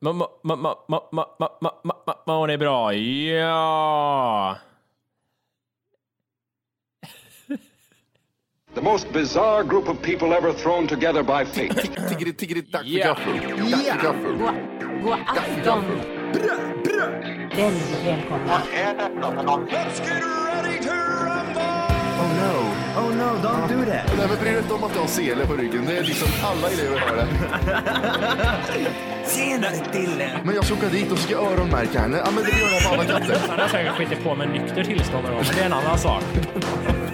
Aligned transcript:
Mår 0.00 0.12
ma, 0.12 0.28
ma, 0.42 0.56
ma, 1.12 2.20
ma, 2.26 2.52
är 2.52 2.58
bra. 2.58 2.94
Ja! 2.94 4.58
The 8.74 8.80
most 8.82 9.12
bizarre 9.12 9.64
group 9.64 9.88
of 9.88 10.02
people 10.02 10.32
ever 10.32 10.52
thrown 10.52 10.86
together 10.86 11.22
by 11.22 11.44
fate. 11.44 11.74
Tiggeri, 12.08 12.32
tiggeri, 12.32 12.60
dack 12.60 12.82
för 12.82 12.98
gaffel. 12.98 13.36
Dack 13.70 13.84
för 13.84 14.02
gaffel. 14.02 14.36
God 15.02 15.18
afton. 15.26 15.84
Välkomna. 18.04 18.46
Vad 18.46 18.62
är 18.74 18.94
detta? 18.94 20.41
Oh 22.96 23.10
no, 23.14 23.48
don't 23.48 23.68
do 23.68 23.84
that. 23.90 24.16
Nej 24.18 24.28
men 24.28 24.38
bry 24.40 24.50
dig 24.50 24.58
inte 24.58 24.74
om 24.74 24.84
att 24.84 24.92
du 24.92 24.98
har 24.98 25.06
sele 25.06 25.46
på 25.46 25.52
ryggen. 25.52 25.84
Det 25.86 25.98
är 25.98 26.02
liksom 26.02 26.28
alla 26.44 26.68
elever 26.70 26.98
har 26.98 27.16
det. 27.16 27.26
Senare 29.24 29.76
Dille. 29.92 30.40
Men 30.44 30.54
jag 30.54 30.64
ska 30.64 30.74
åka 30.74 30.88
dit 30.88 31.12
och 31.12 31.18
ska 31.18 31.36
öronmärka 31.36 32.00
henne. 32.00 32.22
Ja 32.24 32.30
men 32.34 32.44
det 32.44 32.50
gör 32.50 32.70
jag 32.72 32.82
på 32.82 32.94
alla 32.94 33.04
katter. 33.04 33.36
Han 33.48 33.60
har 33.60 33.68
säkert 33.68 33.92
skitit 33.92 34.24
på 34.24 34.34
med 34.34 34.48
nykter 34.48 34.84
tillstånd 34.84 35.24
men 35.24 35.44
det 35.54 35.60
är 35.60 35.66
en 35.66 35.72
annan 35.72 35.98
sak. 35.98 36.22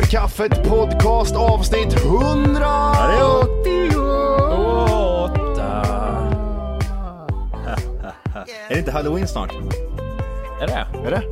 För 0.00 0.06
kaffet 0.06 0.68
podcast 0.68 1.36
avsnitt 1.36 1.94
100! 1.94 2.66
Åtta. 5.24 5.82
Är 8.68 8.74
det 8.74 8.78
inte 8.78 8.90
halloween 8.90 9.28
snart? 9.28 9.52
Är 10.60 10.66
det? 10.66 10.86
Är 11.06 11.10
det? 11.10 11.22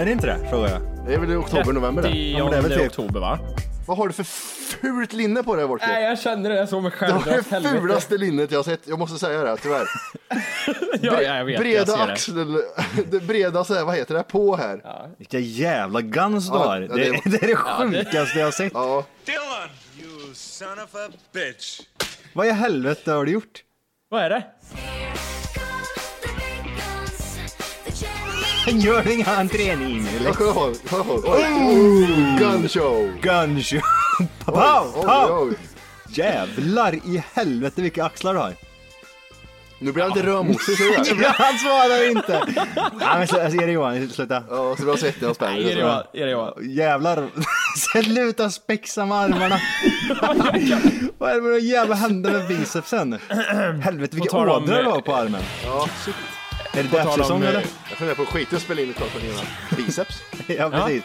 Är 0.00 0.04
det 0.04 0.12
inte 0.12 0.26
det? 0.26 0.38
Frågar 0.50 0.68
jag. 0.68 0.80
Det 1.06 1.14
är 1.14 1.18
väl 1.18 1.32
i 1.32 1.36
oktober, 1.36 1.72
november 1.72 2.02
det. 2.02 2.08
10 2.08 2.38
Ja, 2.38 2.44
men 2.44 2.52
det 2.52 2.58
är 2.58 2.62
väl 2.62 2.70
typ- 2.78 2.86
oktober, 2.90 3.20
va? 3.20 3.38
Vad 3.86 3.96
har 3.98 4.06
du 4.06 4.12
för 4.12 4.24
fult 4.80 5.12
linne 5.12 5.42
på 5.42 5.56
dig 5.56 5.66
Wolke? 5.66 5.86
Nej, 5.86 6.04
jag 6.04 6.18
kände 6.18 6.48
det 6.48 6.66
så 6.66 6.80
med 6.80 6.92
Det 6.92 6.96
själv. 6.96 7.14
var 7.14 7.60
det 7.60 7.68
fulaste 7.80 8.16
linnet 8.18 8.50
jag 8.50 8.58
har 8.58 8.64
sett, 8.64 8.80
jag 8.84 8.98
måste 8.98 9.18
säga 9.18 9.42
det 9.44 9.56
tyvärr. 9.56 9.86
Ja, 11.00 11.22
ja, 11.22 11.36
jag 11.36 11.44
vet. 11.44 11.54
jag 11.54 11.62
Breda 11.62 11.96
det. 12.06 12.12
axel, 12.12 12.62
det 13.10 13.20
breda 13.20 13.64
så 13.64 13.74
här, 13.74 13.84
vad 13.84 13.94
heter 13.96 14.14
det, 14.14 14.22
på 14.22 14.56
här. 14.56 14.80
Vilka 15.18 15.38
jävla 15.38 16.00
guns 16.00 16.50
du 16.50 16.56
Ja, 16.56 16.64
har. 16.64 16.80
ja, 16.80 16.94
Det, 16.96 17.10
det- 17.10 17.20
det 17.30 17.42
är 17.42 17.46
det 17.48 17.56
sjukaste 17.56 18.38
jag 18.38 18.46
har 18.46 18.52
sett. 18.52 18.72
Ja, 18.74 19.04
Dylan, 19.24 19.68
you 20.02 20.34
son 20.34 20.68
of 20.84 20.94
a 20.94 21.08
bitch. 21.32 21.80
Vad 22.32 22.46
i 22.46 22.50
helvete 22.50 23.12
har 23.12 23.24
du 23.24 23.32
gjort? 23.32 23.62
Vad 24.10 24.22
är 24.22 24.30
det? 24.30 24.42
Gör 28.70 29.02
du 29.02 29.12
inga 29.12 29.26
entrén 29.36 30.08
ja 30.24 30.32
på. 30.32 30.72
Oj, 31.26 32.36
gun 32.38 32.68
show. 32.68 33.12
Gun 33.22 33.62
show. 33.62 33.80
Pow, 34.44 34.92
Oj, 34.94 35.04
pow. 35.06 35.48
oj. 35.48 35.56
Jävlar 36.08 36.94
i 36.94 37.22
helvete 37.34 37.82
vilka 37.82 38.04
axlar 38.04 38.34
du 38.34 38.40
har. 38.40 38.54
Nu 39.78 39.92
blir 39.92 40.02
han 40.04 40.12
lite 40.14 40.26
rödmosig, 40.26 40.76
ser 40.78 41.04
du 41.04 41.14
det? 41.14 41.22
Ja, 41.22 41.34
han 41.38 41.58
svarar 41.58 42.10
inte. 42.10 42.64
Ja, 43.00 43.18
men 43.18 43.26
sluta, 43.28 43.48
ge 43.48 43.60
dig 43.60 43.70
Johan, 43.74 44.08
sluta. 44.08 44.42
Ja, 44.50 44.76
så 44.76 44.86
har 44.86 44.96
sett 44.96 45.20
det 45.20 45.26
och 45.26 45.42
Är 45.42 45.46
det 45.56 45.62
spänner. 45.62 45.80
Johan? 45.80 46.02
Är 46.12 46.24
det 46.26 46.30
Johan? 46.30 46.52
Jävlar. 46.74 47.28
Sluta 48.04 48.50
spexa 48.50 49.06
med 49.06 49.18
armarna. 49.18 49.60
Vad 51.18 51.30
är 51.30 51.34
det 51.34 51.40
med 51.42 51.52
de 51.52 51.60
jävla 51.60 51.94
händerna 51.94 52.38
med 52.38 52.48
bicepsen? 52.48 53.18
Helvete 53.82 54.16
vilka 54.16 54.36
ådror 54.36 54.82
du 54.82 54.90
har 54.90 55.00
på 55.00 55.14
armen. 55.14 55.42
Ja, 55.64 55.88
shit. 56.04 56.14
Är 56.72 56.82
det 56.82 56.98
om, 56.98 57.04
dödssäsong 57.06 57.42
eh, 57.42 57.48
eller? 57.48 57.64
Jag 57.88 57.98
funderar 57.98 58.16
på 58.16 58.22
att 58.22 58.28
skita 58.28 58.56
och 58.56 58.62
spela 58.62 58.80
in 58.80 58.90
ett 58.90 58.96
tag 58.96 59.12
på 59.12 59.18
dina 59.18 59.40
biceps. 59.76 60.22
Ja 60.46 60.70
precis. 60.70 61.02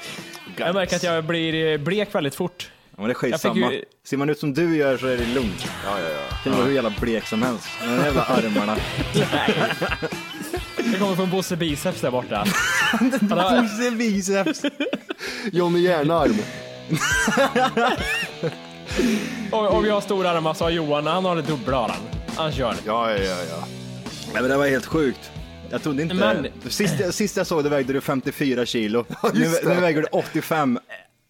Jag 0.58 0.76
märker 0.76 0.96
att 0.96 1.04
jag 1.04 1.24
blir 1.24 1.78
blek 1.78 2.16
väldigt 2.16 2.36
fort. 2.36 2.72
Ja, 3.00 3.04
men 3.04 3.08
det 3.08 3.12
är 3.24 3.30
Jag 3.30 3.34
skitsamma. 3.34 3.74
ju- 3.74 3.84
Ser 4.06 4.18
man 4.18 4.30
ut 4.30 4.40
som 4.40 4.54
du 4.54 4.78
gör 4.78 4.98
så 4.98 5.08
är 5.08 5.18
det 5.18 5.26
lugnt. 5.26 5.68
Ja, 5.86 6.00
ja, 6.00 6.10
ja. 6.10 6.36
Kan 6.44 6.54
vara 6.54 6.66
hur 6.66 6.74
jävla 6.74 6.94
blek 7.02 7.28
som 7.28 7.42
helst. 7.44 7.68
De 7.82 7.88
där 7.98 8.06
jävla 8.06 8.24
armarna. 8.24 8.78
Det 10.94 11.00
kommer 11.00 11.16
från 11.16 11.30
Bosse 11.30 11.56
Biceps 11.56 12.02
där 12.02 12.12
borta. 12.12 12.46
Bosse 13.22 13.92
biceps. 13.92 14.62
Johnny 15.52 15.80
Järnarm. 15.80 16.36
om, 19.52 19.66
om 19.68 19.86
jag 19.86 19.94
har 19.94 20.02
stora 20.02 20.30
armar 20.30 20.54
så 20.54 20.64
har 20.64 20.72
Johan, 20.72 21.06
han 21.08 21.26
har 21.26 21.36
det 21.36 21.42
dubbla 21.42 21.78
har 21.78 21.90
han. 21.90 22.00
Han 22.36 22.52
kör. 22.52 22.76
Ja, 22.86 23.12
ja, 23.12 23.18
ja, 23.24 23.38
ja. 23.50 23.64
Nej 24.34 24.42
men 24.42 24.52
det 24.52 24.58
var 24.58 24.68
helt 24.68 24.86
sjukt. 24.86 25.32
Jag 25.70 25.84
trodde 25.84 26.02
inte... 26.02 26.16
Men- 26.16 26.48
Sist, 26.70 26.96
sist 27.14 27.38
jag 27.38 27.48
såg 27.48 27.64
det 27.64 27.70
vägde 27.70 27.94
du 27.94 28.02
54 28.02 28.66
kilo. 28.66 29.06
nu, 29.34 29.50
nu 29.64 29.76
väger 29.76 30.02
du 30.02 30.08
85 30.12 30.80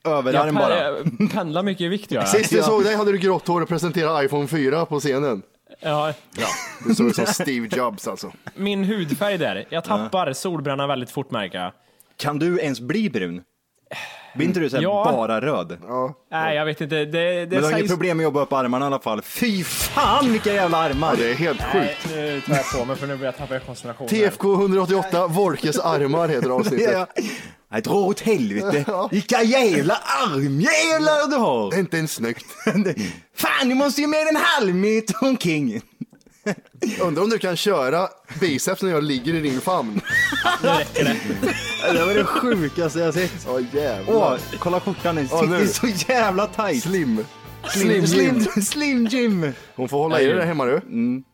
Jag 0.03 0.17
överarm 0.17 0.55
bara. 0.55 0.91
pe- 0.91 1.33
pendlar 1.33 1.63
mycket 1.63 1.81
i 1.81 1.87
vikt 1.87 2.11
gör 2.11 2.21
jag. 2.21 2.29
Sist 2.29 2.51
jag 2.51 2.59
Ja. 2.61 2.65
såg 2.65 2.83
dig 2.83 2.95
hade 2.95 3.11
du 3.11 3.17
grått 3.17 3.47
hår 3.47 3.61
och 3.61 3.67
presenterade 3.69 4.25
iPhone 4.25 4.47
4 4.47 4.85
på 4.85 4.99
scenen. 4.99 5.41
Ja, 5.79 6.13
Du 6.87 6.95
såg 6.95 7.07
ut 7.07 7.15
som 7.15 7.25
Steve 7.25 7.69
Jobs 7.77 8.07
alltså. 8.07 8.31
min 8.55 8.83
hudfärg 8.83 9.37
där. 9.37 9.65
Jag 9.69 9.83
tappar 9.83 10.33
solbränna 10.33 10.87
väldigt 10.87 11.11
fort 11.11 11.31
märker 11.31 11.57
jag. 11.57 11.71
Kan 12.17 12.39
du 12.39 12.59
ens 12.59 12.79
bli 12.79 13.09
brun? 13.09 13.41
Blir 14.35 14.47
inte 14.47 14.59
du 14.59 14.69
så 14.69 14.75
här 14.75 14.83
Ja. 14.83 15.09
bara 15.11 15.41
röd? 15.41 15.77
Nej, 16.31 16.55
jag 16.55 16.65
vet 16.65 16.81
inte. 16.81 16.95
Det, 16.95 17.05
det 17.05 17.47
Men 17.51 17.59
du 17.59 17.63
har 17.65 17.77
inget 17.79 17.91
problem 17.91 18.17
med 18.17 18.23
att 18.23 18.27
jobba 18.27 18.41
upp 18.41 18.53
armarna 18.53 18.85
i 18.85 18.87
alla 18.87 18.99
fall. 18.99 19.21
Fy 19.21 19.63
fan 19.63 20.31
vilka 20.31 20.53
jävla 20.53 20.77
armar! 20.77 21.09
Ja, 21.11 21.15
det 21.23 21.31
är 21.31 21.35
helt 21.35 21.61
Nej, 21.73 21.97
sjukt. 22.01 22.15
nu 22.17 22.41
tar 22.41 22.55
jag 22.55 22.71
på 22.79 22.85
mig 22.85 22.95
för 22.95 23.07
nu 23.07 23.15
börjar 23.17 23.33
jag 23.39 23.49
tappa 23.49 23.59
koncentration. 23.65 24.07
här. 24.11 24.17
TFK 24.17 24.53
188, 24.53 25.27
Wolkes 25.27 25.79
armar 25.79 26.27
heter 26.27 26.49
avsnittet. 26.49 27.07
Nej, 27.71 27.81
dra 27.81 27.93
åt 27.93 28.19
helvete. 28.19 28.85
Vilka 29.11 29.43
jävla 29.43 29.95
armjävlar 29.95 31.29
du 31.29 31.35
har! 31.35 31.69
Det 31.71 31.75
är 31.75 31.79
inte 31.79 31.97
ens 31.97 32.13
snyggt. 32.13 32.45
Fan, 33.35 33.69
du 33.69 33.75
måste 33.75 34.01
ju 34.01 34.07
med 34.07 34.27
en 34.27 34.35
halv 34.35 34.75
meter 34.75 35.15
omkring. 35.21 35.81
Undrar 37.01 37.23
om 37.23 37.29
du 37.29 37.37
kan 37.39 37.55
köra 37.57 38.07
biceps 38.39 38.81
när 38.81 38.91
jag 38.91 39.03
ligger 39.03 39.33
i 39.33 39.41
din 39.41 39.61
famn. 39.61 40.01
Nu 40.63 40.69
räcker 40.69 41.03
det. 41.03 41.15
Det 41.93 42.05
var 42.05 42.13
det 42.13 42.23
sjukaste 42.23 42.99
jag 42.99 43.13
sett. 43.13 43.47
Åh 43.47 43.61
jävlar. 43.73 44.15
Åh, 44.15 44.37
kolla 44.59 44.79
skjortan, 44.79 45.15
den 45.15 45.29
nu. 45.49 45.67
sitter 45.67 45.87
så 45.87 46.11
jävla 46.11 46.47
tight. 46.47 46.83
Slim. 46.83 47.25
Slim, 47.67 48.07
Slim. 48.07 48.41
slim, 48.41 49.05
Jim. 49.05 49.53
Hon 49.75 49.89
får 49.89 49.97
hålla 49.97 50.21
i 50.21 50.25
det 50.25 50.33
där 50.33 50.45
hemma 50.45 50.65
du. 50.65 50.81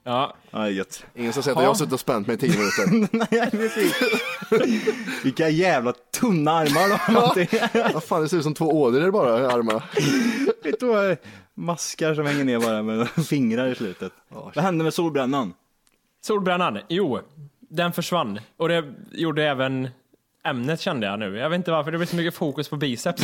Ja. 0.04 0.36
Ja, 0.51 0.69
gött. 0.69 1.06
Ingen 1.16 1.33
som 1.33 1.44
säger 1.44 1.57
att 1.57 1.63
jag 1.63 1.69
har 1.69 1.75
suttit 1.75 1.94
och 1.94 2.00
spänt 2.00 2.27
mig 2.27 2.36
i 2.36 2.39
tio 2.39 2.57
minuter. 2.57 3.07
Nej, 3.31 3.51
precis. 3.51 3.94
Vilka 5.24 5.50
jävla 5.50 5.94
tunna 6.19 6.51
armar 6.51 6.89
de 6.89 7.16
har. 7.16 7.94
Vad 7.94 8.04
fan, 8.04 8.22
det 8.22 8.30
ser 8.30 8.38
ut 8.38 8.44
som 8.44 8.54
två 8.54 8.81
ådror 8.81 9.12
bara 9.12 9.42
i 9.42 9.45
armarna. 9.45 9.83
Vet 10.63 10.80
du 10.80 10.86
vad? 10.86 11.18
Maskar 11.54 12.16
som 12.16 12.25
hänger 12.25 12.44
ner 12.44 12.60
bara 12.60 12.83
med 12.83 13.10
fingrar 13.10 13.68
i 13.68 13.75
slutet. 13.75 14.12
Vad 14.30 14.63
hände 14.63 14.83
med 14.83 14.94
solbrännan? 14.94 15.54
Solbrännan, 16.21 16.80
jo, 16.89 17.19
den 17.60 17.94
försvann. 17.94 18.39
Och 18.57 18.68
det 18.69 18.83
gjorde 19.12 19.44
även 19.44 19.89
ämnet 20.45 20.80
kände 20.81 21.07
jag 21.07 21.19
nu. 21.19 21.38
Jag 21.38 21.50
vet 21.50 21.57
inte 21.57 21.71
varför, 21.71 21.92
det 21.92 21.98
blir 21.98 22.07
så 22.07 22.16
mycket 22.16 22.36
fokus 22.36 22.69
på 22.69 22.75
biceps. 22.75 23.24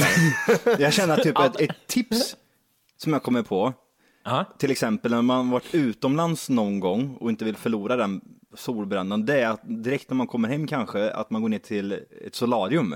Jag 0.79 0.93
känner 0.93 1.17
typ 1.17 1.37
att 1.39 1.61
ett 1.61 1.87
tips 1.87 2.35
som 3.01 3.13
jag 3.13 3.23
kommer 3.23 3.43
på, 3.43 3.73
Ja. 4.23 4.45
Till 4.57 4.71
exempel 4.71 5.11
när 5.11 5.21
man 5.21 5.49
varit 5.49 5.75
utomlands 5.75 6.49
någon 6.49 6.79
gång 6.79 7.17
och 7.19 7.29
inte 7.29 7.45
vill 7.45 7.55
förlora 7.55 7.95
den 7.95 8.21
solbrännan, 8.53 9.25
det 9.25 9.41
är 9.41 9.49
att 9.49 9.61
direkt 9.63 10.09
när 10.09 10.15
man 10.15 10.27
kommer 10.27 10.49
hem 10.49 10.67
kanske, 10.67 11.11
att 11.11 11.29
man 11.29 11.41
går 11.41 11.49
ner 11.49 11.59
till 11.59 11.91
ett 12.25 12.35
solarium 12.35 12.95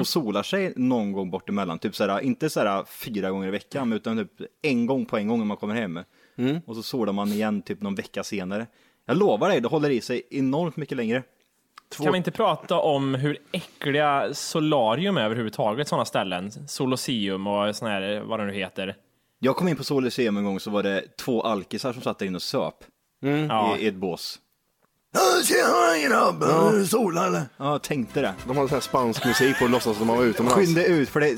och 0.00 0.06
solar 0.06 0.42
sig 0.42 0.72
någon 0.76 1.12
gång 1.12 1.30
bort 1.30 1.48
emellan. 1.48 1.78
Typ 1.78 1.96
såhär, 1.96 2.20
inte 2.20 2.50
såhär 2.50 2.84
fyra 2.84 3.30
gånger 3.30 3.48
i 3.48 3.50
veckan, 3.50 3.92
utan 3.92 4.16
typ 4.18 4.48
en 4.62 4.86
gång 4.86 5.06
på 5.06 5.16
en 5.16 5.28
gång 5.28 5.38
när 5.38 5.46
man 5.46 5.56
kommer 5.56 5.74
hem. 5.74 6.00
Och 6.66 6.76
så 6.76 6.82
solar 6.82 7.12
man 7.12 7.28
igen 7.28 7.62
typ 7.62 7.82
någon 7.82 7.94
vecka 7.94 8.24
senare. 8.24 8.66
Jag 9.06 9.16
lovar 9.16 9.48
dig, 9.48 9.60
det 9.60 9.68
håller 9.68 9.90
i 9.90 10.00
sig 10.00 10.22
enormt 10.30 10.76
mycket 10.76 10.96
längre. 10.96 11.22
Kan 12.02 12.12
vi 12.12 12.18
inte 12.18 12.30
prata 12.30 12.78
om 12.78 13.14
hur 13.14 13.38
äckliga 13.52 14.34
solarium 14.34 15.16
är 15.16 15.24
överhuvudtaget, 15.24 15.88
sådana 15.88 16.04
ställen? 16.04 16.52
Solosium 16.68 17.46
och 17.46 17.76
såna 17.76 17.90
här, 17.90 18.20
vad 18.20 18.40
det 18.40 18.46
nu 18.46 18.52
heter. 18.52 18.96
Jag 19.44 19.56
kom 19.56 19.68
in 19.68 19.76
på 19.76 19.84
Solmuseum 19.84 20.36
en 20.36 20.44
gång 20.44 20.60
så 20.60 20.70
var 20.70 20.82
det 20.82 21.16
två 21.16 21.42
alkisar 21.42 21.92
som 21.92 22.02
satt 22.02 22.18
där 22.18 22.26
inne 22.26 22.36
och 22.36 22.42
söp 22.42 22.74
Ja. 23.48 23.76
i, 23.78 23.84
i 23.84 23.86
ett 23.86 23.94
bås. 23.94 24.38
Tjena 25.44 26.08
grabbar, 26.08 26.84
sola 26.84 27.26
eller? 27.26 27.42
Ja, 27.56 27.78
tänkte 27.78 28.20
det. 28.20 28.34
De 28.46 28.56
hade 28.56 28.68
sån 28.68 28.76
här 28.76 28.80
spansk 28.80 29.24
musik 29.24 29.58
på 29.58 29.64
och 29.64 29.70
låtsas 29.70 29.96
som 29.98 30.06
de 30.08 30.16
var 30.16 30.24
utomlands. 30.24 30.60
Skynda 30.66 30.84
ut 30.84 31.08
för 31.08 31.20
det, 31.20 31.36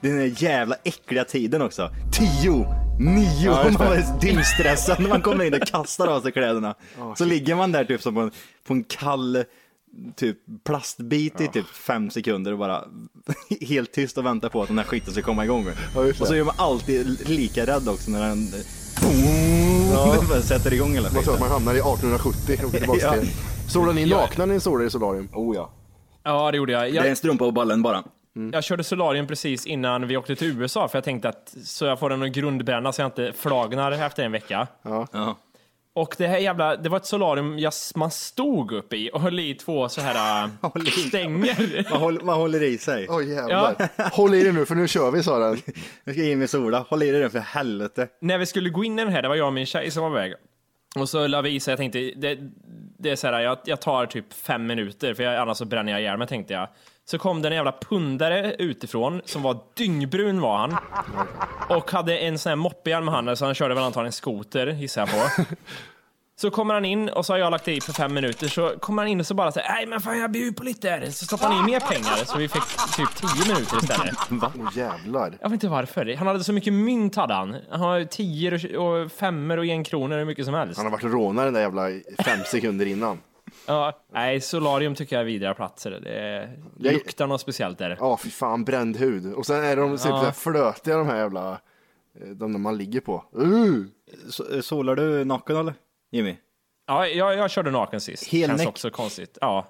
den 0.00 0.16
där 0.18 0.42
jävla 0.42 0.76
äckliga 0.84 1.24
tiden 1.24 1.62
också. 1.62 1.90
Tio, 2.12 2.66
nio, 3.00 3.44
Ja, 3.44 3.62
man 3.64 3.72
det. 3.72 3.78
var 3.78 4.20
dygnsstressad 4.20 5.00
när 5.00 5.08
man 5.08 5.22
kommer 5.22 5.44
in 5.44 5.54
och 5.54 5.66
kastar 5.68 6.06
av 6.06 6.20
sig 6.20 6.32
kläderna. 6.32 6.74
Så 7.16 7.24
ligger 7.24 7.54
man 7.54 7.72
där 7.72 7.84
typ 7.84 8.02
som 8.02 8.14
på 8.14 8.20
en, 8.20 8.30
på 8.66 8.72
en 8.72 8.84
kall 8.84 9.44
typ 10.16 10.38
plastbit 10.64 11.40
i 11.40 11.48
typ 11.48 11.66
fem 11.66 12.10
sekunder 12.10 12.52
och 12.52 12.58
bara 12.58 12.84
helt 13.68 13.92
tyst 13.92 14.18
och 14.18 14.26
väntar 14.26 14.48
på 14.48 14.62
att 14.62 14.68
den 14.68 14.78
här 14.78 14.84
skiten 14.84 15.12
ska 15.12 15.22
komma 15.22 15.44
igång. 15.44 15.66
Ja, 15.94 16.00
och 16.20 16.26
så 16.26 16.34
är 16.34 16.44
man 16.44 16.54
alltid 16.58 17.28
lika 17.28 17.66
rädd 17.66 17.88
också 17.88 18.10
när 18.10 18.28
den 18.28 18.48
Ja. 19.92 20.40
sätter 20.42 20.72
igång 20.72 20.92
hela 20.94 21.08
Man 21.08 21.18
att 21.18 21.24
skiten. 21.24 21.40
man 21.40 21.50
hamnar 21.50 21.72
i 21.74 21.78
1870 21.78 22.58
och 22.66 22.72
tillbaka 22.72 23.00
Ja. 23.02 23.12
till. 23.12 23.94
Ni 23.94 24.06
nakna 24.06 24.46
när 24.46 24.54
ni 24.54 24.60
solar 24.60 24.84
i 24.84 24.90
solarium? 24.90 25.28
Oh 25.32 25.56
ja. 25.56 25.70
Ja, 26.22 26.50
det 26.50 26.56
gjorde 26.56 26.72
jag. 26.72 26.82
Det 26.82 26.88
är 26.88 26.94
Jag, 26.94 27.06
en 27.08 27.16
strumpa 27.16 27.44
på 27.44 27.50
ballen 27.50 27.82
bara. 27.82 28.02
jag 28.52 28.64
körde 28.64 28.84
solarium 28.84 29.26
precis 29.26 29.66
innan 29.66 30.06
vi 30.08 30.16
åkte 30.16 30.36
till 30.36 30.60
USA, 30.60 30.88
för 30.88 30.96
jag 30.98 31.04
tänkte 31.04 31.28
att 31.28 31.54
så 31.64 31.84
jag 31.84 31.98
får 31.98 32.12
en 32.12 32.32
grundbränna 32.32 32.92
så 32.92 33.02
jag 33.02 33.06
inte 33.08 33.32
flagnar 33.36 33.92
efter 33.92 34.22
en 34.24 34.32
vecka. 34.32 34.66
Ja. 34.82 35.36
Och 36.00 36.14
det 36.18 36.26
här 36.26 36.38
jävla, 36.38 36.76
det 36.76 36.88
var 36.88 36.96
ett 36.96 37.06
solarium 37.06 37.58
jag, 37.58 37.72
man 37.94 38.10
stod 38.10 38.72
upp 38.72 38.92
i 38.92 39.10
och 39.12 39.20
höll 39.20 39.40
i 39.40 39.54
två 39.54 39.88
så 39.88 40.00
här 40.00 40.50
stänger. 41.08 41.90
Man 41.90 42.00
håller, 42.00 42.20
man 42.24 42.34
håller 42.34 42.62
i 42.62 42.78
sig. 42.78 43.06
Åh 43.10 43.28
jävlar. 43.28 43.76
Håll 44.16 44.34
i 44.34 44.42
dig 44.42 44.52
nu 44.52 44.66
för 44.66 44.74
nu 44.74 44.88
kör 44.88 45.10
vi 45.10 45.22
sa 45.22 45.38
den. 45.38 45.52
Nu 46.04 46.12
ska 46.12 46.22
jag 46.22 46.32
in 46.32 46.38
med 46.38 46.50
sola. 46.50 46.84
Håll 46.88 47.02
i 47.02 47.10
dig 47.10 47.20
den 47.20 47.30
för 47.30 47.38
helvete. 47.38 48.08
När 48.20 48.38
vi 48.38 48.46
skulle 48.46 48.70
gå 48.70 48.84
in 48.84 48.98
i 48.98 49.04
den 49.04 49.12
här, 49.12 49.22
det 49.22 49.28
var 49.28 49.36
jag 49.36 49.46
och 49.46 49.52
min 49.52 49.66
tjej 49.66 49.90
som 49.90 50.02
var 50.02 50.10
iväg. 50.10 50.34
Och 50.96 51.08
så 51.08 51.26
la 51.26 51.42
vi 51.42 51.50
i 51.50 51.60
sig, 51.60 51.72
jag 51.72 51.78
tänkte, 51.78 51.98
det, 52.16 52.38
det 52.98 53.10
är 53.10 53.16
så 53.16 53.26
här, 53.26 53.40
jag, 53.40 53.58
jag 53.64 53.80
tar 53.80 54.06
typ 54.06 54.32
fem 54.32 54.66
minuter 54.66 55.14
för 55.14 55.22
jag, 55.22 55.36
annars 55.36 55.56
så 55.56 55.64
bränner 55.64 55.92
jag 55.92 56.00
ihjäl 56.00 56.18
mig 56.18 56.26
tänkte 56.26 56.54
jag. 56.54 56.68
Så 57.10 57.18
kom 57.18 57.42
det 57.42 57.48
en 57.48 57.54
jävla 57.54 57.72
pundare 57.72 58.54
utifrån 58.58 59.20
som 59.24 59.42
var 59.42 59.58
dyngbrun 59.74 60.40
var 60.40 60.58
han. 60.58 60.76
Och 61.68 61.90
hade 61.90 62.18
en 62.18 62.38
sån 62.38 62.50
här 62.50 62.56
moppehjälm 62.56 63.04
med 63.04 63.14
handen 63.14 63.36
så 63.36 63.44
han 63.44 63.54
körde 63.54 63.74
väl 63.74 63.84
antagligen 63.84 64.12
skoter 64.12 64.66
gissar 64.66 65.00
jag 65.00 65.10
på. 65.10 65.44
Så 66.36 66.50
kommer 66.50 66.74
han 66.74 66.84
in 66.84 67.08
och 67.08 67.26
så 67.26 67.32
har 67.32 67.38
jag 67.38 67.50
lagt 67.50 67.68
i 67.68 67.80
för 67.80 67.92
fem 67.92 68.14
minuter 68.14 68.48
så 68.48 68.78
kommer 68.80 69.02
han 69.02 69.08
in 69.08 69.20
och 69.20 69.26
så 69.26 69.34
bara 69.34 69.52
säger 69.52 69.68
nej 69.68 69.86
men 69.86 70.00
fan 70.00 70.18
jag 70.18 70.30
bjuder 70.30 70.52
på 70.52 70.64
lite 70.64 70.98
där. 70.98 71.10
Så 71.10 71.24
stoppar 71.24 71.48
han 71.48 71.68
i 71.68 71.72
mer 71.72 71.80
pengar 71.80 72.24
så 72.24 72.38
vi 72.38 72.48
fick 72.48 72.62
typ 72.96 73.14
tio 73.14 73.54
minuter 73.54 73.76
istället. 73.76 74.16
Åh 74.30 74.76
jävlar. 74.76 75.38
Jag 75.40 75.48
vet 75.48 75.52
inte 75.52 75.68
varför. 75.68 76.16
Han 76.16 76.26
hade 76.26 76.44
så 76.44 76.52
mycket 76.52 76.72
mynt 76.72 77.16
hade 77.16 77.34
han. 77.34 77.56
Han 77.70 77.80
har 77.80 78.04
tior 78.04 78.76
och, 78.76 79.12
femmor 79.12 79.56
och 79.56 79.66
en 79.66 79.84
kronor 79.84 80.18
hur 80.18 80.24
mycket 80.24 80.44
som 80.44 80.54
helst. 80.54 80.76
Han 80.76 80.86
har 80.86 80.92
varit 80.92 81.04
rånare 81.04 81.44
den 81.44 81.54
där 81.54 81.60
jävla 81.60 81.88
fem 82.24 82.40
sekunder 82.46 82.86
innan. 82.86 83.18
Ja, 83.66 83.92
nej, 84.12 84.40
solarium 84.40 84.94
tycker 84.94 85.16
jag 85.16 85.20
är 85.20 85.26
vidriga 85.26 85.54
platser. 85.54 85.90
Det 85.90 86.50
Jag- 86.78 86.92
luktar 86.92 87.26
något 87.26 87.40
speciellt 87.40 87.78
där. 87.78 87.96
Ja 88.00 88.16
fy 88.16 88.30
fan 88.30 88.64
bränd 88.64 88.96
hud. 88.96 89.34
Och 89.34 89.46
sen 89.46 89.64
är 89.64 89.76
de 89.76 89.96
typ 89.96 90.06
Ja. 90.06 90.32
flötiga 90.32 90.96
de 90.96 91.06
här 91.06 91.16
jävla, 91.16 91.52
eh, 92.20 92.26
de 92.28 92.52
där 92.52 92.58
man 92.58 92.78
ligger 92.78 93.00
på. 93.00 93.24
Uh! 93.38 93.84
Så, 94.28 94.62
solar 94.62 94.96
du 94.96 95.24
naken 95.24 95.56
eller? 95.56 95.74
Jimmy? 96.10 96.36
Ja, 96.86 97.06
jag, 97.06 97.36
jag 97.36 97.50
körde 97.50 97.70
naken 97.70 98.00
sist. 98.00 98.24
Hel 98.28 98.48
Känns 98.48 98.66
också 98.66 98.90
konstigt. 98.90 99.38
Ja. 99.40 99.66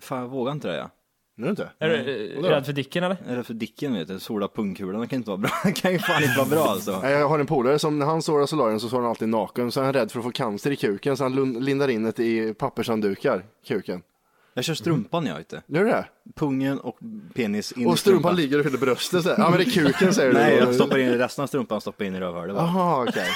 Fan, 0.00 0.20
jag 0.20 0.28
vågar 0.28 0.52
inte 0.52 0.68
det. 0.68 0.76
Ja. 0.76 0.90
Nu 1.36 1.48
inte? 1.48 1.70
Är 1.78 1.88
du 1.88 1.94
eh, 2.36 2.42
rädd 2.42 2.66
för 2.66 2.72
Dicken 2.72 3.04
eller? 3.04 3.16
Är 3.26 3.36
det 3.36 3.44
för 3.44 3.54
Dicken 3.54 3.94
vet 3.94 4.08
du? 4.08 4.20
Sola 4.20 4.48
pungkulan, 4.48 5.00
det 5.00 5.06
kan 5.06 5.16
inte 5.16 5.30
vara 5.30 5.38
bra. 5.38 5.50
Det 5.64 5.72
kan 5.72 5.92
ju 5.92 5.98
fan 5.98 6.22
inte 6.22 6.38
vara 6.38 6.48
bra 6.48 6.64
alltså. 6.64 7.00
Nej, 7.02 7.12
Jag 7.12 7.28
har 7.28 7.38
en 7.38 7.46
polare 7.46 7.78
som 7.78 7.98
när 7.98 8.06
han 8.06 8.22
solar 8.22 8.46
solarium 8.46 8.80
så 8.80 8.88
solar 8.88 9.02
han 9.02 9.10
alltid 9.10 9.28
naken. 9.28 9.72
Så 9.72 9.80
är 9.80 9.84
han 9.84 9.92
rädd 9.92 10.12
för 10.12 10.18
att 10.18 10.24
få 10.24 10.30
cancer 10.30 10.70
i 10.70 10.76
kuken 10.76 11.16
så 11.16 11.24
han 11.24 11.64
lindar 11.64 11.88
in 11.88 12.02
det 12.04 12.18
i 12.18 12.54
pappershanddukar, 12.54 13.44
kuken. 13.66 14.02
Jag 14.56 14.64
kör 14.64 14.74
strumpan 14.74 15.26
jag 15.26 15.36
vet 15.36 15.48
du. 15.48 15.60
Gör 15.66 15.84
du 15.84 15.90
det? 15.90 16.04
Pungen 16.34 16.78
och 16.80 16.98
penis 17.34 17.72
in 17.72 17.86
Och 17.86 17.94
i 17.94 17.98
strumpan 17.98 18.36
ligger 18.36 18.58
över 18.58 18.70
hela 18.70 18.78
bröstet 18.78 19.22
så 19.22 19.28
här. 19.28 19.36
Ja 19.38 19.50
men 19.50 19.58
det 19.58 19.64
är 19.64 19.70
kuken 19.70 20.14
säger 20.14 20.32
du. 20.32 20.38
Nej, 20.38 20.56
jag 20.56 20.74
stoppar 20.74 20.98
in 20.98 21.12
resten 21.12 21.42
av 21.42 21.46
strumpan 21.46 21.80
stoppar 21.80 22.04
in 22.04 22.14
i 22.14 22.20
rövhålet 22.20 22.56
bara. 22.56 22.66
Jaha 22.66 23.06
okej. 23.08 23.28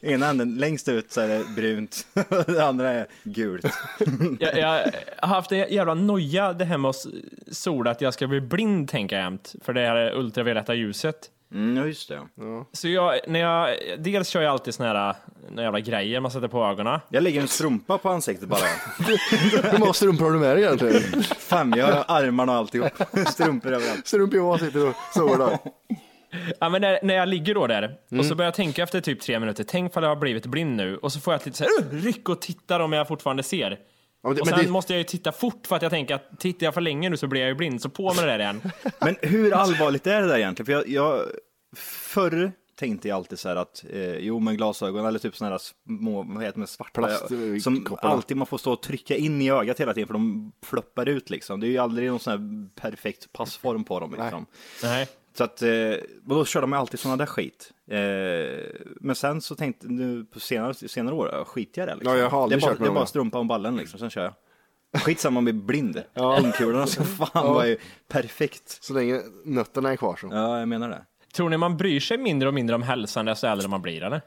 Ena 0.14 0.26
änden, 0.26 0.56
längst 0.56 0.88
ut 0.88 1.12
så 1.12 1.20
är 1.20 1.28
det 1.28 1.44
brunt, 1.56 2.06
det 2.46 2.64
andra 2.66 2.90
är 2.90 3.06
gult. 3.22 3.66
Jag, 4.40 4.58
jag 4.58 4.92
har 5.18 5.28
haft 5.28 5.52
en 5.52 5.58
jävla 5.58 5.94
noja 5.94 6.52
det 6.52 6.64
här 6.64 6.78
med 6.78 6.88
att 6.88 7.06
sola, 7.50 7.90
att 7.90 8.00
jag 8.00 8.14
ska 8.14 8.26
bli 8.26 8.40
blind 8.40 8.88
tänker 8.88 9.16
jag 9.16 9.22
jämt. 9.24 9.54
För 9.64 9.72
det 9.72 9.80
här 9.80 10.14
ultravioletta 10.14 10.74
ljuset. 10.74 11.30
Mm, 11.52 11.76
ja 11.76 11.86
just 11.86 12.08
det. 12.08 12.20
Så 12.72 12.88
jag, 12.88 13.18
när 13.26 13.40
jag, 13.40 13.76
dels 13.98 14.28
kör 14.28 14.42
jag 14.42 14.50
alltid 14.52 14.74
såna 14.74 14.88
här 14.88 15.14
nåna 15.48 15.62
jävla 15.62 15.80
grejer 15.80 16.20
man 16.20 16.30
sätter 16.30 16.48
på 16.48 16.64
ögonen. 16.64 17.00
Jag 17.08 17.22
lägger 17.22 17.40
en 17.40 17.48
strumpa 17.48 17.98
på 17.98 18.08
ansiktet 18.08 18.48
bara. 18.48 18.60
Hur 19.70 19.78
många 19.78 19.92
strumpor 19.92 20.24
har 20.24 20.32
du 20.32 20.38
med 20.38 20.56
dig 20.56 20.64
egentligen? 20.64 21.22
Fem, 21.22 21.72
jag 21.76 21.86
har 21.86 22.04
armarna 22.08 22.52
och 22.52 22.58
alltihop. 22.58 22.92
Strumpor 23.26 23.72
överallt. 23.72 24.06
Strumpor 24.06 24.36
jag 24.40 24.60
sitter 24.60 24.88
och 24.88 24.94
solar. 25.14 25.58
Ja, 26.60 26.68
men 26.68 26.80
när, 26.82 26.98
när 27.02 27.14
jag 27.14 27.28
ligger 27.28 27.54
då 27.54 27.66
där 27.66 27.82
och 28.06 28.12
Mm. 28.12 28.24
så 28.24 28.34
börjar 28.34 28.46
jag 28.46 28.54
tänka 28.54 28.82
efter 28.82 29.00
typ 29.00 29.20
tre 29.20 29.40
minuter, 29.40 29.64
tänk 29.64 29.96
om 29.96 30.02
jag 30.02 30.10
har 30.10 30.16
blivit 30.16 30.46
blind 30.46 30.76
nu 30.76 30.96
och 30.96 31.12
så 31.12 31.20
får 31.20 31.32
jag 31.34 31.40
ett 31.40 31.46
litet 31.46 31.66
så 31.68 31.96
ryck 31.96 32.28
och 32.28 32.40
tittar 32.40 32.80
om 32.80 32.92
jag 32.92 33.08
fortfarande 33.08 33.42
ser. 33.42 33.78
Ja, 34.26 34.28
men 34.28 34.34
det- 34.36 34.40
och 34.40 34.48
sen 34.48 34.64
det- 34.64 34.70
måste 34.70 34.92
jag 34.92 34.98
ju 34.98 35.04
titta 35.04 35.32
fort 35.32 35.66
för 35.66 35.76
att 35.76 35.82
jag 35.82 35.90
tänker 35.90 36.14
att 36.14 36.40
tittar 36.40 36.66
jag 36.66 36.74
för 36.74 36.80
länge 36.80 37.10
nu 37.10 37.16
så 37.16 37.26
blir 37.26 37.40
jag 37.40 37.48
ju 37.48 37.54
blind, 37.54 37.82
så 37.82 37.88
på 37.88 38.14
med 38.14 38.24
det 38.24 38.30
där 38.30 38.38
igen. 38.38 38.60
Men 39.00 39.16
hur 39.22 39.52
allvarligt 39.54 40.06
är 40.06 40.20
det 40.20 40.26
där 40.28 40.38
egentligen? 40.38 40.66
För 40.66 40.72
jag, 40.72 40.88
jag 40.88 41.22
förr 41.76 42.52
tänkte 42.78 43.08
jag 43.08 43.16
alltid 43.16 43.38
så 43.38 43.48
här 43.48 43.56
att, 43.56 43.84
eh, 43.90 44.16
jo 44.16 44.38
men 44.40 44.56
glasögon 44.56 45.06
eller 45.06 45.18
typ 45.18 45.36
sådana 45.36 45.54
här 45.54 45.60
små, 45.98 46.22
vad 46.22 46.44
heter 46.44 46.60
det, 46.60 46.66
svarta, 46.66 46.90
Plast, 47.00 47.24
som 47.62 47.84
kopparna. 47.84 48.12
alltid 48.14 48.36
man 48.36 48.46
får 48.46 48.58
stå 48.58 48.72
och 48.72 48.82
trycka 48.82 49.16
in 49.16 49.42
i 49.42 49.50
ögat 49.50 49.80
hela 49.80 49.94
tiden 49.94 50.06
för 50.06 50.14
de 50.14 50.52
floppar 50.62 51.08
ut 51.08 51.30
liksom. 51.30 51.60
Det 51.60 51.66
är 51.66 51.68
ju 51.68 51.78
aldrig 51.78 52.10
någon 52.10 52.20
sån 52.20 52.30
här 52.30 52.68
perfekt 52.80 53.32
passform 53.32 53.84
på 53.84 54.00
dem 54.00 54.10
liksom. 54.18 54.46
Nej. 54.82 55.08
Så 55.36 55.44
att, 55.44 55.62
eh, 55.62 55.68
och 56.28 56.34
då 56.34 56.44
kör 56.44 56.60
de 56.60 56.72
ju 56.72 56.78
alltid 56.78 57.00
sådana 57.00 57.16
där 57.16 57.26
skit. 57.26 57.72
Eh, 57.90 57.98
men 59.00 59.16
sen 59.16 59.40
så 59.40 59.54
tänkte 59.54 59.86
nu 59.88 60.24
på 60.24 60.40
senare, 60.40 60.74
senare 60.74 61.14
år, 61.14 61.30
ja, 61.32 61.44
skit 61.44 61.76
jag 61.76 61.88
det 61.88 61.94
liksom. 61.94 62.12
Ja, 62.12 62.18
jag 62.18 62.30
har 62.30 62.42
aldrig 62.42 62.60
det 62.60 62.64
är 62.64 62.66
bara, 62.66 62.72
kört 62.72 62.78
med 62.78 62.84
det 62.84 62.84
är 62.84 62.88
dem, 62.88 62.94
bara 62.94 63.02
ja. 63.02 63.06
strumpa 63.06 63.38
om 63.38 63.48
ballen 63.48 63.76
liksom, 63.76 63.98
sen 63.98 64.10
kör 64.10 64.22
jag. 64.22 64.34
Skitsamma 65.02 65.38
om 65.38 65.46
jag 65.46 65.54
blir 65.54 65.64
blind. 65.64 66.02
Pungkulorna 66.14 66.86
så 66.86 67.04
fan 67.04 67.54
var 67.54 67.64
ju 67.64 67.78
perfekt. 68.08 68.84
Så 68.84 68.94
länge 68.94 69.20
nötterna 69.44 69.92
är 69.92 69.96
kvar 69.96 70.16
så. 70.16 70.28
Ja, 70.32 70.58
jag 70.58 70.68
menar 70.68 70.88
det. 70.88 71.04
Tror 71.34 71.48
ni 71.48 71.56
man 71.56 71.76
bryr 71.76 72.00
sig 72.00 72.18
mindre 72.18 72.48
och 72.48 72.54
mindre 72.54 72.76
om 72.76 72.82
hälsan 72.82 73.26
desto 73.26 73.46
äldre 73.46 73.68
man 73.68 73.82
blir, 73.82 74.02
eller? 74.02 74.20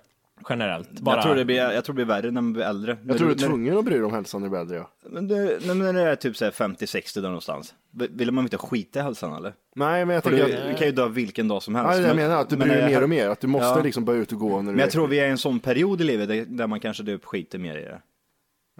Generellt. 0.49 0.91
Bara... 0.91 1.15
Jag, 1.15 1.23
tror 1.23 1.35
det 1.35 1.45
blir, 1.45 1.57
jag 1.57 1.83
tror 1.85 1.93
det 1.93 2.05
blir 2.05 2.15
värre 2.15 2.31
när 2.31 2.41
man 2.41 2.53
blir 2.53 2.63
äldre. 2.63 2.97
Jag 3.07 3.17
tror 3.17 3.27
du 3.27 3.33
är 3.33 3.37
tvungen 3.37 3.77
att 3.77 3.85
bry 3.85 3.93
dig 3.95 4.03
om 4.03 4.13
hälsan 4.13 4.41
när 4.41 4.47
du 4.47 4.49
blir 4.49 4.59
äldre 4.59 4.77
ja. 4.77 4.89
Men 5.09 5.27
det, 5.27 5.59
när 5.73 5.93
det 5.93 6.01
är 6.01 6.15
typ 6.15 6.37
så 6.37 6.45
här 6.45 6.51
50-60 6.51 7.15
där 7.15 7.21
någonstans, 7.21 7.73
vill 7.91 8.31
man 8.31 8.43
inte 8.45 8.57
skita 8.57 8.99
i 8.99 9.03
hälsan 9.03 9.33
eller? 9.33 9.53
Nej 9.75 10.05
men 10.05 10.13
jag 10.13 10.23
tänker 10.23 10.47
du, 10.47 10.53
att... 10.57 10.67
du 10.69 10.73
kan 10.73 10.87
ju 10.87 10.93
dö 10.93 11.07
vilken 11.07 11.47
dag 11.47 11.63
som 11.63 11.75
helst. 11.75 11.91
Ja, 11.91 11.97
jag 11.97 12.07
Men- 12.07 12.15
menar 12.15 12.41
att 12.41 12.49
du 12.49 12.57
bryr 12.57 12.69
dig 12.69 12.85
mer 12.85 13.03
och 13.03 13.09
mer. 13.09 13.29
Att 13.29 13.39
du 13.41 13.47
måste 13.47 13.67
Ja. 13.79 13.83
liksom 13.83 14.05
börja 14.05 14.19
ut 14.21 14.31
och 14.31 14.39
gå 14.39 14.49
när 14.49 14.57
du 14.57 14.63
Men 14.63 14.77
jag 14.77 14.87
är- 14.87 14.91
tror 14.91 15.07
vi 15.07 15.19
är 15.19 15.27
i 15.27 15.29
en 15.29 15.37
sån 15.37 15.59
period 15.59 16.01
i 16.01 16.03
livet 16.03 16.57
där, 16.57 16.67
man 16.67 16.79
kanske 16.79 17.03
typ 17.03 17.25
skiter 17.25 17.59
mer 17.59 17.77
i 17.77 17.81
det. 17.81 18.01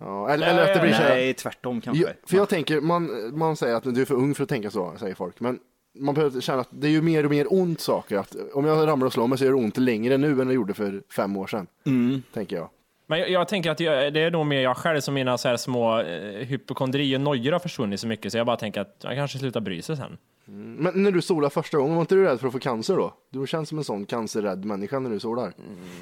Ja, 0.01 0.29
eller, 0.29 0.47
eller 0.47 0.61
att 0.61 0.73
det 0.73 0.79
blir 0.81 0.91
så 0.93 1.01
här... 1.01 1.09
Nej, 1.09 1.33
tvärtom 1.33 1.81
kanske. 1.81 2.03
Ja, 2.03 2.09
för 2.27 2.37
jag 2.37 2.49
tänker, 2.49 2.81
man, 2.81 3.09
man 3.37 3.55
säger 3.57 3.75
att 3.75 3.83
du 3.83 4.01
är 4.01 4.05
för 4.05 4.15
ung 4.15 4.35
för 4.35 4.43
att 4.43 4.49
tänka 4.49 4.69
så, 4.71 4.93
säger 4.99 5.15
folk. 5.15 5.39
Men 5.39 5.59
man 5.96 6.15
behöver 6.15 6.41
känna 6.41 6.62
att 6.62 6.69
det 6.72 6.88
är 6.88 6.91
ju 6.91 7.01
mer 7.01 7.24
och 7.24 7.31
mer 7.31 7.53
ont 7.53 7.81
saker. 7.81 8.17
Att 8.17 8.36
om 8.53 8.65
jag 8.65 8.88
ramlar 8.88 9.08
och 9.08 9.13
slår 9.13 9.27
mig 9.27 9.38
så 9.38 9.43
gör 9.43 9.51
det 9.51 9.58
ont 9.58 9.77
längre 9.77 10.17
nu 10.17 10.41
än 10.41 10.48
det 10.48 10.53
gjorde 10.53 10.74
för 10.74 11.03
fem 11.15 11.38
år 11.38 11.48
sedan. 11.48 11.67
Mm. 11.86 12.24
Tänker 12.34 12.55
jag. 12.55 12.69
Men 13.08 13.19
jag, 13.19 13.29
jag 13.29 13.48
tänker 13.48 13.72
att 13.72 13.79
jag, 13.79 14.13
det 14.13 14.19
är 14.19 14.31
nog 14.31 14.46
mer 14.46 14.62
jag 14.62 14.77
själv 14.77 15.00
som 15.01 15.13
mina 15.13 15.38
så 15.38 15.48
här 15.48 15.58
små 15.58 16.00
eh, 16.00 16.46
hypokondri 16.46 17.15
och 17.15 17.22
nojor 17.22 17.51
har 17.51 17.60
försvunnit 17.60 18.00
så 18.00 18.08
mycket 18.08 18.31
så 18.31 18.38
jag 18.38 18.46
bara 18.46 18.58
tänker 18.58 18.81
att 18.81 18.96
jag 19.01 19.15
kanske 19.15 19.38
slutar 19.38 19.62
bry 19.62 19.81
sig 19.81 19.98
sen. 19.98 20.17
Men 20.51 21.03
när 21.03 21.12
du 21.12 21.22
solar 21.22 21.50
första 21.50 21.77
gången, 21.77 21.96
var 21.96 22.01
inte 22.01 22.15
du 22.15 22.24
rädd 22.24 22.39
för 22.39 22.48
att 22.48 22.53
få 22.53 22.60
cancer 22.60 22.96
då? 22.96 23.13
Du 23.29 23.48
känns 23.48 23.69
som 23.69 23.77
en 23.77 23.84
sån 23.84 24.05
cancerrädd 24.05 24.65
människa 24.65 25.00
när 25.00 25.10
du 25.10 25.19
solar. 25.19 25.53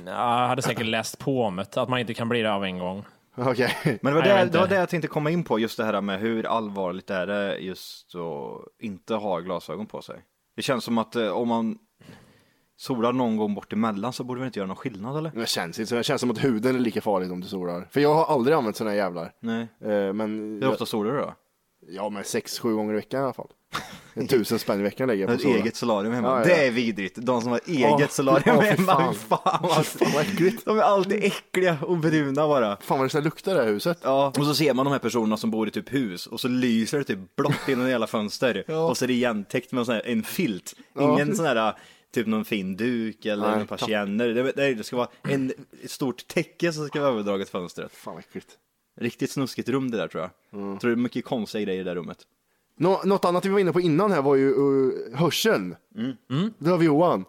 Jag 0.05 0.47
hade 0.47 0.61
säkert 0.61 0.85
läst 0.85 1.19
på 1.19 1.43
om 1.43 1.55
det, 1.55 1.77
att 1.77 1.89
man 1.89 1.99
inte 1.99 2.13
kan 2.13 2.29
bli 2.29 2.41
det 2.41 2.53
av 2.53 2.63
en 2.63 2.79
gång. 2.79 3.05
Okej. 3.51 3.99
Men 4.01 4.13
det 4.13 4.19
var, 4.19 4.21
det, 4.21 4.29
det 4.29 4.33
var 4.35 4.41
inte. 4.43 4.67
det 4.67 4.75
jag 4.75 4.89
tänkte 4.89 5.07
komma 5.07 5.29
in 5.31 5.43
på, 5.43 5.59
just 5.59 5.77
det 5.77 5.83
här 5.83 6.01
med 6.01 6.19
hur 6.19 6.45
allvarligt 6.45 7.09
är 7.09 7.27
det 7.27 7.57
just 7.57 8.15
att 8.15 8.83
inte 8.83 9.15
ha 9.15 9.39
glasögon 9.39 9.85
på 9.85 10.01
sig. 10.01 10.21
Det 10.55 10.61
känns 10.61 10.83
som 10.83 10.97
att 10.97 11.15
eh, 11.15 11.27
om 11.29 11.47
man 11.47 11.77
solar 12.77 13.13
någon 13.13 13.37
gång 13.37 13.55
bort 13.55 13.73
emellan 13.73 14.13
så 14.13 14.23
borde 14.23 14.41
det 14.41 14.45
inte 14.47 14.59
göra 14.59 14.67
någon 14.67 14.75
skillnad 14.75 15.17
eller? 15.17 15.31
Det 15.35 15.49
känns 15.49 15.79
inte 15.79 15.89
så. 15.89 15.95
Det 15.95 16.03
känns 16.03 16.21
som 16.21 16.31
att 16.31 16.43
huden 16.43 16.75
är 16.75 16.79
lika 16.79 17.01
farlig 17.01 17.31
om 17.31 17.41
du 17.41 17.47
solar. 17.47 17.87
För 17.91 17.99
jag 18.01 18.13
har 18.13 18.25
aldrig 18.25 18.57
använt 18.57 18.75
såna 18.75 18.89
här 18.89 18.97
jävlar. 18.97 19.31
Nej. 19.39 19.61
Eh, 19.81 20.13
Men, 20.13 20.59
Hur 20.61 20.67
ofta 20.69 20.85
solar 20.85 21.11
du 21.13 21.17
då? 21.19 21.33
ja 21.87 22.09
men 22.09 22.23
sex, 22.23 22.59
sju 22.59 22.75
gånger 22.75 22.93
i 22.93 22.95
veckan 22.95 23.21
i 23.21 23.23
alla 23.23 23.33
fall. 23.33 23.51
En 24.13 24.27
tusen 24.27 24.59
spänn 24.59 24.79
i 24.79 24.83
veckan 24.83 25.07
lägger 25.07 25.27
jag 25.27 25.35
på 25.37 25.41
sola. 25.41 25.55
eget 25.55 25.75
solarium 25.75 26.13
hemma. 26.13 26.27
Ja, 26.27 26.39
ja. 26.39 26.45
Det 26.45 26.67
är 26.67 26.71
vidrigt. 26.71 27.15
De 27.21 27.41
som 27.41 27.51
har 27.51 27.59
eget 27.67 27.91
Åh, 28.01 28.07
solarium 28.07 28.59
fy 28.61 28.65
hemma. 28.67 28.93
fan. 28.93 29.13
Fy 29.13 29.19
fan, 29.19 29.59
vad- 29.61 29.85
Fan 29.85 30.11
vad 30.13 30.21
äckligt. 30.21 30.65
De 30.65 30.77
är 30.77 30.83
alltid 30.83 31.23
äckliga 31.23 31.77
och 31.81 31.97
bruna 31.97 32.47
bara. 32.47 32.77
Fan 32.81 32.99
vad 32.99 33.11
det 33.11 33.21
luktar 33.21 33.55
det 33.55 33.61
här 33.61 33.67
huset. 33.67 33.97
Ja, 34.03 34.27
och 34.39 34.45
så 34.45 34.55
ser 34.55 34.73
man 34.73 34.85
de 34.85 34.91
här 34.91 34.99
personerna 34.99 35.37
som 35.37 35.51
bor 35.51 35.67
i 35.67 35.71
typ 35.71 35.93
hus 35.93 36.27
och 36.27 36.39
så 36.39 36.47
lyser 36.47 36.97
det 36.97 37.03
typ 37.03 37.35
blått 37.35 37.67
in 37.69 37.81
i 37.81 37.89
hela 37.89 38.07
fönster 38.07 38.71
och 38.89 38.97
så 38.97 39.05
är 39.05 39.07
det 39.07 39.13
igentäckt 39.13 39.71
med 39.71 39.79
en, 39.79 39.85
sån 39.85 39.95
här, 39.95 40.01
en 40.05 40.23
filt. 40.23 40.73
Ingen 40.99 41.35
sån 41.35 41.45
här 41.45 41.73
typ 42.13 42.27
någon 42.27 42.45
fin 42.45 42.75
duk 42.77 43.25
eller 43.25 43.55
Nej, 43.57 43.67
persienner. 43.67 44.27
Det, 44.27 44.51
det, 44.51 44.73
det 44.73 44.83
ska 44.83 44.95
vara 44.97 45.07
en, 45.23 45.53
ett 45.83 45.91
stort 45.91 46.27
täcke 46.27 46.73
som 46.73 46.87
ska 46.87 46.99
vara 47.01 47.09
överdraget 47.11 47.49
fönstret. 47.49 47.91
Fan 47.95 48.13
vad 48.13 48.23
äckligt. 48.23 48.47
Riktigt 48.99 49.31
snuskigt 49.31 49.69
rum 49.69 49.91
det 49.91 49.97
där 49.97 50.07
tror 50.07 50.23
jag. 50.23 50.61
Mm. 50.61 50.79
Tror 50.79 50.91
det 50.91 50.93
är 50.93 50.95
mycket 50.95 51.25
konstiga 51.25 51.63
grejer 51.63 51.81
i 51.81 51.83
det 51.83 51.89
där 51.89 51.95
rummet. 51.95 52.17
Nå, 52.77 53.01
något 53.05 53.25
annat 53.25 53.45
vi 53.45 53.49
var 53.49 53.59
inne 53.59 53.73
på 53.73 53.81
innan 53.81 54.11
här 54.11 54.21
var 54.21 54.35
ju 54.35 54.55
uh, 54.55 54.93
hörseln. 55.13 55.75
Mm. 56.29 56.53
Det 56.57 56.69
har 56.69 56.77
vi 56.77 56.85
Johan. 56.85 57.25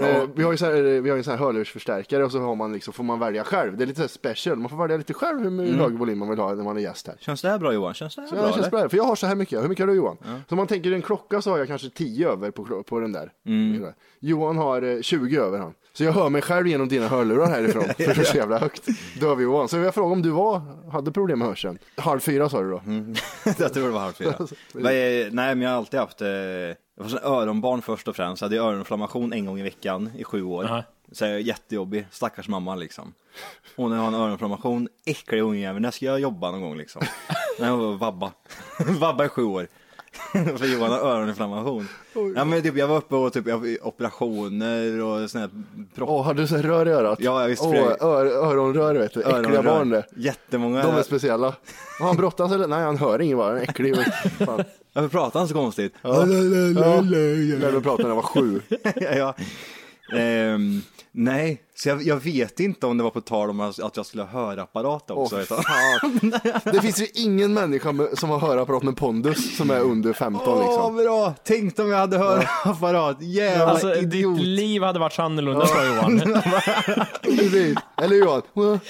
Eh, 0.00 0.24
vi 0.34 0.42
har 0.42 0.50
ju 0.52 0.56
så 0.56 0.64
här, 0.66 1.00
vi 1.00 1.10
har 1.10 1.16
ju 1.16 1.22
sån 1.22 1.30
här 1.30 1.38
hörlursförstärkare 1.38 2.24
och 2.24 2.32
så 2.32 2.38
har 2.40 2.54
man 2.54 2.72
liksom, 2.72 2.92
får 2.92 3.04
man 3.04 3.18
välja 3.18 3.44
själv. 3.44 3.76
Det 3.76 3.84
är 3.84 3.86
lite 3.86 4.02
så 4.02 4.08
special. 4.08 4.56
Man 4.58 4.68
får 4.70 4.76
välja 4.76 4.96
lite 4.96 5.14
själv 5.14 5.38
hur 5.40 5.46
Mm. 5.48 5.78
hög 5.80 5.92
volym 5.92 6.18
man 6.18 6.28
vill 6.30 6.38
ha 6.38 6.54
när 6.54 6.64
man 6.64 6.76
är 6.76 6.80
gäst 6.80 7.06
här. 7.06 7.16
Känns 7.20 7.42
det 7.42 7.48
här 7.48 7.58
bra 7.58 7.72
Johan? 7.74 7.94
Känns 7.94 8.14
det 8.14 8.20
här 8.22 8.28
Så 8.28 8.34
bra? 8.34 8.44
känns 8.44 8.56
eller? 8.56 8.70
bra. 8.70 8.88
För 8.88 8.96
jag 8.96 9.04
har 9.04 9.16
så 9.16 9.26
här 9.26 9.34
mycket. 9.34 9.62
Hur 9.62 9.68
mycket 9.68 9.82
har 9.82 9.88
du 9.92 9.94
Johan? 9.96 10.16
Så 10.48 10.54
om 10.54 10.56
man 10.56 10.66
tänker 10.66 10.92
en 10.92 11.02
klocka 11.02 11.42
så 11.42 11.50
har 11.50 11.58
jag 11.58 11.66
kanske 11.68 11.90
10 11.90 12.28
över 12.28 12.50
på, 12.50 12.82
på 12.82 13.00
den 13.00 13.12
där. 13.12 13.30
Mm. 13.46 13.86
Johan 14.20 14.56
har 14.56 14.82
eh, 14.82 15.00
20 15.00 15.36
över 15.40 15.58
han. 15.58 15.74
Så 15.94 16.04
jag 16.04 16.12
hör 16.12 16.28
mig 16.28 16.42
själv 16.42 16.66
genom 16.66 16.88
dina 16.88 17.08
hörlurar 17.08 17.46
härifrån. 17.46 17.82
för 17.96 18.14
det 18.14 18.20
är 18.20 18.24
så 18.24 18.36
jävla 18.36 18.58
högt. 18.58 18.82
Då 19.20 19.28
har 19.28 19.36
vi 19.36 19.42
Johan. 19.44 19.68
Så 19.68 19.76
jag 19.76 19.94
frågar 19.94 20.12
om 20.12 20.22
du 20.22 20.30
var, 20.30 20.60
hade 20.92 21.12
problem 21.12 21.38
med 21.38 21.48
hörseln. 21.48 21.78
Halv 21.96 22.20
fyra 22.20 22.48
sa 22.48 22.62
du 22.62 22.70
då? 22.70 22.82
jag 23.58 23.72
tror 23.74 23.84
det 23.86 23.90
var 23.92 24.00
halv 24.00 24.12
fyra. 24.12 24.34
Eh, 24.74 24.78
Nej, 24.80 25.30
men 25.32 25.60
jag 25.60 25.70
har 25.70 25.76
alltid 25.76 26.00
haft, 26.00 26.20
eh, 26.20 26.28
jag 26.96 27.02
var 27.02 27.10
sån 27.10 27.24
öronbarn 27.24 27.82
först 27.82 28.08
och 28.08 28.16
främst. 28.16 28.42
Jag 28.42 28.48
hade 28.48 28.60
öroninflammation 28.60 29.32
en 29.32 29.46
gång 29.46 29.60
i 29.60 29.62
veckan 29.62 30.10
i 30.18 30.24
sju 30.24 30.42
år. 30.42 30.64
Aha. 30.64 30.82
Så 31.12 31.24
jag 31.24 31.32
är 31.32 31.38
jättejobbig, 31.38 32.06
stackars 32.10 32.48
mamma 32.48 32.74
liksom. 32.74 33.14
Och 33.76 33.90
när 33.90 33.96
jag 33.96 34.02
har 34.02 34.08
en 34.08 34.14
öroninflammation, 34.14 34.88
äcklig 35.06 35.40
ungjävel, 35.40 35.82
när 35.82 35.90
ska 35.90 36.06
jag 36.06 36.20
jobba 36.20 36.50
någon 36.50 36.60
gång 36.60 36.76
liksom? 36.76 37.02
när 37.58 37.68
jag 37.68 37.76
var 37.76 37.92
vabba. 37.92 38.32
vabba 39.00 39.24
i 39.24 39.28
sju 39.28 39.42
år. 39.42 39.68
För 40.32 40.66
Johan 40.66 40.90
har 40.90 40.98
öroninflammation. 40.98 41.88
Ja 42.36 42.44
men 42.44 42.62
typ 42.62 42.76
jag 42.76 42.88
var 42.88 42.96
uppe 42.96 43.14
och 43.14 43.32
typ 43.32 43.46
jag 43.46 43.76
operationer 43.82 45.00
och 45.02 45.30
såna 45.30 45.40
här 45.44 45.50
propp. 45.94 46.08
Åh, 46.08 46.24
hade 46.24 46.42
du 46.42 46.46
så 46.46 46.56
här 46.56 46.62
rör 46.62 46.88
i 46.88 46.90
örat? 46.90 47.18
Ja, 47.22 47.40
ja, 47.42 47.46
visst, 47.46 47.62
Åh, 47.62 47.76
jag- 47.76 48.02
ör, 48.02 48.26
öronrör 48.26 48.94
vet 48.94 49.14
du. 49.14 49.20
Äckliga 49.20 49.38
öronrör. 49.38 49.62
barn 49.62 49.90
det. 49.90 50.04
Jättemånga. 50.16 50.82
De 50.82 50.94
är 50.94 51.02
speciella. 51.02 51.48
Och 52.00 52.06
han 52.06 52.16
brottas 52.16 52.52
eller? 52.52 52.66
Nej, 52.66 52.84
han 52.84 52.96
hör 52.96 53.20
ingen 53.20 53.38
bara. 53.38 53.48
Han 53.48 53.56
är 53.56 53.62
äcklig. 53.62 53.96
Fan. 54.38 54.64
Varför 54.92 55.08
pratar 55.08 55.38
han 55.40 55.48
så 55.48 55.54
konstigt? 55.54 55.94
Ja. 56.02 56.24
När 56.24 57.72
du 57.72 57.80
pratade 57.80 58.02
när 58.02 58.08
jag 58.10 58.16
var 58.16 58.22
sju. 58.22 58.60
ja, 59.16 59.34
Ehm, 60.16 60.82
nej, 61.12 61.62
så 61.74 61.88
jag, 61.88 62.02
jag 62.02 62.16
vet 62.16 62.60
inte 62.60 62.86
om 62.86 62.98
det 62.98 63.04
var 63.04 63.10
på 63.10 63.20
tal 63.20 63.50
om 63.50 63.60
att 63.60 63.96
jag 63.96 64.06
skulle 64.06 64.22
ha 64.22 64.30
hörapparat 64.46 65.10
också. 65.10 65.38
Fan. 65.38 66.32
Det 66.64 66.80
finns 66.80 67.00
ju 67.00 67.06
ingen 67.14 67.54
människa 67.54 67.92
med, 67.92 68.18
som 68.18 68.30
har 68.30 68.38
hörapparat 68.38 68.82
med 68.82 68.96
pondus 68.96 69.56
som 69.56 69.70
är 69.70 69.80
under 69.80 70.12
15 70.12 70.42
Åh, 70.48 70.64
liksom. 70.66 70.96
bra! 70.96 71.34
Tänk 71.44 71.78
om 71.78 71.88
jag 71.90 71.98
hade 71.98 72.18
hörapparat. 72.18 73.22
Jävla 73.22 73.66
Alltså, 73.66 73.94
idiot. 73.94 74.36
ditt 74.38 74.46
liv 74.46 74.82
hade 74.82 74.98
varit 74.98 75.12
så 75.12 75.22
annorlunda 75.22 75.66
sa 75.66 75.84
Johan. 75.86 76.20
Eller 78.02 78.16
Johan? 78.16 78.42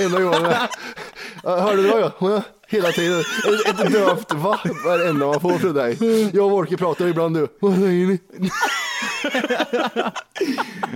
Enda. 0.00 0.20
Ja, 1.42 1.60
Hörde 1.60 1.82
du 1.82 1.88
vad 1.88 2.00
jag? 2.00 2.42
Hela 2.68 2.92
tiden. 2.92 3.20
Ett, 3.20 3.80
ett 3.80 3.92
dövt 3.92 4.32
va? 4.32 4.60
Varenda 4.84 5.26
man 5.26 5.40
får 5.40 5.58
från 5.58 5.74
dig. 5.74 5.98
Jag 6.32 6.44
och 6.44 6.50
Wolke 6.50 6.76
pratar 6.76 7.06
ibland 7.06 7.36
du. 7.36 7.48
Vad 7.60 7.74
säger 7.74 8.06
ni? 8.06 8.18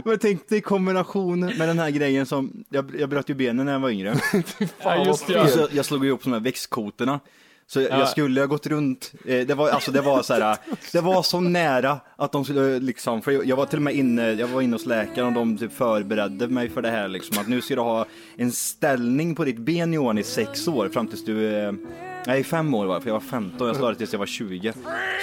Men 0.04 0.18
tänk 0.18 0.48
dig 0.48 0.60
kombination 0.60 1.40
med 1.40 1.68
den 1.68 1.78
här 1.78 1.90
grejen 1.90 2.26
som, 2.26 2.64
jag, 2.68 2.94
jag 2.98 3.08
bröt 3.08 3.30
ju 3.30 3.34
benen 3.34 3.66
när 3.66 3.72
jag 3.72 3.80
var 3.80 3.90
yngre. 3.90 4.20
ja, 4.82 5.04
just 5.04 5.26
det. 5.26 5.48
Så, 5.48 5.68
jag 5.70 5.84
slog 5.84 6.04
ju 6.04 6.10
upp 6.10 6.24
de 6.24 6.32
här 6.32 6.40
växtkotorna. 6.40 7.20
Så 7.70 7.80
jag, 7.80 7.90
Ja. 7.90 7.98
jag 7.98 8.08
skulle 8.08 8.40
ha 8.40 8.46
gått 8.46 8.66
runt, 8.66 9.12
eh, 9.24 9.46
det 9.46 9.54
var, 9.54 9.68
alltså 9.70 9.90
det 9.92 10.00
var 10.00 10.22
så 10.22 10.34
här, 10.34 10.56
det 10.92 11.00
var 11.00 11.22
så 11.22 11.40
nära 11.40 12.00
att 12.16 12.32
de 12.32 12.44
skulle 12.44 12.78
liksom, 12.78 13.22
för 13.22 13.30
jag, 13.48 13.56
var 13.56 13.66
till 13.66 13.78
och 13.78 13.82
med 13.82 13.94
inne, 13.94 14.32
jag 14.32 14.46
var 14.48 14.62
inne 14.62 14.74
hos 14.74 14.86
läkaren 14.86 15.26
och 15.26 15.32
de 15.32 15.58
typ 15.58 15.72
förberedde 15.72 16.48
mig 16.48 16.68
för 16.70 16.82
det 16.82 16.90
här 16.90 17.08
liksom, 17.08 17.38
att 17.38 17.48
nu 17.48 17.60
ska 17.60 17.74
du 17.74 17.80
ha 17.80 18.06
en 18.36 18.52
ställning 18.52 19.34
på 19.34 19.44
ditt 19.44 19.58
ben 19.58 19.92
Johan 19.92 20.18
i 20.18 20.22
sex 20.22 20.68
år 20.68 20.88
fram 20.88 21.06
tills 21.08 21.24
du, 21.24 21.56
eh, 21.58 21.72
nej 22.26 22.44
fem 22.44 22.74
år 22.74 22.86
var 22.86 22.94
jag, 22.94 23.02
för 23.02 23.10
jag 23.10 23.14
var 23.14 23.20
15, 23.20 23.66
jag 23.66 23.76
startade 23.76 23.98
tills 23.98 24.12
jag 24.12 24.18
var 24.18 24.26
20. 24.26 24.72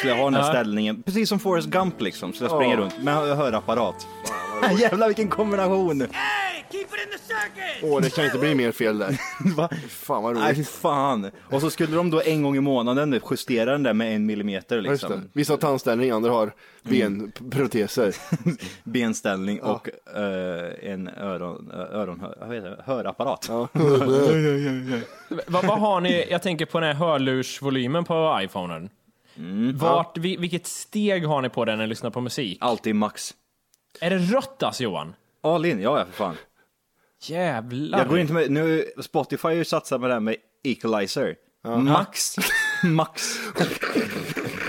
Så 0.02 0.08
jag 0.08 0.16
har 0.16 0.32
den 0.32 0.34
här 0.42 0.52
ställningen, 0.54 1.04
precis 1.04 1.30
som 1.30 1.40
Forrest 1.40 1.68
Gump 1.68 2.02
liksom, 2.02 2.34
så 2.34 2.44
jag 2.44 2.52
springer 2.52 2.78
runt 2.78 3.04
med 3.04 3.16
hörapparat. 3.16 4.08
Jävlar 4.80 5.08
vilken 5.08 5.28
kombination! 5.28 6.08
Åh, 7.84 8.02
det 8.02 8.16
kan 8.16 8.26
inte 8.26 8.38
bli 8.38 8.56
mer 8.56 8.72
fel 8.72 8.98
där. 8.98 9.18
Va? 9.56 9.70
Fan 9.90 10.24
vad 10.24 10.36
Nej, 10.36 10.54
fy 10.56 10.62
roligt. 10.62 10.70
fan. 10.70 11.32
Och 11.52 11.62
så 11.62 11.70
skulle 11.70 11.96
de 11.96 12.10
då 12.10 12.22
en 12.22 12.44
gång 12.44 12.56
i 12.56 12.60
månaden 12.62 13.22
justera 13.32 13.72
den 13.72 13.84
där 13.84 13.94
med 13.94 14.16
en 14.16 14.26
millimeter 14.26 14.76
Just 14.78 14.88
det. 14.88 14.92
liksom. 15.08 15.30
Vissa 15.34 15.54
har 15.54 15.58
tandställning, 15.58 16.12
andra 16.12 16.32
har 16.32 16.54
benproteser. 16.84 18.16
Benställning 18.84 19.62
och 19.62 19.90
eh, 20.16 20.92
en 20.92 21.08
öron, 21.08 21.72
ö- 21.72 21.88
öron, 21.92 22.20
hör, 22.20 22.38
vad 22.48 22.56
heter 22.56 22.70
det? 22.70 22.84
hörapparat. 22.86 23.50
vad, 25.48 25.66
vad 25.66 25.80
har 25.80 26.02
ni, 26.02 26.26
jag 26.30 26.42
tänker 26.42 26.66
på 26.66 26.80
den 26.80 26.88
här 26.98 27.06
hörlursvolymen 27.08 28.04
på 28.06 28.40
iPhonen. 28.42 28.90
Vart, 29.74 30.18
vi, 30.18 30.38
vilket 30.38 30.68
steg 30.68 31.26
har 31.28 31.42
ni 31.42 31.50
på 31.50 31.66
den 31.66 31.78
när 31.78 31.86
ni 31.86 31.90
lyssnar 31.90 32.10
på 32.10 32.22
musik? 32.22 32.58
Alltid 32.62 32.96
max. 32.96 33.34
Är 34.02 34.10
det 34.10 34.18
rött 34.18 34.64
alltså 34.64 34.84
Johan? 34.84 35.14
All 35.42 35.66
in, 35.66 35.82
ja 35.82 36.00
ja 36.00 36.06
för 36.06 36.12
fan. 36.14 36.36
Jävlar. 37.30 37.98
Jag 38.00 38.08
går 38.08 38.20
inte 38.20 38.34
med, 38.34 38.52
nu, 38.52 38.86
Spotify 39.02 39.48
har 39.48 39.54
ju 39.54 39.66
satsat 39.66 40.02
på 40.02 40.08
det 40.08 40.14
här 40.14 40.20
med 40.20 40.36
equalizer. 40.64 41.36
Max. 41.78 42.36
Max. 42.84 43.40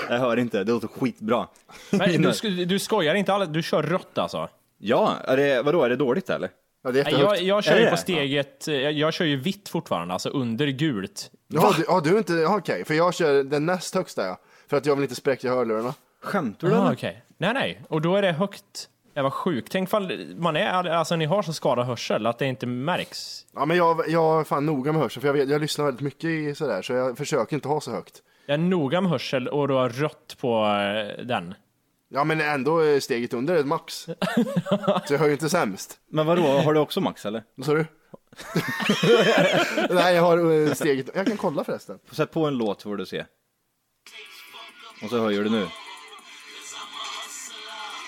jag 0.08 0.18
hör 0.18 0.36
inte, 0.36 0.64
det 0.64 0.72
låter 0.72 0.88
skitbra. 0.88 1.46
Men 1.90 2.22
du, 2.22 2.28
sk- 2.30 2.64
du 2.64 2.78
skojar 2.78 3.14
inte 3.14 3.32
alls, 3.34 3.48
du 3.48 3.62
kör 3.62 3.82
rött 3.82 4.18
alltså? 4.18 4.48
Ja, 4.78 5.16
är 5.24 5.36
det, 5.36 5.62
vadå, 5.62 5.82
är 5.82 5.88
det 5.88 5.96
dåligt 5.96 6.30
eller? 6.30 6.50
Ja, 6.84 6.90
det 6.90 7.00
är 7.00 7.04
Nej, 7.04 7.12
jättehögt. 7.12 7.40
jag, 7.40 7.48
jag 7.48 7.58
Är 7.58 7.62
kör 7.62 7.72
det 7.74 7.78
ju 7.78 7.84
det? 7.84 7.90
på 7.90 7.96
steget, 7.96 8.66
jag, 8.66 8.92
jag 8.92 9.14
kör 9.14 9.24
ju 9.24 9.36
vitt 9.36 9.68
fortfarande, 9.68 10.12
alltså 10.14 10.28
under 10.28 10.66
gult. 10.66 11.30
Ja, 11.48 11.74
du, 11.76 11.84
ja, 11.88 12.00
du 12.04 12.14
är 12.14 12.18
inte, 12.18 12.32
ja, 12.32 12.56
okej, 12.58 12.84
för 12.84 12.94
jag 12.94 13.14
kör 13.14 13.44
den 13.44 13.66
näst 13.66 13.94
högsta 13.94 14.26
ja. 14.26 14.38
För 14.68 14.76
att 14.76 14.86
jag 14.86 14.94
vill 14.96 15.02
inte 15.02 15.14
spräcka 15.14 15.50
hörlurarna. 15.50 15.94
Skämtar 16.22 16.68
du 16.68 16.74
Ah, 16.74 16.80
eller? 16.82 16.92
okej. 16.92 17.22
Nej, 17.38 17.54
nej, 17.54 17.82
och 17.88 18.00
då 18.02 18.16
är 18.16 18.22
det 18.22 18.32
högt. 18.32 18.88
Jag 19.16 19.22
var 19.22 19.30
sjuk. 19.30 19.68
Tänk 19.70 19.90
fall 19.90 20.34
man 20.36 20.56
är, 20.56 20.84
alltså 20.88 21.16
ni 21.16 21.24
har 21.24 21.42
så 21.42 21.52
skadad 21.52 21.86
hörsel 21.86 22.26
att 22.26 22.38
det 22.38 22.46
inte 22.46 22.66
märks. 22.66 23.46
Ja, 23.54 23.64
men 23.64 23.76
jag, 23.76 24.08
jag 24.08 24.40
är 24.40 24.44
fan 24.44 24.66
noga 24.66 24.92
med 24.92 25.02
hörseln, 25.02 25.20
för 25.20 25.28
jag, 25.28 25.32
vet, 25.32 25.48
jag 25.48 25.60
lyssnar 25.60 25.84
väldigt 25.84 26.00
mycket 26.00 26.24
i 26.24 26.54
sådär, 26.54 26.82
så 26.82 26.92
jag 26.92 27.18
försöker 27.18 27.56
inte 27.56 27.68
ha 27.68 27.80
så 27.80 27.90
högt. 27.90 28.22
Jag 28.46 28.54
är 28.54 28.58
noga 28.58 29.00
med 29.00 29.10
hörsel 29.10 29.48
och 29.48 29.68
du 29.68 29.74
har 29.74 29.88
rött 29.88 30.36
på 30.40 30.64
eh, 30.66 31.24
den. 31.24 31.54
Ja, 32.08 32.24
men 32.24 32.40
ändå 32.40 32.78
är 32.78 33.00
steget 33.00 33.34
under 33.34 33.56
ett 33.56 33.66
max. 33.66 33.94
så 35.06 35.14
jag 35.14 35.18
hör 35.18 35.26
ju 35.26 35.32
inte 35.32 35.48
sämst. 35.48 35.98
Men 36.08 36.26
vadå, 36.26 36.42
har 36.42 36.74
du 36.74 36.80
också 36.80 37.00
max 37.00 37.26
eller? 37.26 37.42
Vad 37.54 37.66
sa 37.66 37.74
du? 37.74 37.86
Nej, 39.94 40.14
jag 40.14 40.22
har 40.22 40.66
eh, 40.66 40.72
steget, 40.72 41.10
jag 41.14 41.26
kan 41.26 41.36
kolla 41.36 41.64
förresten. 41.64 41.98
Sätt 42.10 42.32
på 42.32 42.46
en 42.46 42.54
låt 42.54 42.82
får 42.82 42.96
du 42.96 43.06
se. 43.06 43.24
Och 45.02 45.10
så 45.10 45.18
höjer 45.18 45.44
du 45.44 45.50
nu. 45.50 45.66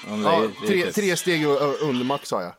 Ja, 0.06 0.16
Ja, 0.22 0.48
tre, 0.66 0.92
tre 0.92 1.16
steg 1.16 1.44
under 1.82 2.04
max 2.04 2.30
har 2.30 2.42
jag. 2.42 2.52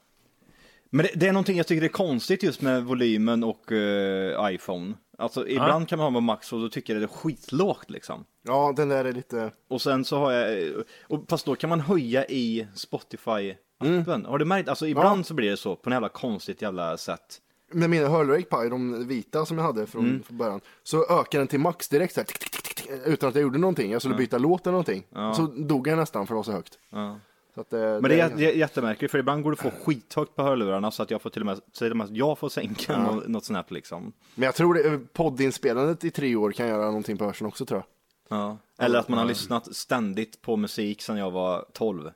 Men 0.89 1.05
det, 1.05 1.11
det 1.15 1.27
är 1.27 1.31
någonting 1.33 1.57
jag 1.57 1.67
tycker 1.67 1.83
är 1.85 1.87
konstigt 1.89 2.43
just 2.43 2.61
med 2.61 2.83
volymen 2.83 3.43
och 3.43 3.71
eh, 3.71 4.53
iPhone. 4.53 4.93
Alltså 5.17 5.47
ibland 5.47 5.87
kan 5.89 5.97
man 5.97 6.03
ha 6.05 6.09
med 6.11 6.23
max 6.23 6.53
och 6.53 6.61
då 6.61 6.69
tycker 6.69 6.93
jag 6.93 7.01
det 7.01 7.05
är 7.05 7.17
skitlågt 7.17 7.89
liksom. 7.89 8.25
Ja, 8.43 8.73
den 8.75 8.89
där 8.89 9.05
är 9.05 9.13
lite... 9.13 9.51
Och 9.69 9.81
sen 9.81 10.05
så 10.05 10.17
har 10.17 10.31
jag, 10.31 10.73
och 11.07 11.25
fast 11.29 11.45
då 11.45 11.55
kan 11.55 11.69
man 11.69 11.79
höja 11.79 12.25
i 12.25 12.67
Spotify-appen. 12.75 14.25
Har 14.27 14.37
du 14.37 14.45
märkt? 14.45 14.69
Alltså 14.69 14.87
ibland 14.87 15.25
så 15.25 15.33
blir 15.33 15.49
det 15.49 15.57
så 15.57 15.75
på 15.75 15.89
något 15.89 15.95
jävla 15.95 16.09
konstigt 16.09 16.61
jävla 16.61 16.97
sätt. 16.97 17.41
Med 17.71 17.89
mina 17.89 18.07
hörlurar 18.09 18.37
gick 18.37 18.49
på, 18.49 18.63
de 18.63 19.07
vita 19.07 19.45
som 19.45 19.57
jag 19.57 19.65
hade 19.65 19.87
från, 19.87 20.05
Mm. 20.05 20.23
från 20.23 20.37
början, 20.37 20.61
så 20.83 21.03
ökade 21.19 21.37
den 21.41 21.47
till 21.47 21.59
max 21.59 21.87
direkt 21.89 22.13
så 22.13 22.19
här, 22.19 22.25
tick, 22.25 22.39
tick, 22.39 22.51
tick, 22.51 22.75
tick, 22.75 22.89
utan 23.05 23.29
att 23.29 23.35
jag 23.35 23.41
gjorde 23.41 23.57
någonting. 23.59 23.91
Jag 23.91 24.01
skulle 24.01 24.15
byta 24.15 24.37
låt 24.37 24.61
eller 24.61 24.71
någonting. 24.71 25.03
Så 25.35 25.41
dog 25.41 25.87
jag 25.87 25.97
nästan 25.97 26.27
för 26.27 26.33
det 26.33 26.37
var 26.37 26.43
så 26.43 26.51
högt. 26.51 26.73
Så 26.73 27.19
att, 27.59 27.73
eh, 27.73 27.79
Men 27.79 28.03
det 28.03 28.19
är 28.19 28.29
jä- 28.29 28.55
jättemärkligt 28.55 29.11
för 29.11 29.17
ibland 29.19 29.43
går 29.43 29.51
det 29.51 29.55
att 29.67 29.73
få 29.73 29.83
skithögt 29.85 30.35
på 30.35 30.43
hörlurarna 30.43 30.91
så 30.91 31.03
att 31.03 31.11
jag 31.11 31.21
får 31.21 31.29
till 31.29 31.41
och 31.41 31.45
med, 31.45 31.59
till 31.73 31.91
och 31.91 31.97
med 31.97 32.07
jag 32.11 32.37
får 32.37 32.49
sänka 32.49 32.97
nå- 33.03 33.23
något 33.27 33.45
snabbt 33.45 33.71
liksom. 33.71 34.13
Men 34.35 34.45
jag 34.45 34.55
tror 34.55 34.73
det, 34.73 35.13
poddinspelandet 35.13 36.03
i 36.03 36.11
tre 36.11 36.35
år 36.35 36.51
kan 36.51 36.67
göra 36.67 36.85
någonting 36.85 37.17
på 37.17 37.25
hörseln 37.25 37.47
också 37.47 37.65
tror 37.65 37.83
jag. 38.29 38.39
Ja. 38.39 38.57
Eller 38.79 38.99
att 38.99 39.09
man 39.09 39.19
har 39.19 39.25
lyssnat 39.25 39.75
ständigt 39.75 40.41
på 40.41 40.55
musik 40.55 41.01
sedan 41.01 41.17
jag 41.17 41.31
var 41.31 41.65
12. 41.73 42.11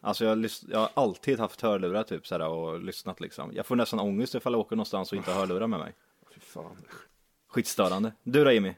Alltså 0.00 0.24
jag, 0.24 0.38
lys- 0.38 0.66
jag 0.70 0.78
har 0.78 0.88
alltid 0.94 1.38
haft 1.40 1.60
hörlurar 1.60 2.02
typ 2.02 2.26
såhär 2.26 2.48
och 2.48 2.80
lyssnat 2.80 3.20
liksom. 3.20 3.50
Jag 3.54 3.66
får 3.66 3.76
nästan 3.76 4.00
ångest 4.00 4.34
ifall 4.34 4.52
jag 4.52 4.60
åker 4.60 4.76
någonstans 4.76 5.12
och 5.12 5.18
inte 5.18 5.30
har 5.30 5.40
hörlurar 5.40 5.66
med 5.66 5.78
mig. 5.80 5.92
Fy 6.34 6.40
fan. 6.40 6.76
Skitstörande. 7.48 8.12
Du 8.22 8.44
då 8.44 8.52
Jimmy? 8.52 8.74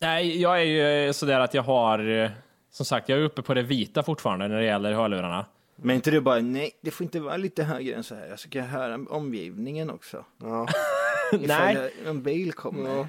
Nej, 0.00 0.40
jag 0.42 0.60
är 0.62 0.64
ju 1.06 1.12
sådär 1.12 1.40
att 1.40 1.54
jag 1.54 1.62
har, 1.62 2.08
eh, 2.08 2.30
som 2.70 2.86
sagt, 2.86 3.08
jag 3.08 3.18
är 3.18 3.22
uppe 3.22 3.42
på 3.42 3.54
det 3.54 3.62
vita 3.62 4.02
fortfarande 4.02 4.48
när 4.48 4.56
det 4.56 4.64
gäller 4.64 4.92
hörlurarna. 4.92 5.46
Men 5.76 5.96
inte 5.96 6.10
du 6.10 6.20
bara, 6.20 6.40
nej 6.40 6.70
det 6.80 6.90
får 6.90 7.04
inte 7.04 7.20
vara 7.20 7.36
lite 7.36 7.62
högre 7.62 7.94
än 7.94 8.04
så 8.04 8.14
här. 8.14 8.26
Jag 8.26 8.38
ska 8.38 8.60
höra 8.60 8.98
omgivningen 9.08 9.90
också. 9.90 10.24
Ja. 10.42 10.66
Nej. 11.32 11.72
Ifall 11.72 11.90
en 12.06 12.22
bil 12.22 12.52
kommer. 12.52 13.08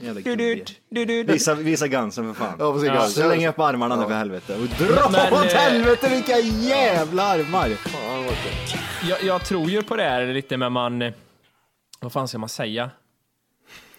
Jävla 0.00 0.20
Du, 0.20 0.36
du, 0.36 0.64
du, 0.88 1.04
du. 1.04 1.22
Visa, 1.24 1.54
visa 1.54 1.88
gansen 1.88 2.34
för 2.34 2.44
fan. 2.44 2.56
Ja, 2.58 2.78
se 2.80 2.86
Ja. 2.86 3.08
Släng 3.08 3.46
upp 3.46 3.58
armarna 3.58 3.96
nu 3.96 4.02
för 4.06 4.14
helvete. 4.14 4.54
Och 4.54 4.86
dra 4.86 5.10
Men, 5.10 5.32
åt 5.32 5.44
eh, 5.44 5.58
helvete 5.58 6.08
vilka 6.08 6.38
jävla 6.38 7.22
armar! 7.22 7.68
Fan, 7.68 8.24
Jag, 9.08 9.22
jag 9.22 9.44
tror 9.44 9.70
ju 9.70 9.82
på 9.82 9.96
det 9.96 10.02
här 10.02 10.26
lite 10.26 10.56
med 10.56 10.72
man, 10.72 11.02
eh, 11.02 11.12
vad 12.00 12.12
fan 12.12 12.28
ska 12.28 12.38
man 12.38 12.48
säga? 12.48 12.90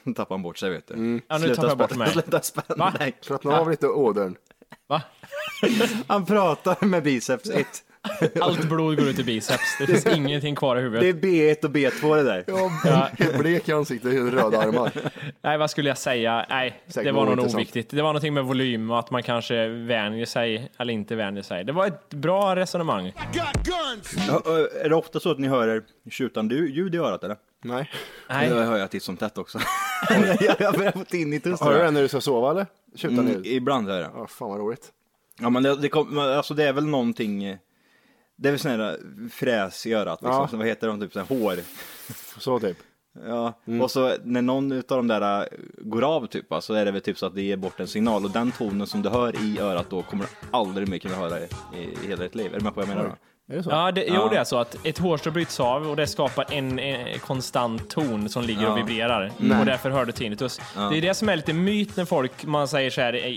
Nu 0.03 0.13
tappar 0.13 0.35
han 0.35 0.41
bort 0.43 0.57
sig 0.57 0.69
vet 0.69 0.87
du. 0.87 1.21
Ja, 1.27 1.37
nu 1.37 1.55
tappar 1.55 1.69
jag 1.69 1.77
bort 1.77 1.95
mig. 1.95 2.09
Sluta 2.13 2.41
spänna 2.41 2.91
dig. 2.91 3.17
Slappna 3.21 3.59
av 3.59 3.71
lite 3.71 3.87
ådern. 3.87 4.35
Va? 4.87 5.01
Han 6.07 6.25
pratar 6.25 6.85
med 6.85 7.03
biceps 7.03 7.49
1. 7.49 7.83
Allt 8.41 8.69
blod 8.69 8.97
går 8.97 9.07
ut 9.07 9.19
i 9.19 9.23
biceps. 9.23 9.77
Det 9.79 9.85
finns 9.87 10.05
ingenting 10.05 10.55
kvar 10.55 10.75
i 10.77 10.79
Det 10.79 10.83
huvudet. 10.83 11.15
är 11.15 11.27
B1 11.27 11.65
och 11.65 11.71
B2 11.71 12.15
det 12.15 12.23
där. 12.23 12.43
Ja, 12.47 13.09
helt 13.19 13.37
blek 13.37 13.69
i 13.69 13.71
ansiktet, 13.71 14.13
helt 14.13 14.33
röda 14.33 14.57
armar. 14.59 14.91
Nej, 15.41 15.57
vad 15.57 15.69
skulle 15.71 15.89
jag 15.89 15.97
säga? 15.97 16.45
Nej, 16.49 16.81
Säkert 16.87 17.03
det 17.03 17.11
var 17.11 17.35
nog 17.35 17.45
oviktigt. 17.55 17.89
Det 17.89 18.01
var 18.01 18.09
någonting 18.09 18.33
med 18.33 18.43
volym 18.45 18.91
och 18.91 18.99
att 18.99 19.11
man 19.11 19.23
kanske 19.23 19.67
vänjer 19.67 20.25
sig 20.25 20.71
eller 20.77 20.93
inte 20.93 21.15
vänjer 21.15 21.43
sig. 21.43 21.63
Det 21.63 21.71
var 21.71 21.87
ett 21.87 22.09
bra 22.09 22.55
resonemang. 22.55 23.07
Är 24.83 24.89
det 24.89 24.95
ofta 24.95 25.19
så 25.19 25.31
att 25.31 25.39
ni 25.39 25.47
hör 25.47 25.83
tjutande 26.09 26.55
ljud 26.55 26.95
i 26.95 26.97
örat 26.97 27.23
eller? 27.23 27.37
Nej. 27.63 27.91
Nej, 28.29 28.49
Det 28.49 28.55
hör 28.63 28.77
jag 28.77 28.91
titt 28.91 29.03
som 29.03 29.17
tätt 29.17 29.37
också. 29.37 29.59
jag 30.09 30.55
jag 30.59 30.73
börjar 30.77 30.91
få 30.91 31.03
tinnitus. 31.03 31.59
Har 31.61 31.73
du 31.73 31.79
det 31.79 31.91
när 31.91 32.01
du 32.01 32.07
ska 32.07 32.21
sova 32.21 32.51
eller? 32.51 32.65
Tjuta 32.95 33.13
Mm, 33.13 33.25
nu. 33.25 33.41
ibland 33.49 33.87
hör 33.87 34.01
jag 34.01 34.09
det. 34.09 34.13
Ja, 34.17 34.27
fan 34.27 34.49
vad 34.49 34.59
roligt. 34.59 34.91
Ja 35.41 35.49
men 35.49 35.63
det, 35.63 35.75
det, 35.75 35.89
kom, 35.89 36.17
alltså 36.19 36.53
det 36.53 36.63
är 36.63 36.73
väl 36.73 36.85
någonting, 36.85 37.43
eh, 37.43 37.57
det 38.39 38.47
är 38.49 38.51
väl 38.51 38.59
sån 38.59 38.71
här 38.71 38.97
fräs 39.31 39.85
i 39.85 39.93
örat 39.93 40.21
liksom, 40.21 40.47
Ja. 40.51 40.57
vad 40.57 40.67
heter 40.67 40.87
de, 40.87 40.99
typ 40.99 41.13
sån 41.13 41.25
här 41.29 41.39
hår. 41.39 41.55
Så 42.39 42.59
typ. 42.59 42.77
Ja, 43.27 43.53
och 43.81 43.91
så 43.91 44.13
när 44.23 44.41
någon 44.41 44.71
utav 44.71 44.97
de 44.97 45.07
där 45.07 45.41
äh, 45.41 45.45
går 45.77 46.01
av 46.03 46.27
typ, 46.27 46.45
så 46.61 46.73
är 46.73 46.85
det 46.85 46.91
väl 46.91 47.01
typ 47.01 47.17
så 47.17 47.25
att 47.25 47.35
det 47.35 47.41
ger 47.41 47.57
bort 47.57 47.79
en 47.79 47.87
signal 47.87 48.25
och 48.25 48.31
den 48.31 48.51
tonen 48.51 48.87
som 48.87 49.01
du 49.01 49.09
hör 49.09 49.35
i 49.45 49.59
örat 49.59 49.89
då 49.89 50.01
kommer 50.01 50.23
du 50.23 50.29
aldrig 50.51 50.87
mer 50.87 50.97
kunna 50.97 51.15
höra 51.15 51.39
i, 51.39 51.43
i 52.03 52.07
hela 52.07 52.23
ditt 52.23 52.35
liv. 52.35 52.53
Är 52.53 52.57
du 52.57 52.63
med 52.63 52.73
på 52.73 52.79
vad 52.81 52.89
jag 52.89 52.95
menar 52.95 53.09
då? 53.09 53.15
Är 53.53 53.57
det 53.57 53.63
så? 53.63 53.69
Ja, 53.69 53.91
det, 53.91 54.05
jo, 54.07 54.13
Ja. 54.13 54.29
det 54.31 54.37
är 54.37 54.43
så 54.43 54.57
att 54.57 54.85
ett 54.85 54.97
hårstrå 54.97 55.31
bryts 55.31 55.59
av 55.59 55.89
och 55.89 55.95
det 55.95 56.07
skapar 56.07 56.45
en, 56.53 56.79
en 56.79 57.19
konstant 57.19 57.89
ton 57.89 58.29
som 58.29 58.43
ligger 58.43 58.71
och 58.71 58.77
vibrerar. 58.77 59.31
Och 59.59 59.65
därför 59.65 59.89
hör 59.89 60.05
du 60.05 60.11
tinnitus. 60.11 60.59
Det 60.75 60.97
är 60.97 61.01
det 61.01 61.13
som 61.13 61.29
är 61.29 61.35
lite 61.35 61.53
myt 61.53 61.95
när 61.97 62.05
folk, 62.05 62.45
man 62.45 62.67
säger 62.67 62.89
så 62.89 63.01
här 63.01 63.15
i, 63.15 63.29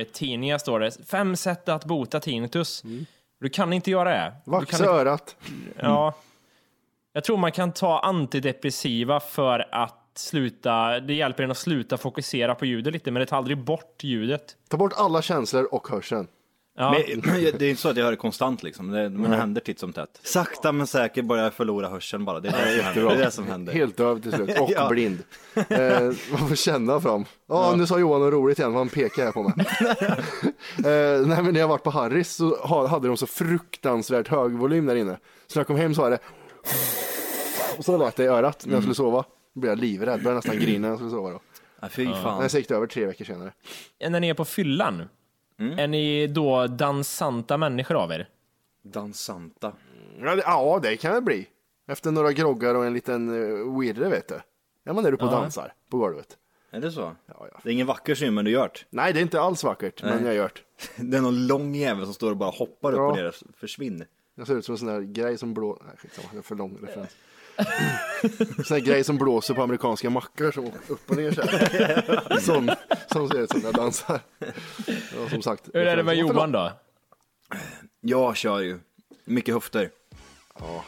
i 0.00 0.04
tidningar 0.12 0.58
står 0.58 0.80
det, 0.80 0.90
fem 1.10 1.36
sätt 1.36 1.68
att 1.68 1.84
bota 1.84 2.20
tinnitus. 2.20 2.82
Du 3.42 3.48
kan 3.48 3.72
inte 3.72 3.90
göra 3.90 4.10
det. 4.10 4.32
Vaxa 4.44 4.76
kan 4.76 4.80
inte, 4.80 4.92
örat. 5.00 5.36
ja. 5.80 6.14
Jag 7.12 7.24
tror 7.24 7.36
man 7.36 7.52
kan 7.52 7.72
ta 7.72 8.00
antidepressiva 8.00 9.20
för 9.20 9.68
att 9.72 9.98
sluta, 10.14 11.00
det 11.00 11.14
hjälper 11.14 11.42
en 11.42 11.50
att 11.50 11.56
sluta 11.56 11.96
fokusera 11.96 12.54
på 12.54 12.66
ljudet 12.66 12.92
lite, 12.92 13.10
men 13.10 13.20
det 13.20 13.26
tar 13.26 13.36
aldrig 13.36 13.64
bort 13.64 14.04
ljudet. 14.04 14.56
Ta 14.68 14.76
bort 14.76 14.92
alla 14.96 15.22
känslor 15.22 15.74
och 15.74 15.88
hörseln. 15.88 16.28
Ja. 16.76 16.90
Men, 17.08 17.20
det 17.58 17.62
är 17.66 17.70
inte 17.70 17.82
så 17.82 17.88
att 17.88 17.96
jag 17.96 18.04
hör 18.04 18.10
det 18.10 18.16
konstant 18.16 18.62
liksom, 18.62 18.90
det, 18.90 19.10
men 19.10 19.30
det 19.30 19.36
händer 19.36 19.60
titt 19.60 19.78
som 19.78 19.92
tätt. 19.92 20.20
Sakta 20.22 20.72
men 20.72 20.86
säkert 20.86 21.24
börjar 21.24 21.44
jag 21.44 21.54
förlora 21.54 21.88
hörseln 21.88 22.24
bara, 22.24 22.40
det 22.40 22.48
är 22.48 22.52
det, 22.76 22.82
som, 22.82 22.84
händer. 22.84 23.04
Det, 23.14 23.14
är 23.14 23.24
det 23.24 23.30
som 23.30 23.46
händer. 23.46 23.72
Helt 23.72 23.96
döv 23.96 24.20
till 24.22 24.32
slut. 24.32 24.60
Och 24.60 24.70
Ja. 24.74 24.88
blind. 24.88 25.18
Eh, 25.68 26.00
man 26.30 26.48
får 26.48 26.54
känna 26.56 27.00
fram. 27.00 27.24
Ja, 27.48 27.74
nu 27.76 27.86
sa 27.86 27.98
Johan 27.98 28.20
något 28.20 28.32
roligt 28.32 28.58
igen. 28.58 28.74
Han 28.74 28.88
pekar 28.88 29.24
här 29.24 29.32
på 29.32 29.42
mig. 29.42 29.52
eh, 30.76 31.26
nej, 31.26 31.42
men 31.42 31.52
när 31.54 31.60
jag 31.60 31.68
varit 31.68 31.82
på 31.82 31.90
Harris 31.90 32.34
så 32.36 32.56
ha- 32.56 32.86
hade 32.86 33.08
de 33.08 33.16
så 33.16 33.26
fruktansvärt 33.26 34.28
hög 34.28 34.52
volym 34.52 34.86
där 34.86 34.94
inne. 34.96 35.18
Så 35.46 35.58
när 35.58 35.60
jag 35.60 35.66
kom 35.66 35.76
hem 35.76 35.94
så 35.94 36.02
var 36.02 36.10
det 36.10 36.18
och 37.78 37.84
så 37.84 37.96
lät 37.96 38.16
det 38.16 38.24
i 38.24 38.26
örat 38.26 38.66
när 38.66 38.74
jag 38.74 38.82
skulle 38.82 38.94
sova. 38.94 39.24
Då 39.54 39.60
blev 39.60 39.70
jag 39.72 39.78
livrädd. 39.78 40.22
Började 40.22 40.34
nästan 40.34 40.56
grina 40.58 40.80
när 40.80 40.88
jag 40.88 40.98
skulle 40.98 41.10
sova 41.10 41.30
då. 41.30 41.40
Ja, 41.80 41.88
fy 41.88 42.04
Men 42.04 42.22
fan. 42.22 42.50
så 42.50 42.58
gick 42.58 42.68
det 42.68 42.74
över 42.74 42.86
tre 42.86 43.06
veckor 43.06 43.24
senare. 43.24 43.52
När 44.08 44.20
ni 44.20 44.28
är 44.28 44.34
på 44.34 44.44
fyllan, 44.44 45.02
är 45.78 45.86
ni 45.88 46.26
då 46.26 46.66
dansanta 46.66 47.56
människor 47.56 47.94
av 47.96 48.12
er? 48.12 48.28
Dansanta. 48.82 49.72
Ja, 50.20 50.34
det, 50.36 50.42
ja, 50.46 50.80
det 50.82 50.96
kan 50.96 51.14
det 51.14 51.20
bli. 51.20 51.46
Efter 51.86 52.10
några 52.10 52.32
groggar 52.32 52.74
och 52.74 52.86
en 52.86 52.92
liten 52.94 53.28
uh, 53.30 53.80
wirre 53.80 54.08
vet 54.08 54.28
du. 54.28 54.40
Ja, 54.84 54.92
man 54.92 55.06
är 55.06 55.10
du 55.10 55.16
på 55.16 55.24
och 55.24 55.30
dansar 55.32 55.72
på 55.90 55.98
golvet. 55.98 56.36
Är 56.70 56.80
det 56.80 56.92
så? 56.92 57.00
Ja, 57.00 57.46
ja. 57.52 57.60
Det 57.62 57.68
är 57.68 57.72
ingen 57.72 57.86
vacker 57.86 58.14
syn 58.14 58.34
men 58.34 58.44
du 58.44 58.50
gör 58.50 58.68
det. 58.74 58.80
Nej, 58.90 59.12
det 59.12 59.20
är 59.20 59.22
inte 59.22 59.40
alls 59.40 59.64
vackert, 59.64 60.02
men 60.02 60.26
jag 60.26 60.34
gör 60.34 60.50
det. 60.54 61.02
Det 61.10 61.16
är 61.16 61.20
någon 61.20 61.46
lång 61.46 61.74
jävel 61.74 62.04
som 62.04 62.14
står 62.14 62.30
och 62.30 62.36
bara 62.36 62.50
hoppar 62.50 62.92
upp 62.92 62.98
Ja. 62.98 63.10
och 63.10 63.16
ner. 63.16 63.34
Försvinn. 63.56 64.04
Jag 64.34 64.46
ser 64.46 64.56
ut 64.58 64.64
som 64.64 64.72
en 64.72 64.78
sån 64.78 64.88
där 64.88 65.00
grej 65.00 65.38
som 65.38 65.54
blå... 65.54 65.82
Nej, 65.86 65.96
skitsamma, 65.98 66.28
det 66.32 66.38
är 66.38 66.42
för 66.42 66.54
lång 66.54 66.78
referens. 66.82 67.16
Sån 68.66 68.76
där 68.76 68.78
grej 68.78 69.04
som 69.04 69.18
blåser 69.18 69.54
på 69.54 69.62
amerikanska 69.62 70.10
mackor 70.10 70.50
som 70.52 70.64
åker 70.66 70.80
upp 70.92 71.10
och 71.10 71.16
ner 71.16 71.32
så 71.32 71.42
här. 71.42 72.38
Sån, 72.40 72.70
som 73.12 73.28
ser 73.28 73.38
ut 73.40 73.50
som 73.50 73.60
jag 73.64 73.74
dansar. 73.74 74.20
Ja, 74.86 75.28
som 75.30 75.42
sagt. 75.42 75.68
Hur 75.74 75.86
är 75.86 75.96
det 75.96 76.02
med. 76.02 76.16
Johan 76.16 76.52
då? 76.52 76.72
Jag 78.00 78.36
kör 78.36 78.60
ju. 78.60 78.78
Mycket 79.24 79.54
höfter. 79.54 79.90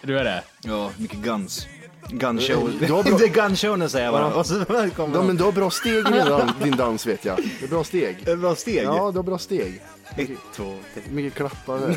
Du 0.03 0.19
är 0.19 0.25
det? 0.25 0.43
Ja, 0.63 0.91
mycket 0.99 1.19
guns. 1.19 1.67
Gunshow. 2.09 2.71
Du 2.81 2.93
har 2.93 3.03
bra- 3.09 3.19
Det 3.19 3.25
är 3.25 3.29
gunshowen 3.29 3.89
säger 3.91 4.05
jag 4.05 4.15
bara. 4.15 4.35
Och 4.35 4.47
så 4.47 4.65
kommer 4.65 4.89
Ja, 4.99 5.07
de. 5.07 5.27
men 5.27 5.37
du 5.37 5.45
har 5.45 5.53
bra 5.53 5.71
steg 5.71 5.95
i 5.95 6.03
din, 6.03 6.25
dans, 6.27 6.53
din 6.63 6.77
dans 6.77 7.07
vet 7.07 7.25
jag. 7.25 7.37
Det 7.61 7.65
är 7.67 7.69
bra 7.69 7.85
steg. 7.85 8.29
Ett 8.29 8.39
bra 8.39 8.55
steg. 8.55 8.85
Ja, 8.85 9.11
du 9.11 9.19
har 9.19 9.23
bra 9.23 9.39
steg. 9.39 9.83
Ett, 10.17 10.31
två, 10.55 10.79
tre. 10.95 11.03
Mycket 11.11 11.35
klappar. 11.35 11.97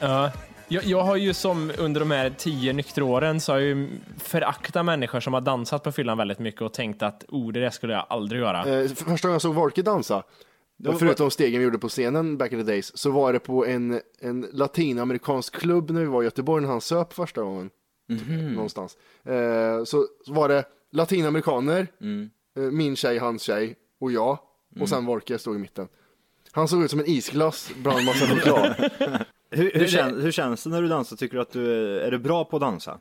Ja. 0.00 0.30
Jag, 0.68 0.84
jag 0.84 1.02
har 1.02 1.16
ju 1.16 1.34
som 1.34 1.72
under 1.78 2.00
de 2.00 2.10
här 2.10 2.30
tio 2.30 2.72
nyktra 2.72 3.04
åren 3.04 3.40
så 3.40 3.52
har 3.52 3.58
jag 3.58 3.68
ju 3.68 3.88
föraktat 4.18 4.84
människor 4.84 5.20
som 5.20 5.34
har 5.34 5.40
dansat 5.40 5.82
på 5.82 5.92
fyllan 5.92 6.18
väldigt 6.18 6.38
mycket 6.38 6.62
och 6.62 6.72
tänkt 6.72 7.02
att 7.02 7.24
oh, 7.28 7.52
det 7.52 7.60
där 7.60 7.70
skulle 7.70 7.92
jag 7.92 8.06
aldrig 8.08 8.40
göra. 8.40 8.58
Eh, 8.58 8.88
för 8.88 9.04
Första 9.04 9.28
gången 9.28 9.34
jag 9.34 9.42
såg 9.42 9.54
Wolke 9.54 9.82
dansa, 9.82 10.22
förutom 10.98 11.30
stegen 11.30 11.58
vi 11.58 11.64
gjorde 11.64 11.78
på 11.78 11.88
scenen 11.88 12.38
back 12.38 12.52
in 12.52 12.58
the 12.58 12.72
days, 12.72 12.98
så 12.98 13.10
var 13.10 13.32
det 13.32 13.38
på 13.38 13.66
en, 13.66 14.00
en 14.20 14.46
latinamerikansk 14.52 15.54
klubb 15.54 15.90
när 15.90 16.00
vi 16.00 16.06
var 16.06 16.22
i 16.22 16.24
Göteborg 16.24 16.62
när 16.62 16.70
han 16.70 16.80
söp 16.80 17.12
första 17.12 17.42
gången. 17.42 17.70
Någonstans. 18.54 18.96
Eh, 19.24 19.84
så, 19.84 20.06
så 20.26 20.32
var 20.32 20.48
det 20.48 20.64
latinamerikaner, 20.92 21.86
eh, 22.56 22.62
min 22.62 22.96
tjej, 22.96 23.18
hans 23.18 23.42
tjej 23.42 23.76
och 24.00 24.12
jag. 24.12 24.38
Och 24.80 24.88
sen 24.88 25.06
Wolke 25.06 25.38
stod 25.38 25.56
i 25.56 25.58
mitten. 25.58 25.88
Han 26.52 26.68
såg 26.68 26.82
ut 26.84 26.90
som 26.90 27.00
en 27.00 27.08
isglass 27.08 27.70
bland 27.82 28.04
massa 28.04 28.26
choklad. 28.26 28.90
Hur, 29.56 29.70
hur, 29.74 29.86
känns, 29.86 30.24
hur 30.24 30.32
känns 30.32 30.64
det 30.64 30.70
när 30.70 30.82
du 30.82 30.88
dansar? 30.88 31.16
Tycker 31.16 31.36
du 31.36 31.42
att 31.42 31.52
du 31.52 31.98
är, 32.00 32.10
du 32.10 32.18
bra 32.18 32.44
på 32.44 32.56
att 32.56 32.62
dansa? 32.62 32.98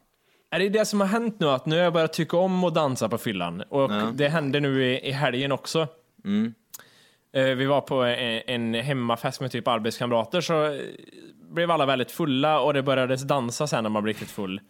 Är 0.52 0.60
det 0.60 0.70
det 0.70 0.86
som 0.86 1.00
har 1.00 1.08
hänt 1.08 1.40
nu 1.40 1.50
att 1.50 1.66
nu 1.66 1.76
har 1.76 1.84
jag 1.84 1.94
börjat 1.94 2.14
tycka 2.14 2.38
om 2.38 2.64
att 2.64 2.74
dansa 2.76 3.10
på 3.10 3.18
fyllan 3.18 3.62
och 3.70 3.92
det 4.14 4.28
hände 4.28 4.60
nu 4.60 4.86
i, 4.86 5.08
i 5.08 5.12
helgen 5.12 5.52
också. 5.52 5.88
Eh, 7.34 7.44
Vi 7.44 7.66
var 7.66 7.82
på 7.82 7.96
en, 8.04 8.42
en 8.48 8.74
hemmafest 8.84 9.42
med 9.42 9.52
typ 9.52 9.68
arbetskamrater 9.68 10.42
så 10.42 10.80
blev 11.54 11.72
alla 11.72 11.86
väldigt 11.86 12.12
fulla 12.12 12.60
och 12.60 12.74
det 12.74 12.84
började 12.84 13.16
dansa 13.16 13.68
sen 13.68 13.84
när 13.84 13.90
man 13.90 14.04
blev 14.04 14.14
riktigt 14.16 14.32
full. 14.32 14.62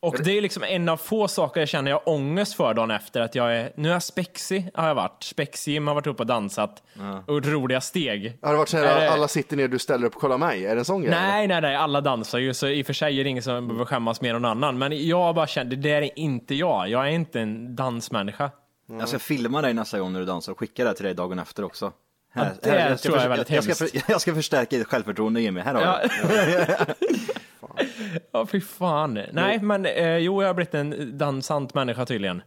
Och 0.00 0.16
det 0.24 0.38
är 0.38 0.42
liksom 0.42 0.62
en 0.62 0.88
av 0.88 0.96
få 0.96 1.28
saker 1.28 1.60
jag 1.60 1.68
känner 1.68 1.90
jag 1.90 2.00
ångest 2.08 2.54
för 2.54 2.74
dagen 2.74 2.90
efter 2.90 3.20
att 3.20 3.34
jag 3.34 3.56
är, 3.56 3.72
nu 3.76 3.88
är 3.88 3.92
jag 3.92 4.02
spexig 4.02 4.70
har 4.74 4.88
jag 4.88 4.94
varit, 4.94 5.22
spexig, 5.22 5.80
har 5.82 5.94
varit 5.94 6.06
uppe 6.06 6.22
och 6.22 6.26
dansat 6.26 6.82
och 7.26 7.34
gjort 7.34 7.46
roliga 7.46 7.80
steg. 7.80 8.38
Har 8.42 8.52
det 8.52 8.58
varit 8.58 8.68
så 8.68 8.76
Är 8.78 8.86
här, 8.86 9.00
det- 9.00 9.10
alla 9.12 9.28
sitter 9.28 9.56
ner, 9.56 9.68
du 9.68 9.78
ställer 9.78 10.06
upp, 10.06 10.14
kolla 10.14 10.38
mig? 10.38 10.66
Är 10.66 10.74
det 10.74 10.80
en 10.80 10.84
sån 10.84 11.00
grej? 11.02 11.10
Nej, 11.10 11.46
nej, 11.46 11.60
nej, 11.60 11.76
alla 11.76 12.00
dansar 12.00 12.38
ju, 12.38 12.54
så 12.54 12.68
i 12.68 12.82
och 12.82 12.86
för 12.86 12.92
sig 12.92 13.20
är 13.20 13.24
det 13.24 13.30
ingen 13.30 13.42
som 13.42 13.68
behöver 13.68 13.84
skämmas 13.84 14.20
mer 14.20 14.34
än 14.34 14.42
någon 14.42 14.50
annan. 14.50 14.78
Men 14.78 15.06
jag 15.08 15.34
bara 15.34 15.46
kände, 15.46 15.76
det 15.76 15.88
där 15.90 16.02
är 16.02 16.18
inte 16.18 16.54
jag. 16.54 16.88
Jag 16.88 17.02
är 17.06 17.10
inte 17.10 17.40
en 17.40 17.76
dansmänniska. 17.76 18.50
Jag 18.98 19.08
ska 19.08 19.18
filma 19.18 19.62
dig 19.62 19.74
nästa 19.74 19.98
gång 19.98 20.12
när 20.12 20.20
du 20.20 20.26
dansar 20.26 20.52
och 20.52 20.58
skicka 20.58 20.84
det 20.84 20.94
till 20.94 21.04
dig 21.04 21.14
dagen 21.14 21.38
efter 21.38 21.64
också. 21.64 21.92
Ja, 22.32 22.44
det 22.62 22.98
ska 22.98 23.08
tror 23.08 23.16
jag 23.16 23.24
är 23.24 23.28
väldigt 23.28 23.50
jag, 23.50 23.64
ska, 23.64 23.70
hemskt. 23.84 24.00
för- 24.04 24.12
jag 24.12 24.20
ska 24.20 24.34
förstärka 24.34 24.76
ditt 24.76 24.86
självförtroende 24.86 25.40
Jimmy, 25.40 25.60
här 25.60 25.74
har 25.74 25.82
Ja. 25.82 26.00
du. 26.28 26.94
Ja, 28.32 28.46
fy 28.46 28.60
fan. 28.60 29.18
Nej, 29.32 29.58
men 29.62 29.86
eh, 29.86 30.16
jo, 30.16 30.42
jag 30.42 30.48
har 30.48 30.54
blivit 30.54 30.74
en 30.74 31.18
dansant 31.18 31.74
människa 31.74 32.06
tydligen. 32.06 32.42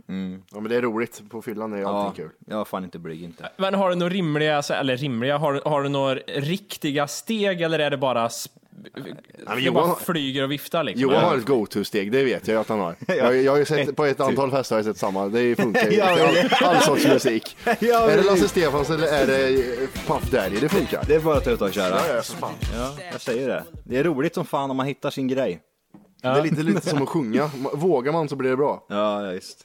Ja, 0.52 0.60
men 0.60 0.70
det 0.70 0.76
är 0.76 0.82
roligt. 0.82 1.22
På 1.30 1.42
fyllan 1.42 1.74
är 1.74 1.78
Ja, 1.78 2.04
allting 2.06 2.24
kul. 2.26 2.32
jag 2.48 2.60
är 2.62 2.66
fan 2.66 2.84
inte 2.84 3.00
blyg 3.00 3.24
inte. 3.24 3.50
Men 3.58 3.74
har 3.74 3.90
du 3.90 3.96
några 3.96 4.14
rimliga, 4.14 4.58
alltså, 4.58 4.74
eller 4.74 4.98
rimliga, 4.98 5.38
har, 5.38 5.62
har 5.66 5.84
du 5.84 5.90
några 5.90 6.16
riktiga 6.28 7.08
steg 7.08 7.62
eller 7.62 7.80
är 7.80 7.90
det 7.90 7.98
bara 7.98 8.28
sp- 8.28 8.50
men 8.94 9.56
det 9.58 9.62
Johan- 9.62 9.74
bara 9.74 9.96
flyger 9.96 10.44
och 10.44 10.52
viftar 10.52 10.84
liksom. 10.84 11.02
Johan 11.02 11.24
har 11.24 11.38
ett 11.38 11.46
go-to-steg, 11.46 12.12
det 12.12 12.24
vet 12.24 12.48
jag 12.48 12.62
att 12.62 12.70
han 12.70 12.80
har. 12.80 12.96
Jag, 13.08 13.42
jag 13.42 13.52
har 13.52 13.60
ju 13.60 13.66
sett 13.66 13.96
på 13.96 14.06
ett 14.06 14.20
antal 14.20 14.52
fester 14.52 14.76
har 14.76 14.80
jag 14.80 14.86
sett 14.86 14.98
samma, 14.98 15.28
det 15.28 15.56
funkar 15.56 15.90
ju. 15.90 15.98
Ja, 15.98 16.28
All, 16.62 16.66
all 16.76 16.82
sorts 16.82 17.08
musik. 17.08 17.58
Ja, 17.80 18.10
Är 18.12 18.18
det 18.18 18.24
Lasse 18.24 18.48
Stefans 18.48 18.90
eller 18.90 19.08
är 19.08 19.28
det 19.28 19.48
eh, 19.50 19.90
Puff 20.08 20.32
Daddy? 20.32 20.60
Det 20.60 20.70
funkar. 20.70 21.04
Det 21.08 21.16
är 21.16 21.20
bara 21.20 21.38
att 21.38 21.44
ta 21.44 21.52
ut 21.52 21.62
och 21.62 21.74
köra. 21.74 22.00
Ja, 22.08 22.22
ja. 22.42 22.52
Ja, 22.76 22.94
jag 23.12 23.22
säger 23.22 23.48
det. 23.48 23.64
Det 23.84 23.98
är 23.98 24.04
roligt 24.04 24.34
som 24.34 24.46
fan 24.46 24.72
om 24.72 24.78
man 24.78 24.86
hittar 24.86 25.10
sin 25.10 25.28
grej. 25.28 25.60
Det 26.22 26.28
är 26.28 26.44
lite, 26.44 26.64
lite 26.64 26.90
som 26.90 27.02
att 27.04 27.10
sjunga. 27.10 27.52
Vågar 27.74 28.12
man 28.12 28.30
så 28.30 28.36
blir 28.36 28.50
det 28.50 28.58
bra. 28.58 28.86
Ja, 28.90 29.26
ja, 29.26 29.32
visst. 29.32 29.64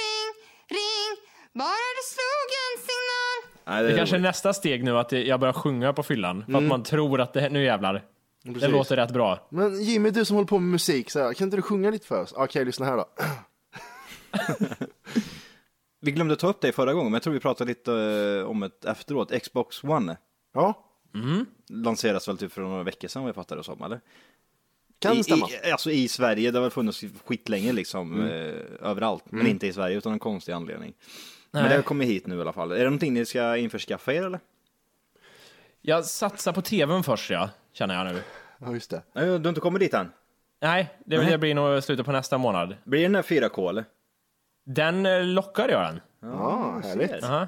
ring, 0.00 0.32
ring, 0.78 1.16
bara 1.54 1.68
du 1.96 2.02
signal. 2.10 2.29
Nej, 3.70 3.82
Det 3.82 3.92
är 3.92 3.96
kanske 3.96 4.16
är 4.16 4.20
nästa 4.20 4.52
steg 4.52 4.84
nu, 4.84 4.98
att 4.98 5.12
jag 5.12 5.40
börjar 5.40 5.52
sjunga 5.52 5.92
på 5.92 6.02
fyllan. 6.02 6.42
För 6.44 6.50
Mm. 6.52 6.64
att 6.64 6.68
man 6.68 6.82
tror 6.82 7.20
att 7.20 7.32
det, 7.32 7.48
nu 7.48 7.64
jävlar. 7.64 8.04
Det 8.42 8.52
Precis. 8.52 8.68
låter 8.70 8.96
rätt 8.96 9.10
bra. 9.12 9.46
Men 9.50 9.82
Jimmy, 9.82 10.10
du 10.10 10.24
som 10.24 10.36
håller 10.36 10.46
på 10.48 10.58
med 10.58 10.70
musik, 10.70 11.10
så 11.10 11.18
här, 11.18 11.32
kan 11.34 11.44
inte 11.44 11.56
du 11.56 11.62
sjunga 11.62 11.90
lite 11.90 12.06
för 12.06 12.22
oss? 12.22 12.32
Okej, 12.36 12.64
lyssna 12.64 12.86
här 12.86 12.96
då. 12.96 13.04
Vi 16.00 16.10
glömde 16.12 16.36
ta 16.36 16.46
upp 16.48 16.60
det 16.60 16.72
förra 16.72 16.92
gången, 16.92 17.06
men 17.06 17.12
jag 17.16 17.22
tror 17.22 17.34
vi 17.34 17.40
pratade 17.40 17.68
lite 17.68 17.92
eh, 18.40 18.50
om 18.50 18.62
ett 18.62 18.84
efteråt. 18.84 19.42
Xbox 19.42 19.84
One 19.84 20.16
Ja, 20.54 20.84
lanseras 21.68 22.28
väl 22.28 22.38
typ 22.38 22.52
för 22.52 22.62
några 22.62 22.82
veckor 22.82 23.08
sedan, 23.08 23.22
vad 23.22 23.28
jag 23.28 23.34
fattar 23.34 23.56
det 23.56 23.64
som, 23.64 23.82
eller? 23.82 24.00
kan 24.98 25.16
I, 25.16 25.22
stämma. 25.24 25.48
I, 25.66 25.70
alltså 25.70 25.90
i 25.90 26.08
Sverige, 26.08 26.50
det 26.50 26.58
har 26.58 26.62
väl 26.62 26.70
funnits 26.70 27.04
skitlänge 27.24 27.72
liksom, 27.72 28.20
eh, 28.22 28.54
överallt. 28.90 29.24
Men 29.30 29.46
inte 29.46 29.66
i 29.66 29.72
Sverige, 29.72 29.96
utan 29.98 30.12
en 30.12 30.18
konstig 30.18 30.52
anledning. 30.52 30.94
Men 31.50 31.68
det 31.68 31.74
har 31.74 31.82
kommit 31.82 32.08
hit 32.08 32.26
nu 32.26 32.38
i 32.38 32.40
alla 32.40 32.52
fall. 32.52 32.72
Är 32.72 32.78
det 32.78 32.84
någonting 32.84 33.14
ni 33.14 33.24
ska 33.26 33.56
införskaffa 33.56 34.12
er 34.12 34.22
eller? 34.22 34.40
Jag 35.80 36.04
satsar 36.04 36.52
på 36.52 36.62
tvn 36.62 37.02
först, 37.02 37.30
ja. 37.30 37.50
Känner 37.72 38.04
jag 38.04 38.14
nu. 38.14 38.22
Ja, 38.58 38.72
just 38.72 38.90
det. 38.90 39.02
Nej, 39.12 39.24
du 39.24 39.30
har 39.30 39.48
inte 39.48 39.60
kommit 39.60 39.80
dit 39.80 39.94
än? 39.94 40.12
Nej, 40.60 40.94
det, 41.04 41.18
Nej. 41.18 41.30
det 41.30 41.38
blir 41.38 41.54
nog 41.54 41.82
slutet 41.82 42.06
på 42.06 42.12
nästa 42.12 42.38
månad. 42.38 42.76
Blir 42.84 43.00
det 43.00 43.04
den 43.04 43.14
här 43.14 43.22
4K 43.22 43.68
eller? 43.68 43.84
Den 44.64 45.06
eh, 45.06 45.24
lockar 45.24 45.68
jag 45.68 45.82
den. 45.82 46.00
Ja, 46.20 46.80
härligt. 46.84 47.24
Aha. 47.24 47.46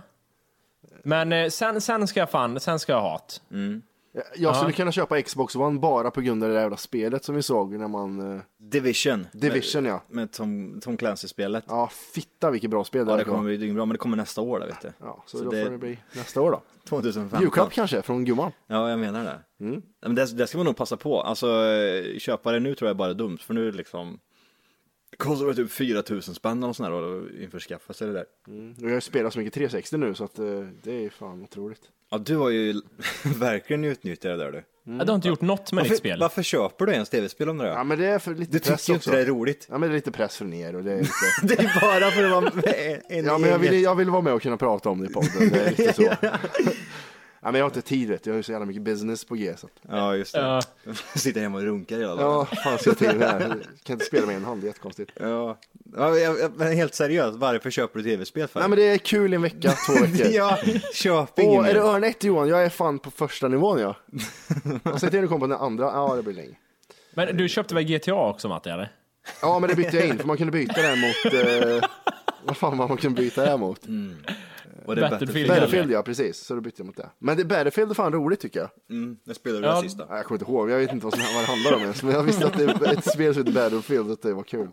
Men 1.02 1.32
eh, 1.32 1.48
sen, 1.48 1.80
sen 1.80 2.06
ska 2.06 2.20
jag 2.20 2.30
fan, 2.30 2.60
sen 2.60 2.78
ska 2.78 2.92
jag 2.92 3.00
ha 3.00 3.26
det. 3.48 3.80
Jag- 4.14 4.24
Jag 4.36 4.56
skulle 4.56 4.70
Ja. 4.72 4.76
kunna 4.76 4.92
köpa 4.92 5.22
Xbox 5.22 5.56
One 5.56 5.78
bara 5.80 6.10
på 6.10 6.20
grund 6.20 6.42
av 6.42 6.48
det 6.48 6.54
där 6.54 6.60
jävla 6.62 6.76
spelet 6.76 7.24
som 7.24 7.34
vi 7.34 7.42
såg 7.42 7.72
när 7.72 7.88
man... 7.88 8.34
eh, 8.36 8.40
Division. 8.58 9.26
Division, 9.32 9.84
ja. 9.84 10.02
Med 10.08 10.32
Tom, 10.32 10.80
Tom 10.80 10.96
Clancy-spelet. 10.96 11.64
Ja, 11.68 11.74
Ja, 11.76 11.88
fitta 12.14 12.50
vilket 12.50 12.70
bra 12.70 12.84
spel 12.84 13.06
det 13.06 13.16
det 13.16 13.20
är. 13.20 13.24
kommer 13.24 13.56
bli 13.56 13.72
bra, 13.72 13.84
men 13.86 13.92
det 13.94 13.98
kommer 13.98 14.16
nästa 14.16 14.40
år 14.40 14.58
där 14.60 14.66
vet 14.66 14.80
du. 14.80 14.92
Ja, 14.98 15.22
så, 15.26 15.44
då 15.44 15.50
det- 15.50 15.64
får 15.64 15.70
det 15.70 15.78
bli 15.78 15.98
nästa 16.12 16.40
år 16.40 16.50
då. 16.50 16.62
2015. 16.84 17.40
Julklapp 17.40 17.72
kanske, 17.72 18.02
från 18.02 18.24
gumman. 18.24 18.52
Ja, 18.66 18.90
jag 18.90 18.98
menar 18.98 19.24
det. 19.24 19.64
Mm. 19.64 19.82
Ja, 20.00 20.08
Men 20.08 20.14
det, 20.14 20.32
det 20.36 20.46
ska 20.46 20.58
man 20.58 20.66
nog 20.66 20.76
passa 20.76 20.96
på. 20.96 21.20
Alltså, 21.22 21.64
eh, 21.64 22.18
köpa 22.18 22.52
det 22.52 22.60
nu 22.60 22.74
tror 22.74 22.88
jag 22.88 22.96
bara 22.96 23.10
är 23.10 23.14
dumt, 23.14 23.38
för 23.38 23.54
nu 23.54 23.68
är 23.68 23.70
det 23.72 23.76
liksom... 23.78 24.18
Det 25.10 25.16
kostar 25.16 25.46
väl 25.46 25.56
typ 25.56 25.70
4000 25.70 26.34
spänn 26.34 26.64
och 26.64 26.76
sånt 26.76 26.86
där 26.88 26.92
och 26.92 27.30
införskaffa 27.40 27.92
sig 27.92 28.06
det 28.08 28.12
där. 28.12 28.24
Och 28.84 28.90
jag 28.90 29.02
spelar 29.02 29.30
så 29.30 29.38
mycket 29.38 29.54
360 29.54 29.96
nu 29.96 30.14
så 30.14 30.24
att 30.24 30.38
eh, 30.38 30.44
det 30.82 31.04
är 31.04 31.10
fan 31.10 31.42
otroligt. 31.42 31.82
Ja, 32.12 32.18
du 32.18 32.36
har 32.36 32.50
ju 32.50 32.80
verkligen 33.38 33.84
utnyttjat 33.84 34.38
det 34.38 34.44
där 34.44 34.52
du. 34.52 34.62
Jag 34.98 35.06
har 35.06 35.14
inte 35.14 35.28
gjort 35.28 35.40
något 35.40 35.72
med 35.72 35.84
ditt 35.84 35.90
Varför, 35.90 35.98
spel. 35.98 36.20
varför 36.20 36.42
köper 36.42 36.86
du 36.86 36.92
ens 36.92 37.08
tv-spel 37.08 37.48
om 37.48 37.58
det 37.58 37.66
Ja 37.68 37.84
men 37.84 37.98
det 37.98 38.06
är 38.06 38.18
för 38.18 38.34
lite 38.34 38.52
Du 38.52 38.58
press 38.58 38.84
tycker 38.86 38.96
också. 38.96 39.10
inte 39.10 39.16
det 39.18 39.22
är 39.22 39.26
roligt. 39.26 39.66
Ja 39.70 39.78
men 39.78 39.88
det 39.88 39.94
är 39.94 39.96
lite 39.96 40.10
press 40.10 40.36
för 40.36 40.44
ner 40.44 40.76
och 40.76 40.84
det 40.84 40.92
är 40.92 40.98
lite... 40.98 41.12
Det 41.42 41.58
är 41.58 41.80
bara 41.80 42.10
för 42.10 42.24
att 42.24 42.30
vara 42.30 42.40
med 42.54 43.00
en 43.08 43.24
Ja 43.24 43.38
men 43.38 43.50
jag 43.50 43.58
vill, 43.58 43.82
jag 43.82 43.94
vill 43.94 44.10
vara 44.10 44.22
med 44.22 44.32
och 44.32 44.42
kunna 44.42 44.56
prata 44.56 44.88
om 44.90 45.00
det 45.00 45.06
i 45.06 45.12
podden, 45.12 45.48
det 45.52 45.60
är 45.60 45.70
lite 45.70 45.92
så. 45.92 46.02
Ja 47.44 47.50
men 47.52 47.58
jag 47.58 47.64
har 47.64 47.70
inte 47.70 47.82
tid 47.82 48.08
vet 48.08 48.22
du, 48.22 48.30
jag 48.30 48.34
har 48.34 48.36
ju 48.38 48.42
så 48.42 48.52
jävla 48.52 48.66
mycket 48.66 48.82
business 48.82 49.24
på 49.24 49.34
G 49.34 49.54
så. 49.56 49.66
att- 49.66 49.72
Ja, 49.88 50.16
just 50.16 50.34
det. 50.34 50.40
Ja. 50.40 50.60
Sitter 51.14 51.40
hemma 51.40 51.58
och 51.58 51.64
runkar 51.64 51.98
hela 51.98 52.14
dagen. 52.14 52.46
Ja, 52.50 52.56
fan 52.64 52.78
ska 52.78 52.90
jag 52.90 52.98
till 52.98 53.18
det 53.18 53.26
här. 53.26 53.40
Jag 53.40 53.58
kan 53.82 53.94
inte 53.94 54.04
spela 54.04 54.26
med 54.26 54.36
en 54.36 54.44
hand, 54.44 54.60
det 54.60 54.64
är 54.64 54.68
jättekonstigt. 54.68 55.10
Ja. 55.20 55.58
ja 55.96 56.16
jag, 56.18 56.40
jag, 56.40 56.52
men 56.56 56.72
helt 56.76 56.94
seriöst, 56.94 57.38
varför 57.38 57.70
köper 57.70 57.98
du 57.98 58.04
tv-spel 58.04 58.48
för? 58.48 58.60
Nej 58.60 58.68
men 58.68 58.78
det 58.78 58.84
är 58.84 58.98
kul 58.98 59.32
i 59.32 59.36
en 59.36 59.42
vecka, 59.42 59.72
två 59.86 59.92
veckor. 59.92 60.26
ja, 60.32 60.58
köp 60.94 61.38
ingen 61.38 61.60
Åh, 61.60 61.68
är 61.68 61.74
det 61.74 61.80
mer. 61.80 61.86
Örn 61.88 62.04
1 62.04 62.24
Johan? 62.24 62.48
Jag 62.48 62.64
är 62.64 62.68
fan 62.68 62.98
på 62.98 63.10
första 63.10 63.48
nivån 63.48 63.78
ja. 63.80 63.96
Och 64.92 65.00
sen 65.00 65.10
till 65.10 65.20
du 65.20 65.28
kommer 65.28 65.40
på 65.40 65.46
den 65.46 65.58
andra, 65.60 65.84
ja 65.84 66.14
det 66.16 66.22
blir 66.22 66.34
länge. 66.34 66.56
Men 67.14 67.36
du 67.36 67.48
köpte 67.48 67.74
väl 67.74 67.84
GTA 67.84 68.14
också 68.14 68.48
Matte, 68.48 68.70
eller? 68.70 68.92
Ja 69.42 69.58
men 69.58 69.70
det 69.70 69.76
bytte 69.76 69.96
jag 69.96 70.06
in, 70.08 70.18
för 70.18 70.26
man 70.26 70.36
kunde 70.36 70.52
byta 70.52 70.82
det 70.82 70.96
mot... 70.96 71.34
Eh, 71.34 71.88
vad 72.44 72.56
fan 72.56 72.78
var 72.78 72.88
man 72.88 72.96
kunde 72.96 73.22
byta 73.22 73.44
det 73.44 73.56
mot? 73.56 73.80
Och 74.86 74.96
det 74.96 75.06
är 75.06 75.10
Battlefield. 75.10 75.48
Battlefield 75.48 75.90
ja, 75.90 76.02
precis. 76.02 76.36
Så 76.38 76.54
då 76.54 76.60
bytte 76.60 76.80
jag 76.80 76.86
mot 76.86 76.96
det. 76.96 77.08
Men 77.18 77.36
det, 77.36 77.44
Battlefield 77.44 77.90
är 77.90 77.94
fan 77.94 78.12
roligt 78.12 78.40
tycker 78.40 78.60
jag. 78.60 78.70
Mm, 78.90 79.16
det 79.24 79.34
spelar 79.34 79.60
du 79.60 79.66
Ja. 79.66 79.76
det 79.76 79.82
sista. 79.82 80.04
Nej, 80.08 80.16
Jag 80.16 80.26
kommer 80.26 80.40
inte 80.40 80.50
ihåg, 80.52 80.70
jag 80.70 80.78
vet 80.78 80.92
inte 80.92 81.04
vad, 81.06 81.14
som, 81.14 81.22
vad 81.34 81.42
det 81.42 81.46
handlar 81.46 81.72
om 81.74 81.80
ens. 81.82 82.02
Men 82.02 82.12
jag 82.14 82.22
visste 82.22 82.46
att 82.46 82.58
det 82.58 82.64
är 82.64 82.92
ett 82.98 83.12
spel 83.12 83.34
som 83.34 83.46
heter 83.46 83.60
Battlefield, 83.60 84.10
att 84.10 84.22
det 84.22 84.34
var 84.34 84.42
kul. 84.42 84.68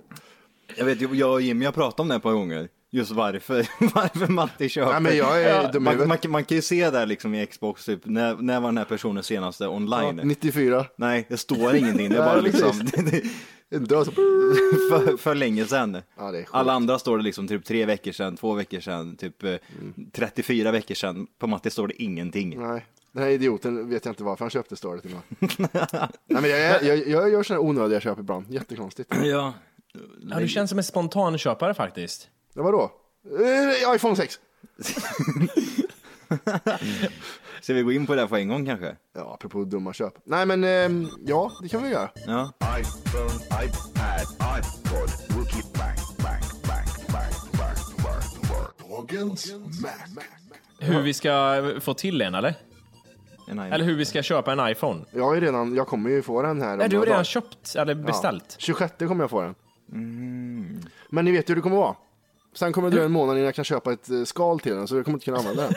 Jag 0.78 0.86
vet, 0.86 1.02
jag 1.16 1.32
och 1.34 1.42
Jimmy 1.42 1.66
har 1.66 1.72
pratat 1.72 2.00
om 2.00 2.08
det 2.08 2.16
ett 2.16 2.24
par 2.24 2.34
gånger. 2.34 2.70
Just 2.92 3.12
varför, 3.12 3.68
varför 3.96 4.28
Matti 4.32 4.70
köper. 4.70 4.92
Nej 4.92 5.02
men 5.02 5.18
jag 5.18 5.44
är 5.44 5.76
i 5.76 5.80
man, 5.80 6.08
man, 6.08 6.18
kan- 6.18 6.32
man 6.32 6.44
kan 6.44 6.56
ju 6.56 6.62
se 6.62 6.90
där 6.90 7.06
liksom 7.06 7.36
i 7.36 7.46
Xbox, 7.46 7.86
typ, 7.86 8.00
när, 8.06 8.36
när 8.36 8.60
var 8.60 8.68
den 8.70 8.78
här 8.78 8.86
personen 8.86 9.24
senaste 9.24 9.64
Ja, 9.64 9.70
online? 9.70 10.16
94. 10.24 10.86
Nej, 10.96 11.26
det 11.30 11.38
står 11.38 11.76
ingenting, 11.76 12.10
det 12.10 12.16
är 12.18 12.26
bara 12.26 12.42
liksom 12.42 12.72
Död 13.70 14.06
så... 14.06 14.12
för, 14.92 15.18
för 15.18 15.36
länge 15.36 15.66
sedan. 15.66 15.98
Ja, 16.18 16.32
det. 16.32 16.46
Alla 16.52 16.74
andra 16.74 17.00
står 17.00 17.18
det 17.18 17.24
liksom 17.24 17.48
typ 17.48 17.66
tre 17.66 17.86
veckor 17.86 18.12
sedan, 18.12 18.38
två 18.38 18.54
veckor 18.54 18.80
sedan, 18.80 19.16
typ 19.16 19.44
eh, 19.44 19.56
34 20.12 20.72
veckor 20.72 20.96
sedan. 20.96 21.28
På 21.40 21.48
Matti 21.48 21.70
står 21.70 21.88
det 21.88 22.04
ingenting. 22.04 22.60
Nej. 22.60 22.86
Den 23.12 23.24
här 23.24 23.30
idioten 23.30 23.90
vet 23.90 24.06
jag 24.06 24.12
inte 24.12 24.24
varför 24.24 24.46
han 24.46 24.50
köpte 24.50 24.76
står 24.76 24.98
till 24.98 25.12
mig. 25.12 25.22
Nej 26.26 26.42
men 26.42 26.50
jag, 26.50 26.84
jag, 26.84 26.98
jag, 26.98 27.08
jag 27.08 27.30
gör 27.30 27.44
sådana 27.44 27.62
onödiga 27.62 28.00
köp 28.00 28.20
ibland, 28.20 28.46
jättekonstigt. 28.50 29.14
Ja. 29.24 29.54
Ja, 30.30 30.40
du 30.40 30.48
känns 30.48 30.70
som 30.70 30.80
en 30.80 30.84
spontanköpare 30.84 31.74
faktiskt. 31.74 32.30
Ja, 32.54 32.64
vadå? 32.64 32.92
Eh, 33.26 33.96
iPhone 33.96 34.16
6. 34.16 34.40
Ska 37.62 37.74
vi 37.74 37.82
gå 37.82 37.92
in 37.92 38.06
på 38.06 38.16
det 38.16 38.22
här 38.22 38.28
på 38.28 38.38
en 38.38 38.48
gång 38.48 38.66
kanske? 38.66 38.96
Ja, 39.16 39.34
apropå 39.34 39.64
dumma 39.64 39.94
köp. 39.94 40.14
Nej 40.26 40.46
men, 40.46 40.64
ehm, 40.64 41.08
ja 41.26 41.52
det 41.62 41.70
kan 41.70 41.84
vi 41.84 41.90
göra. 41.90 42.10
Ja. 42.28 42.52
iPhone, 42.80 43.34
iPad, 43.64 44.22
iPod, 44.60 45.38
Wookie, 45.38 45.64
bang, 45.74 45.98
bang, 46.24 46.44
bang, 46.68 46.88
bang, 47.12 47.34
bang, 47.58 48.04
bang. 48.04 49.10
Dagens 49.10 49.54
Mac. 49.82 50.24
Hur 50.80 51.02
vi 51.02 51.14
ska 51.14 51.64
få 51.82 51.94
till 51.94 52.22
en, 52.22 52.36
eller? 52.36 52.56
En 53.48 53.60
Eller 53.60 53.86
hur 53.86 53.96
vi 53.96 54.06
ska 54.06 54.24
köpa 54.24 54.52
en 54.52 54.72
iPhone. 54.72 55.06
Jag 55.12 55.24
har 55.24 55.36
ju 55.36 55.42
redan, 55.42 55.76
jag 55.76 55.88
kommer 55.88 56.10
ju 56.10 56.22
få 56.22 56.42
den 56.42 56.62
här. 56.62 56.72
om 56.74 56.78
Nej, 56.80 56.90
du 56.90 56.96
har 56.96 57.00
några 57.00 57.06
redan 57.06 57.16
dagar. 57.18 57.24
köpt, 57.24 57.76
eller 57.76 57.96
beställt. 57.96 58.46
Ja, 58.50 58.56
26 58.60 58.94
kommer 58.98 59.24
jag 59.24 59.30
få 59.30 59.42
den. 59.42 59.56
Men 61.10 61.26
ni 61.26 61.32
vet 61.32 61.50
ju 61.50 61.52
hur 61.52 61.56
det 61.56 61.62
kommer 61.62 61.78
vara. 61.78 61.96
Sen 62.60 62.74
kommer 62.74 62.90
det 62.90 62.96
dröja 62.96 63.06
en 63.06 63.12
månad 63.12 63.36
innan 63.36 63.46
jag 63.46 63.56
kan 63.56 63.66
köpa 63.66 63.94
ett 63.94 64.10
eh, 64.10 64.24
skal 64.24 64.60
till 64.60 64.74
den, 64.76 64.88
så 64.88 64.96
jag 64.96 65.06
kommer 65.06 65.16
inte 65.16 65.26
kunna 65.26 65.38
använda 65.38 65.64
den. 65.64 65.74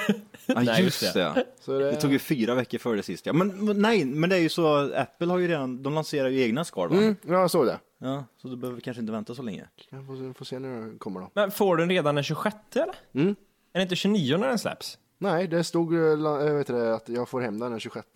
Ja, 0.46 0.60
Nej, 0.60 0.84
just 0.84 1.14
det. 1.14 1.46
Så 1.60 1.78
det, 1.78 1.90
Det 1.90 1.96
tog 1.96 2.12
ju 2.12 2.18
fyra 2.18 2.54
veckor 2.54 2.78
före 2.78 2.96
det 2.96 3.02
sist. 3.02 3.26
Ja. 3.26 3.32
Men 3.32 3.64
men 3.64 3.82
nej, 3.82 4.04
men 4.04 4.30
det 4.30 4.36
är 4.36 4.40
ju 4.40 4.48
så, 4.48 4.94
Apple 4.94 5.26
har 5.26 5.38
ju 5.38 5.48
redan, 5.48 5.82
de 5.82 5.94
lanserar 5.94 6.28
ju 6.28 6.42
egna 6.42 6.64
skal 6.64 6.88
va? 6.88 6.96
mm, 6.96 7.16
ja, 7.26 7.40
jag 7.40 7.50
såg 7.50 7.66
det. 7.66 7.78
Ja, 7.98 8.24
så 8.42 8.48
du 8.48 8.56
behöver 8.56 8.80
kanske 8.80 9.00
inte 9.00 9.12
vänta 9.12 9.34
så 9.34 9.42
länge. 9.42 9.68
Jag 9.90 10.06
får, 10.06 10.34
får 10.34 10.44
se 10.44 10.58
när 10.58 10.68
den 10.80 10.98
kommer 10.98 11.20
då. 11.20 11.30
Men 11.34 11.50
får 11.50 11.76
du 11.76 11.82
den 11.82 11.90
redan 11.90 12.14
den 12.14 12.24
26 12.24 12.56
eller? 12.74 12.94
Mm. 13.14 13.28
Är 13.72 13.78
det 13.78 13.82
inte 13.82 13.96
29 13.96 14.36
när 14.36 14.48
den 14.48 14.58
släpps? 14.58 14.98
Nej, 15.18 15.46
det 15.48 15.64
stod 15.64 15.94
eh, 15.94 16.00
eh, 16.00 16.54
vet 16.54 16.66
det, 16.66 16.94
att 16.94 17.08
jag 17.08 17.28
får 17.28 17.40
hem 17.40 17.58
den 17.58 17.70
den 17.70 17.80
26. 17.80 18.06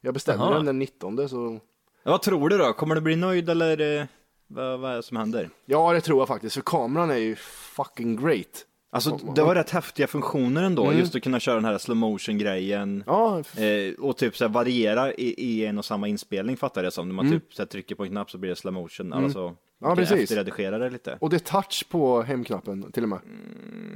Jag 0.00 0.14
bestämde 0.14 0.44
Jaha. 0.44 0.54
den 0.54 0.64
den 0.64 0.78
19 0.78 1.28
så 1.28 1.60
Ja, 2.02 2.10
vad 2.10 2.22
tror 2.22 2.48
du 2.48 2.58
då? 2.58 2.72
Kommer 2.72 2.94
du 2.94 3.00
bli 3.00 3.16
nöjd 3.16 3.50
eller 3.50 4.08
vad, 4.46 4.80
vad 4.80 4.92
är 4.92 4.96
det 4.96 5.02
som 5.02 5.16
händer? 5.16 5.50
Ja, 5.64 5.92
det 5.92 6.00
tror 6.00 6.20
jag 6.20 6.28
faktiskt, 6.28 6.54
för 6.54 6.62
kameran 6.62 7.10
är 7.10 7.16
ju 7.16 7.36
fucking 7.36 8.16
great. 8.24 8.66
Alltså 8.96 9.32
det 9.34 9.42
var 9.42 9.54
rätt 9.54 9.70
häftiga 9.70 10.06
funktioner 10.06 10.62
ändå, 10.62 10.92
just 10.92 11.14
att 11.14 11.22
kunna 11.22 11.40
köra 11.40 11.54
den 11.54 11.64
här 11.64 11.78
slow 11.78 11.96
motion 11.96 12.38
grejen. 12.38 13.04
Ja, 13.06 13.42
Eh, 13.56 13.94
och 13.98 14.16
typ 14.16 14.36
så 14.36 14.44
här, 14.44 14.52
variera 14.52 15.12
i, 15.12 15.34
i 15.38 15.66
en 15.66 15.78
och 15.78 15.84
samma 15.84 16.08
inspelning 16.08 16.56
fattar 16.56 16.80
jag 16.82 16.86
det 16.86 16.94
som. 16.94 17.08
När 17.08 17.14
man 17.14 17.30
typ 17.30 17.54
så 17.54 17.62
här, 17.62 17.66
trycker 17.66 17.94
på 17.94 18.04
en 18.04 18.10
knapp 18.10 18.30
så 18.30 18.38
blir 18.38 18.50
det 18.50 18.56
slow 18.56 18.74
motion. 18.74 19.12
Alltså, 19.12 19.56
Ja, 19.78 19.94
precis. 19.96 20.22
efterredigera 20.22 20.78
det 20.78 20.90
lite. 20.90 21.18
och 21.20 21.30
det 21.30 21.36
är 21.36 21.38
touch 21.38 21.86
på 21.90 22.22
hemknappen 22.22 22.92
till 22.92 23.02
och 23.02 23.08
med. 23.08 23.18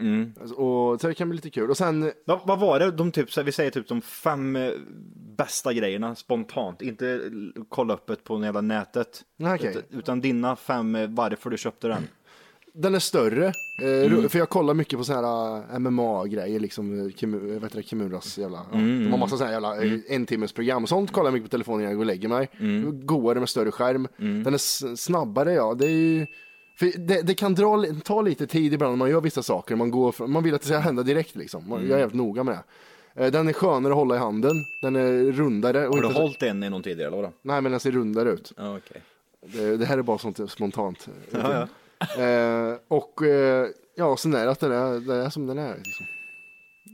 Mm. 0.00 0.32
Alltså, 0.40 0.54
Och 0.56 1.00
så 1.00 1.08
det 1.08 1.14
kan 1.14 1.28
bli 1.28 1.36
lite 1.36 1.50
kul. 1.50 1.70
Och 1.70 1.76
sen, 1.76 2.12
Vad, 2.24 2.40
vad 2.44 2.60
var 2.60 2.78
det, 2.78 2.90
de 2.90 3.12
typ, 3.12 3.32
så 3.32 3.40
här, 3.40 3.44
vi 3.44 3.52
säger 3.52 3.70
typ 3.70 3.88
de 3.88 4.00
fem 4.00 4.56
eh, 4.56 4.70
bästa 5.36 5.72
grejerna 5.72 6.14
spontant, 6.14 6.82
inte 6.82 7.20
kolla 7.68 7.94
upp 7.94 8.06
det 8.06 8.24
på 8.24 8.44
jävla 8.44 8.60
nätet. 8.60 9.24
Utan, 9.70 9.98
utan 9.98 10.20
dina 10.20 10.56
fem, 10.56 10.94
eh, 10.94 11.08
varför 11.08 11.50
du 11.50 11.58
köpte 11.58 11.88
den. 11.88 12.02
Den 12.74 12.94
är 12.94 12.98
större, 12.98 13.46
eh, 13.82 14.12
Mm. 14.12 14.28
för 14.28 14.38
jag 14.38 14.48
kollar 14.48 14.74
mycket 14.74 14.98
på 14.98 15.04
såna 15.04 15.20
här 15.20 15.56
eh, 15.72 15.78
MMA-grejer, 15.78 16.60
liksom, 16.60 16.98
eh, 17.00 17.04
heter 17.62 17.76
det, 17.76 17.82
Kimuras 17.82 18.38
jävla, 18.38 18.66
Mm. 18.72 19.04
de 19.04 19.10
har 19.10 19.18
massa 19.18 19.36
såna 19.36 19.46
här 19.46 19.52
jävla 19.52 19.82
eh, 19.84 19.92
en 20.08 20.26
timmes 20.26 20.52
program. 20.52 20.86
Sånt 20.86 21.12
kollar 21.12 21.26
jag 21.26 21.32
mycket 21.32 21.50
på 21.50 21.54
telefonen 21.54 21.80
innan 21.80 21.90
jag 21.90 21.96
går 21.96 22.02
och 22.02 22.06
lägger 22.06 22.28
mig. 22.28 22.48
Mm. 22.60 23.06
Godare 23.06 23.38
med 23.40 23.48
större 23.48 23.70
skärm. 23.70 24.08
Den 24.16 24.54
är 24.54 24.96
snabbare, 24.96 25.52
ja. 25.52 25.74
Det 25.74 25.86
är 25.86 25.90
ju, 25.90 26.26
det, 26.96 27.22
det 27.22 27.34
kan 27.34 27.54
dra, 27.54 27.84
ta 28.04 28.22
lite 28.22 28.46
tid 28.46 28.72
ibland 28.74 28.92
när 28.92 28.96
man 28.98 29.10
gör 29.10 29.20
vissa 29.20 29.42
saker. 29.42 29.76
Man, 29.76 29.90
går, 29.90 30.26
man 30.26 30.42
vill 30.42 30.54
att 30.54 30.60
det 30.60 30.66
ska 30.66 30.78
hända 30.78 31.02
direkt 31.02 31.36
liksom. 31.36 31.64
Jag 31.88 31.90
är 31.90 31.98
helt 31.98 32.14
noga 32.14 32.44
med 32.44 32.54
det. 33.14 33.30
Den 33.30 33.48
är 33.48 33.52
skönare 33.52 33.92
att 33.92 33.96
hålla 33.98 34.14
i 34.14 34.18
handen. 34.18 34.64
Den 34.82 34.96
är 34.96 35.32
rundare. 35.32 35.88
Och 35.88 35.94
Har 35.94 36.00
du 36.02 36.06
inte 36.08 36.20
hållit 36.20 36.42
en 36.42 36.62
i 36.62 36.70
någon 36.70 36.82
tidigare 36.82 37.08
eller 37.08 37.16
vadå? 37.16 37.32
Nej, 37.42 37.60
men 37.60 37.72
den 37.72 37.80
ser 37.80 37.90
rundare 37.90 38.30
ut. 38.30 38.52
Ja, 38.56 38.76
okej. 38.76 39.02
Det, 39.46 39.76
det 39.76 39.84
här 39.86 39.98
är 39.98 40.02
bara 40.02 40.18
sånt 40.18 40.50
spontant. 40.50 41.08
Ja, 41.30 41.38
ja. 41.54 41.68
Eh, 42.00 42.74
och 42.88 43.22
eh, 43.22 43.66
ja, 43.96 44.16
sen 44.16 44.34
är 44.34 44.44
det 44.44 44.50
att 44.50 44.60
den 44.60 44.72
är, 44.72 45.00
den 45.00 45.20
är 45.20 45.30
som 45.30 45.46
den 45.46 45.58
är. 45.58 45.76
Liksom. 45.76 46.06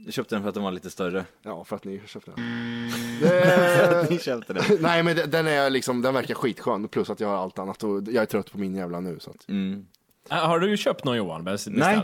Du 0.05 0.11
köpte 0.11 0.35
den 0.35 0.41
för 0.41 0.49
att 0.49 0.55
den 0.55 0.63
var 0.63 0.71
lite 0.71 0.89
större. 0.89 1.25
Ja, 1.41 1.63
för 1.63 1.75
att 1.75 1.83
ni 1.83 2.01
köpte 2.05 2.31
den. 2.31 2.89
Det, 3.21 4.07
Ni 4.09 4.19
köpte 4.19 4.53
den. 4.53 4.63
nej, 4.79 5.03
men 5.03 5.15
den 5.29 5.47
är 5.47 5.69
liksom, 5.69 6.01
den 6.01 6.13
verkar 6.13 6.35
skitskön. 6.35 6.87
Plus 6.87 7.09
att 7.09 7.19
jag 7.19 7.27
har 7.27 7.35
allt 7.35 7.59
annat 7.59 7.83
och 7.83 8.01
jag 8.07 8.15
är 8.21 8.25
trött 8.25 8.51
på 8.51 8.57
min 8.57 8.75
jävla 8.75 8.99
nu. 8.99 9.19
Så 9.19 9.29
att. 9.29 9.49
Mm. 9.49 9.85
Äh, 10.31 10.37
Har 10.37 10.59
du 10.59 10.77
köpt 10.77 11.03
någon 11.03 11.17
Johan? 11.17 11.43
Beställt? 11.43 11.77
Nej. 11.77 12.01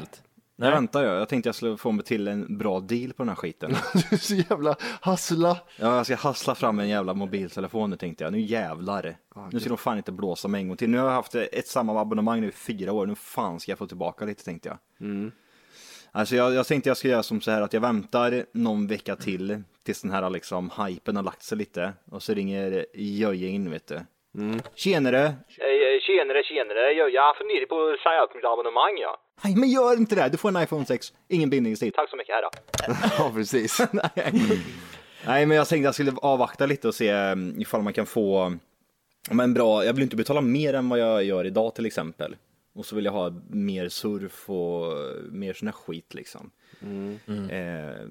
Nej. 0.56 0.70
Jag 0.70 0.76
väntar 0.76 1.04
jag. 1.04 1.16
Jag 1.16 1.30
tänkte 1.30 1.48
jag 1.48 1.56
skulle 1.56 1.78
få 1.78 1.92
mig 1.92 2.06
till 2.06 2.28
en 2.28 2.58
bra 2.58 2.80
deal 2.80 3.14
på 3.14 3.24
den 3.24 3.30
här 3.30 3.36
skiten. 3.36 3.72
Du 3.94 4.16
är 4.16 4.18
så 4.18 4.36
jävla 4.36 4.76
hassla. 5.02 5.58
Ja, 5.80 5.96
jag 5.98 6.06
ska 6.06 6.16
hassla 6.16 6.56
fram 6.56 6.80
en 6.80 6.90
jävla 6.90 7.14
mobiltelefon 7.14 7.90
nu 7.90 7.96
tänkte 7.96 8.24
jag. 8.24 8.34
Nu 8.34 8.40
jävlar. 8.42 9.18
Nu 9.52 9.60
ska 9.60 9.70
de 9.70 9.78
fan 9.78 9.98
inte 9.98 10.12
blåsa 10.12 10.48
mig 10.48 10.62
en 10.62 10.68
gång 10.68 10.78
till. 10.78 10.90
Nu 10.90 10.98
har 10.98 11.06
jag 11.06 11.14
haft 11.14 11.36
ett 11.36 11.68
samma 11.68 12.02
abonnemang 12.02 12.42
nu 12.42 12.48
i 12.48 12.52
fyra 12.52 12.92
år. 12.92 13.06
Nu 13.06 13.16
fan 13.16 13.60
ska 13.60 13.72
jag 13.72 13.80
få 13.80 13.88
tillbaka 13.88 14.26
lite 14.26 14.44
tänkte 14.44 14.70
jag. 14.70 14.78
Alltså 16.12 16.36
jag, 16.36 16.54
jag 16.54 16.68
tänkte 16.68 16.90
jag 16.90 16.98
ska 16.98 17.08
göra 17.08 17.24
som 17.24 17.42
så 17.42 17.52
här 17.52 17.62
att 17.62 17.74
jag 17.74 17.82
väntar 17.82 18.46
någon 18.54 18.88
vecka 18.88 19.16
till 19.16 19.64
tills 19.84 20.02
den 20.02 20.12
här 20.12 20.30
liksom 20.30 20.72
hypen 20.88 21.16
har 21.16 21.24
lagt 21.24 21.44
sig 21.44 21.58
lite. 21.58 21.94
Och 22.12 22.24
så 22.24 22.34
ringer 22.34 22.86
Jöje 22.94 23.48
in 23.48 23.72
vet 23.72 23.88
du. 23.88 24.00
Tjenare! 24.76 25.36
Tjenare, 26.08 26.44
tjenare. 26.44 26.92
Jag, 26.92 27.14
jag 27.14 27.38
funderar 27.38 27.66
på 27.66 27.76
att 27.94 28.00
säga 28.00 28.24
upp 28.24 28.36
mitt 28.36 28.46
abonnemang, 28.46 28.96
ja. 29.02 29.18
Nej 29.44 29.56
men 29.56 29.70
gör 29.70 29.98
inte 29.98 30.16
det! 30.16 30.30
Du 30.30 30.38
får 30.38 30.50
en 30.50 30.64
iPhone 30.64 30.86
6. 30.86 31.14
Ingen 31.30 31.50
bindningstid. 31.50 31.94
Tack 31.94 32.10
så 32.10 32.16
mycket, 32.18 32.36
herra. 32.36 32.50
Ja, 33.18 33.32
precis. 33.36 33.80
Nej, 35.26 35.46
men 35.46 35.58
jag 35.58 35.68
tänkte 35.68 35.86
jag 35.88 35.94
skulle 35.94 36.12
avvakta 36.22 36.66
lite 36.66 36.88
och 36.88 36.96
se 36.96 37.14
um, 37.14 37.62
ifall 37.62 37.82
man 37.82 37.94
kan 37.94 38.06
få 38.06 38.54
men 39.32 39.54
bra. 39.54 39.86
Jag 39.86 39.94
vill 39.94 40.04
inte 40.04 40.16
betala 40.16 40.42
mer 40.42 40.74
än 40.74 40.90
vad 40.90 41.00
jag 41.00 41.24
gör 41.24 41.46
idag 41.46 41.76
till 41.76 41.86
exempel. 41.86 42.36
Och 42.76 42.86
så 42.86 42.96
vill 42.96 43.06
jag 43.06 43.12
ha 43.12 43.34
mer 43.50 43.90
surf 43.90 44.50
och 44.50 44.94
mer 45.32 45.54
sån 45.54 45.68
här 45.68 45.74
skit 45.74 46.14
liksom. 46.14 46.52
Eh, 47.52 48.08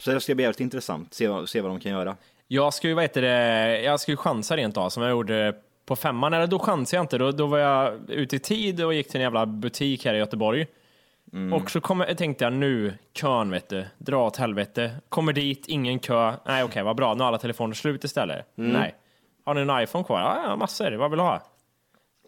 så 0.00 0.10
det 0.10 0.20
ska 0.20 0.34
bli 0.34 0.44
jävligt 0.44 0.60
intressant, 0.60 1.14
se, 1.14 1.28
vad- 1.28 1.48
se 1.48 1.60
vad 1.60 1.70
de 1.70 1.80
kan 1.80 1.92
göra. 1.92 2.16
Jag 2.48 2.74
skulle, 2.74 2.94
vad 2.94 3.04
heter 3.04 3.22
det, 3.22 3.80
jag 3.82 4.00
skulle 4.00 4.16
chansa 4.16 4.56
rent 4.56 4.76
av 4.76 4.88
som 4.90 5.02
jag 5.02 5.10
gjorde 5.10 5.54
på 5.86 5.96
femman. 5.96 6.32
Eller 6.34 6.46
då 6.46 6.58
chansade 6.58 6.96
jag 6.96 7.04
inte. 7.04 7.18
Då, 7.18 7.30
då 7.30 7.46
var 7.46 7.58
jag 7.58 8.10
ute 8.10 8.36
i 8.36 8.38
tid 8.38 8.84
och 8.84 8.94
gick 8.94 9.08
till 9.08 9.16
en 9.16 9.22
jävla 9.22 9.46
butik 9.46 10.04
här 10.04 10.14
i 10.14 10.18
Göteborg. 10.18 10.66
Och 11.52 11.70
så 11.70 11.80
kom, 11.80 12.04
tänkte 12.16 12.44
jag 12.44 12.52
nu, 12.52 12.94
kön 13.14 13.50
vet 13.50 13.68
du, 13.68 13.84
dra 13.98 14.26
åt 14.26 14.36
helvete. 14.36 14.90
Kommer 15.08 15.32
dit, 15.32 15.64
ingen 15.68 15.98
kö. 15.98 16.32
Nej 16.46 16.64
okej, 16.64 16.82
vad 16.82 16.96
bra, 16.96 17.14
nu 17.14 17.24
är 17.24 17.28
alla 17.28 17.38
telefoner 17.38 17.74
slut 17.74 18.04
istället. 18.04 18.46
Nej. 18.54 18.94
Har 19.44 19.54
ni 19.54 19.60
en 19.60 19.82
iPhone 19.82 20.04
kvar? 20.04 20.20
Ja, 20.20 20.42
ja, 20.46 20.56
massor. 20.56 20.92
Vad 20.92 21.10
vill 21.10 21.18
du 21.18 21.22
ha? 21.24 21.42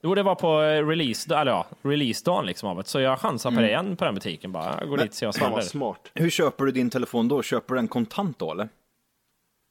Jo, 0.02 0.14
det 0.14 0.22
var 0.22 0.34
på 0.34 0.62
eh, 0.62 0.86
release, 0.86 1.34
eller 1.34 1.52
ja, 1.52 1.66
release-dagen 1.82 2.46
liksom 2.46 2.68
av 2.68 2.76
det. 2.76 2.84
Så 2.84 3.00
jag 3.00 3.18
chansar 3.18 3.50
på 3.50 3.60
det 3.60 3.68
igen 3.68 3.96
på 3.96 4.04
den 4.04 4.14
butiken 4.14 4.52
bara. 4.52 4.76
Jag 4.80 4.88
går 4.88 4.96
dit 4.96 5.08
och 5.08 5.14
ser 5.14 5.26
vad 5.26 5.34
som 5.34 5.44
händer. 5.44 5.62
smart. 5.62 6.10
Hur 6.14 6.30
köper 6.30 6.64
du 6.64 6.72
din 6.72 6.90
telefon 6.90 7.28
då? 7.28 7.42
Köper 7.42 7.74
du 7.74 7.78
den 7.78 7.88
kontant 7.88 8.38
då 8.38 8.52
eller? 8.52 8.68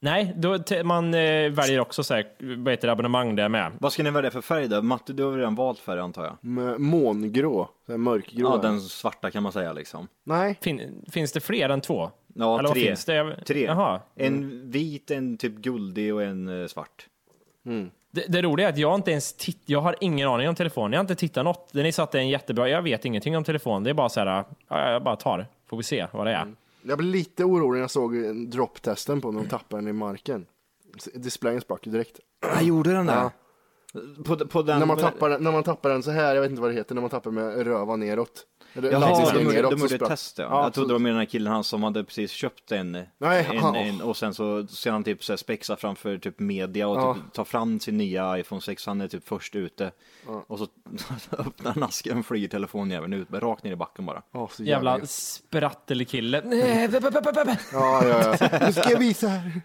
Nej, 0.04 0.34
då, 0.36 0.58
man 0.84 1.14
eh, 1.14 1.50
väljer 1.50 1.80
också 1.80 2.04
så 2.04 2.14
här, 2.14 2.28
vad 2.58 2.74
heter 2.74 2.88
det, 2.88 2.92
abonnemang 2.92 3.36
där 3.36 3.50
med. 3.50 3.72
Vad 3.80 3.94
ska 3.94 4.04
ni 4.04 4.12
välja 4.12 4.32
för 4.32 4.42
färg 4.42 4.68
då? 4.68 4.82
Matte, 4.82 5.14
du 5.14 5.24
har 5.24 5.38
redan 5.38 5.56
valt 5.56 5.80
färg 5.80 6.00
antar 6.00 6.24
jag? 6.24 6.38
Med 6.42 6.80
mångrå, 6.80 7.70
så 7.86 7.92
här 7.92 7.98
mörkgrå. 7.98 8.50
Ja, 8.50 8.58
den 8.58 8.82
svarta 8.82 9.32
kan 9.32 9.44
man 9.44 9.52
säga 9.52 9.74
liksom. 9.74 10.08
Nej, 10.24 10.58
Fin, 10.62 11.06
finns 11.12 11.32
det 11.32 11.40
fler 11.40 11.70
än 11.70 11.82
två? 11.82 12.12
Ja, 12.36 12.60
Eller 12.60 12.70
tre. 12.70 12.86
finns 12.86 13.06
det? 13.06 13.36
Tre. 13.46 13.64
Jaha. 13.64 14.00
En 14.16 14.72
vit, 14.72 15.12
en 15.12 15.38
typ 15.38 15.54
guldig 15.54 16.14
och 16.14 16.24
en 16.24 16.62
eh, 16.62 16.68
svart. 16.68 17.08
Det, 18.12 18.26
det 18.28 18.42
roliga 18.42 18.68
är 18.68 18.72
att 18.72 18.78
jag 18.78 18.96
inte 18.96 19.12
ens 19.12 19.34
titt, 19.34 19.62
jag 19.66 19.82
har 19.82 19.96
ingen 20.02 20.30
aning 20.30 20.50
om 20.50 20.56
telefon. 20.56 20.92
Jag 20.92 21.00
har 21.00 21.04
inte 21.04 21.16
tittat 21.16 21.46
något. 21.46 21.70
Den 21.74 21.86
är 21.86 21.92
satt 21.92 22.12
det 22.12 22.18
är 22.18 22.22
en 22.22 22.30
jättebra, 22.30 22.70
jag 22.70 22.82
vet 22.82 23.06
ingenting 23.06 23.38
om 23.38 23.44
telefon. 23.44 23.84
Det 23.84 23.90
är 23.90 23.94
bara 23.94 24.10
så 24.10 24.20
här, 24.20 24.44
ja, 24.68 24.92
jag 24.92 25.04
bara 25.04 25.16
tar. 25.16 25.48
Får 25.70 25.78
vi 25.78 25.84
se 25.84 26.08
vad 26.12 26.28
det 26.28 26.32
är. 26.34 26.54
Jag 26.84 26.98
blev 26.98 27.12
lite 27.12 27.44
orolig 27.44 27.78
när 27.78 27.84
jag 27.84 27.92
såg 27.92 28.16
en 28.16 28.50
dropptesten 28.50 29.22
på 29.22 29.32
när 29.32 29.40
de 29.42 29.50
tappade 29.50 29.82
den 29.82 29.88
i 29.88 29.94
marken. 29.94 30.46
Displayen 31.14 31.62
sprack 31.62 31.86
ju 31.86 31.92
direkt. 31.92 32.20
Jag 32.42 32.64
gjorde 32.64 32.92
den 32.94 33.06
där. 33.06 33.16
Ja. 33.16 33.32
På, 34.26 34.48
på 34.48 34.62
den... 34.62 34.80
När 34.80 34.86
man, 34.86 34.98
tappar, 34.98 35.40
när 35.40 35.52
man 35.52 35.64
tappar 35.64 35.90
den 35.90 36.04
så 36.04 36.12
här, 36.12 36.36
jag 36.36 36.42
vet 36.42 36.50
inte 36.50 36.62
vad 36.62 36.72
det 36.72 36.76
heter, 36.76 36.96
när 36.96 37.02
man 37.02 37.10
tappar 37.10 37.32
med 37.32 37.64
röva 37.68 37.96
neråt. 37.96 38.46
Jaha, 38.74 38.82
de, 39.34 39.62
de 39.62 39.78
så 39.80 39.84
gjorde 39.84 39.96
ett 39.96 40.06
test 40.06 40.38
ja. 40.40 40.44
Ja, 40.50 40.64
Jag 40.64 40.74
trodde 40.74 40.90
det 40.90 40.94
var 40.94 41.00
med 41.00 41.12
den 41.12 41.20
här 41.20 41.26
killen 41.26 41.54
han 41.54 41.64
som 41.64 41.84
hade 41.84 42.04
precis 42.04 42.32
köpt 42.32 42.72
en, 42.72 42.92
Nej, 43.18 43.48
en, 43.52 43.58
han- 43.58 43.76
en 43.76 44.02
och 44.02 44.18
sen 44.18 44.34
så 44.34 44.68
ser 44.68 44.92
han 44.92 45.04
typ 45.04 45.24
så 45.24 45.32
här 45.34 45.38
spexa 45.38 45.76
framför 45.76 46.18
typ 46.18 46.40
media 46.40 46.88
och 46.88 46.98
Ja. 46.98 47.14
typ 47.14 47.34
tar 47.34 47.44
fram 47.44 47.80
sin 47.80 47.98
nya 47.98 48.40
iPhone 48.40 48.62
6, 48.62 48.86
han 48.86 49.02
är 49.02 49.08
typ 49.08 49.28
först 49.28 49.56
ute. 49.56 49.92
Och 50.48 50.60
så 50.60 50.68
öppnar 51.38 51.74
han 51.74 51.84
asken 51.84 52.18
och 52.20 52.26
flyger 52.26 52.48
telefonjäveln 52.48 53.14
ut, 53.14 53.28
rakt 53.32 53.64
ner 53.64 53.72
i 53.72 53.76
backen 53.76 54.06
bara. 54.06 54.22
Ja, 54.32 54.50
så 54.52 54.64
Jävla 54.64 55.00
gött. 55.00 55.10
sprattelkille. 55.10 56.42
Ja, 57.74 58.08
ja, 58.08 58.36
ja. 58.42 58.60
Nu 58.66 58.74
ska 58.74 58.90
jag 58.92 59.00
visa 59.00 59.28
här. 59.28 59.62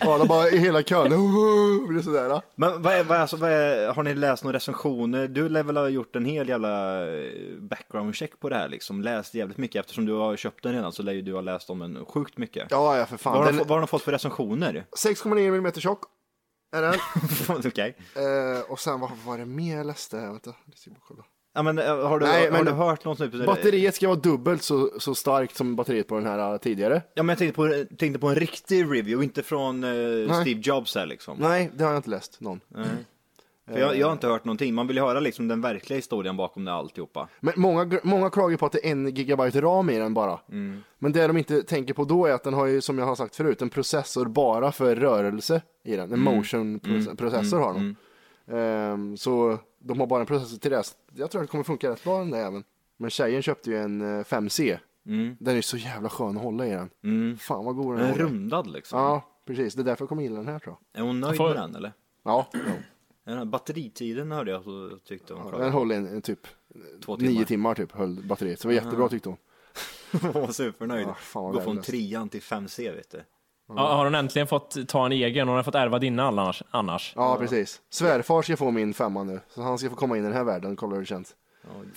Ja, 0.00 0.18
de 0.18 0.28
bara 0.28 0.48
i 0.48 0.58
hela 0.58 0.82
kön. 0.82 1.10
Det 1.96 2.02
sådär. 2.02 2.40
Men 2.54 2.82
vad 2.82 2.94
är, 2.94 3.04
vad 3.04 3.16
är, 3.16 3.20
alltså, 3.20 3.36
vad 3.36 3.50
är, 3.52 3.92
har 3.92 4.02
ni 4.02 4.14
läst 4.14 4.44
några 4.44 4.56
recensioner? 4.56 5.28
Du 5.28 5.48
lär 5.48 5.62
väl 5.62 5.76
ha 5.76 5.88
gjort 5.88 6.16
en 6.16 6.24
hel 6.24 6.48
jävla 6.48 7.02
eh, 7.14 7.22
background 7.60 8.14
check 8.14 8.40
på 8.40 8.48
det 8.52 8.58
här 8.58 8.68
liksom, 8.68 9.02
läst 9.02 9.34
jävligt 9.34 9.58
mycket 9.58 9.80
eftersom 9.80 10.06
du 10.06 10.12
har 10.12 10.36
köpt 10.36 10.62
den 10.62 10.72
redan 10.72 10.92
så 10.92 11.02
lär 11.02 11.12
ju 11.12 11.22
du 11.22 11.34
ha 11.34 11.40
läst 11.40 11.70
om 11.70 11.78
den 11.78 12.04
sjukt 12.04 12.38
mycket. 12.38 12.66
Ja, 12.70 12.98
ja, 12.98 13.06
för 13.06 13.18
Vad 13.24 13.34
har, 13.34 13.44
fan. 13.44 13.52
de, 13.52 13.58
Den, 13.58 13.68
vad 13.68 13.76
har 13.76 13.78
de 13.80 13.86
fått 13.88 14.02
för 14.02 14.12
recensioner? 14.12 14.86
6,9 15.04 15.38
mm 15.58 15.72
tjock 15.72 16.02
är 16.76 16.82
den. 16.82 16.94
Okej. 17.66 17.96
Eh, 18.16 18.70
och 18.70 18.80
sen 18.80 19.00
vad 19.00 19.10
var 19.26 19.38
det 19.38 19.46
mer 19.46 19.76
jag 19.76 19.86
läste? 19.86 20.16
Vänta, 20.16 20.54
jag 20.66 20.78
ska 20.78 20.90
bara 20.90 21.00
kolla. 21.08 21.22
Ja, 21.54 21.62
men, 21.62 21.78
eh, 21.78 21.84
har 22.08 22.18
du, 22.18 22.26
Nej, 22.26 22.44
har 22.44 22.52
men- 22.52 22.64
du 22.64 22.70
hört 22.72 23.04
något 23.04 23.18
typ? 23.18 23.46
Batteriet 23.46 23.94
ska 23.94 24.08
vara 24.08 24.18
dubbelt 24.18 24.62
så, 24.62 24.90
så 25.00 25.14
starkt 25.14 25.56
som 25.56 25.76
batteriet 25.76 26.08
på 26.08 26.14
den 26.14 26.26
här 26.26 26.52
eh, 26.52 26.58
tidigare. 26.58 27.02
Ja, 27.14 27.22
men 27.22 27.28
jag 27.28 27.38
tänkte 27.38 27.56
på, 27.56 27.84
tänkte 27.98 28.18
på 28.18 28.28
en 28.28 28.34
riktig 28.34 28.82
review, 28.84 29.24
inte 29.24 29.42
från 29.42 29.84
eh, 29.84 30.40
Steve 30.40 30.60
Jobs 30.64 30.94
här 30.94 31.06
liksom. 31.06 31.38
Nej, 31.38 31.70
det 31.74 31.84
har 31.84 31.90
jag 31.90 31.98
inte 31.98 32.10
läst 32.10 32.40
någon. 32.40 32.60
För 33.66 33.78
jag, 33.78 33.96
jag 33.98 34.06
har 34.06 34.12
inte 34.12 34.26
hört 34.26 34.44
någonting. 34.44 34.74
Man 34.74 34.86
vill 34.86 34.96
ju 34.96 35.02
höra 35.02 35.20
liksom 35.20 35.48
den 35.48 35.60
verkliga 35.60 35.96
historien 35.96 36.36
bakom 36.36 36.64
det 36.64 36.72
alltihopa. 36.72 37.28
Men 37.40 37.54
många, 37.56 38.00
många 38.02 38.30
klagar 38.30 38.56
på 38.56 38.66
att 38.66 38.72
det 38.72 38.86
är 38.88 38.92
en 38.92 39.14
gigabyte 39.14 39.60
ram 39.60 39.90
i 39.90 39.98
den 39.98 40.14
bara. 40.14 40.38
Men 40.98 41.12
det 41.12 41.26
de 41.26 41.36
inte 41.36 41.62
tänker 41.62 41.94
på 41.94 42.04
då 42.04 42.26
är 42.26 42.32
att 42.32 42.44
den 42.44 42.54
har 42.54 42.66
ju, 42.66 42.80
som 42.80 42.98
jag 42.98 43.06
har 43.06 43.14
sagt 43.14 43.36
förut, 43.36 43.62
en 43.62 43.70
processor 43.70 44.26
bara 44.26 44.72
för 44.72 44.96
rörelse 44.96 45.62
i 45.84 45.96
den. 45.96 46.12
En 46.12 46.20
motion 46.20 46.80
proce- 46.80 47.16
processor 47.16 47.58
har 47.60 47.74
de. 47.74 47.96
Ehm, 48.56 49.16
så 49.16 49.58
de 49.78 50.00
har 50.00 50.06
bara 50.06 50.20
en 50.20 50.26
processor 50.26 50.58
till 50.58 50.70
det. 50.70 50.82
Jag 51.14 51.30
tror 51.30 51.40
att 51.42 51.48
det 51.48 51.50
kommer 51.50 51.64
funka 51.64 51.90
rätt 51.90 52.04
bra 52.04 52.18
den 52.18 52.30
där 52.30 52.46
även. 52.46 52.64
Men 52.96 53.10
tjejen 53.10 53.42
köpte 53.42 53.70
ju 53.70 53.76
en 53.76 54.00
eh, 54.00 54.24
5C. 54.24 54.78
Den 55.38 55.56
är 55.56 55.60
så 55.60 55.76
jävla 55.76 56.08
skön 56.08 56.36
att 56.36 56.42
hålla 56.42 56.66
i 56.66 56.70
den. 56.70 57.36
Fan 57.36 57.64
vad 57.64 57.76
god 57.76 57.96
den 57.98 58.06
Den 58.06 58.14
är 58.14 58.18
rundad 58.18 58.66
liksom. 58.70 58.98
Ja, 59.00 59.22
precis. 59.46 59.74
det 59.74 59.82
är 59.82 59.84
därför 59.84 60.02
jag 60.02 60.08
kommer 60.08 60.22
gilla 60.22 60.36
den 60.36 60.48
här 60.48 60.58
tror 60.58 60.76
jag. 60.92 61.02
Är 61.02 61.06
hon 61.06 61.20
nöjd 61.20 61.36
får- 61.36 61.48
med 61.48 61.56
den 61.56 61.74
eller? 61.76 61.92
Ja, 62.24 62.46
Den 63.24 63.38
här 63.38 63.44
batteritiden 63.44 64.32
hörde 64.32 64.50
jag 64.50 64.64
så 64.64 64.98
tyckte 65.04 65.34
hon. 65.34 65.60
den 65.60 65.72
håller 65.72 65.96
en, 65.96 66.06
en 66.06 66.22
typ 66.22 66.46
Två 67.04 67.16
nio 67.16 67.28
timmar. 67.28 67.44
timmar 67.44 67.74
typ 67.74 67.92
höll 67.92 68.22
batteriet. 68.24 68.60
Så 68.60 68.68
det 68.68 68.74
var 68.74 68.82
jättebra 68.84 69.08
tyckte 69.08 69.28
hon. 69.28 69.38
Hon 70.22 70.32
var 70.32 70.52
supernöjd. 70.52 71.06
Ja, 71.08 71.14
fan 71.14 71.42
vad 71.44 71.52
Gå 71.52 71.60
från 71.60 71.76
värdelöst. 71.76 71.90
trean 71.90 72.28
till 72.28 72.40
5C 72.42 72.94
vet 72.94 73.10
du. 73.10 73.22
Ja, 73.68 73.94
har 73.94 74.04
hon 74.04 74.14
äntligen 74.14 74.46
fått 74.48 74.88
ta 74.88 75.06
en 75.06 75.12
egen? 75.12 75.48
Hon 75.48 75.56
har 75.56 75.62
fått 75.62 75.74
ärva 75.74 75.98
dina 75.98 76.22
annars. 76.28 76.62
annars. 76.70 77.12
Ja, 77.16 77.36
precis. 77.40 77.80
Svärfar 77.90 78.42
ska 78.42 78.56
få 78.56 78.70
min 78.70 78.94
femma 78.94 79.22
nu. 79.24 79.40
Så 79.48 79.62
han 79.62 79.78
ska 79.78 79.90
få 79.90 79.96
komma 79.96 80.16
in 80.16 80.22
i 80.24 80.26
den 80.26 80.36
här 80.36 80.44
världen 80.44 80.72
och 80.72 80.78
kolla 80.78 80.94
hur 80.94 81.00
det 81.00 81.06
känns. 81.06 81.34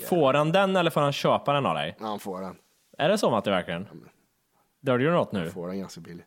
Får 0.09 0.33
han 0.33 0.51
den 0.51 0.75
eller 0.75 0.91
får 0.91 1.01
han 1.01 1.13
köpa 1.13 1.53
den 1.53 1.65
av 1.65 1.75
dig? 1.75 1.95
Ja, 1.99 2.05
han 2.05 2.19
får 2.19 2.41
den. 2.41 2.55
Är 2.97 3.09
det 3.09 3.17
så 3.17 3.31
Matte 3.31 3.49
verkligen? 3.49 3.87
Dör 4.81 4.97
du 4.97 5.11
något 5.11 5.31
nu? 5.31 5.49
Får 5.49 5.67
den 5.67 5.79
ganska 5.79 6.01
billig. 6.01 6.25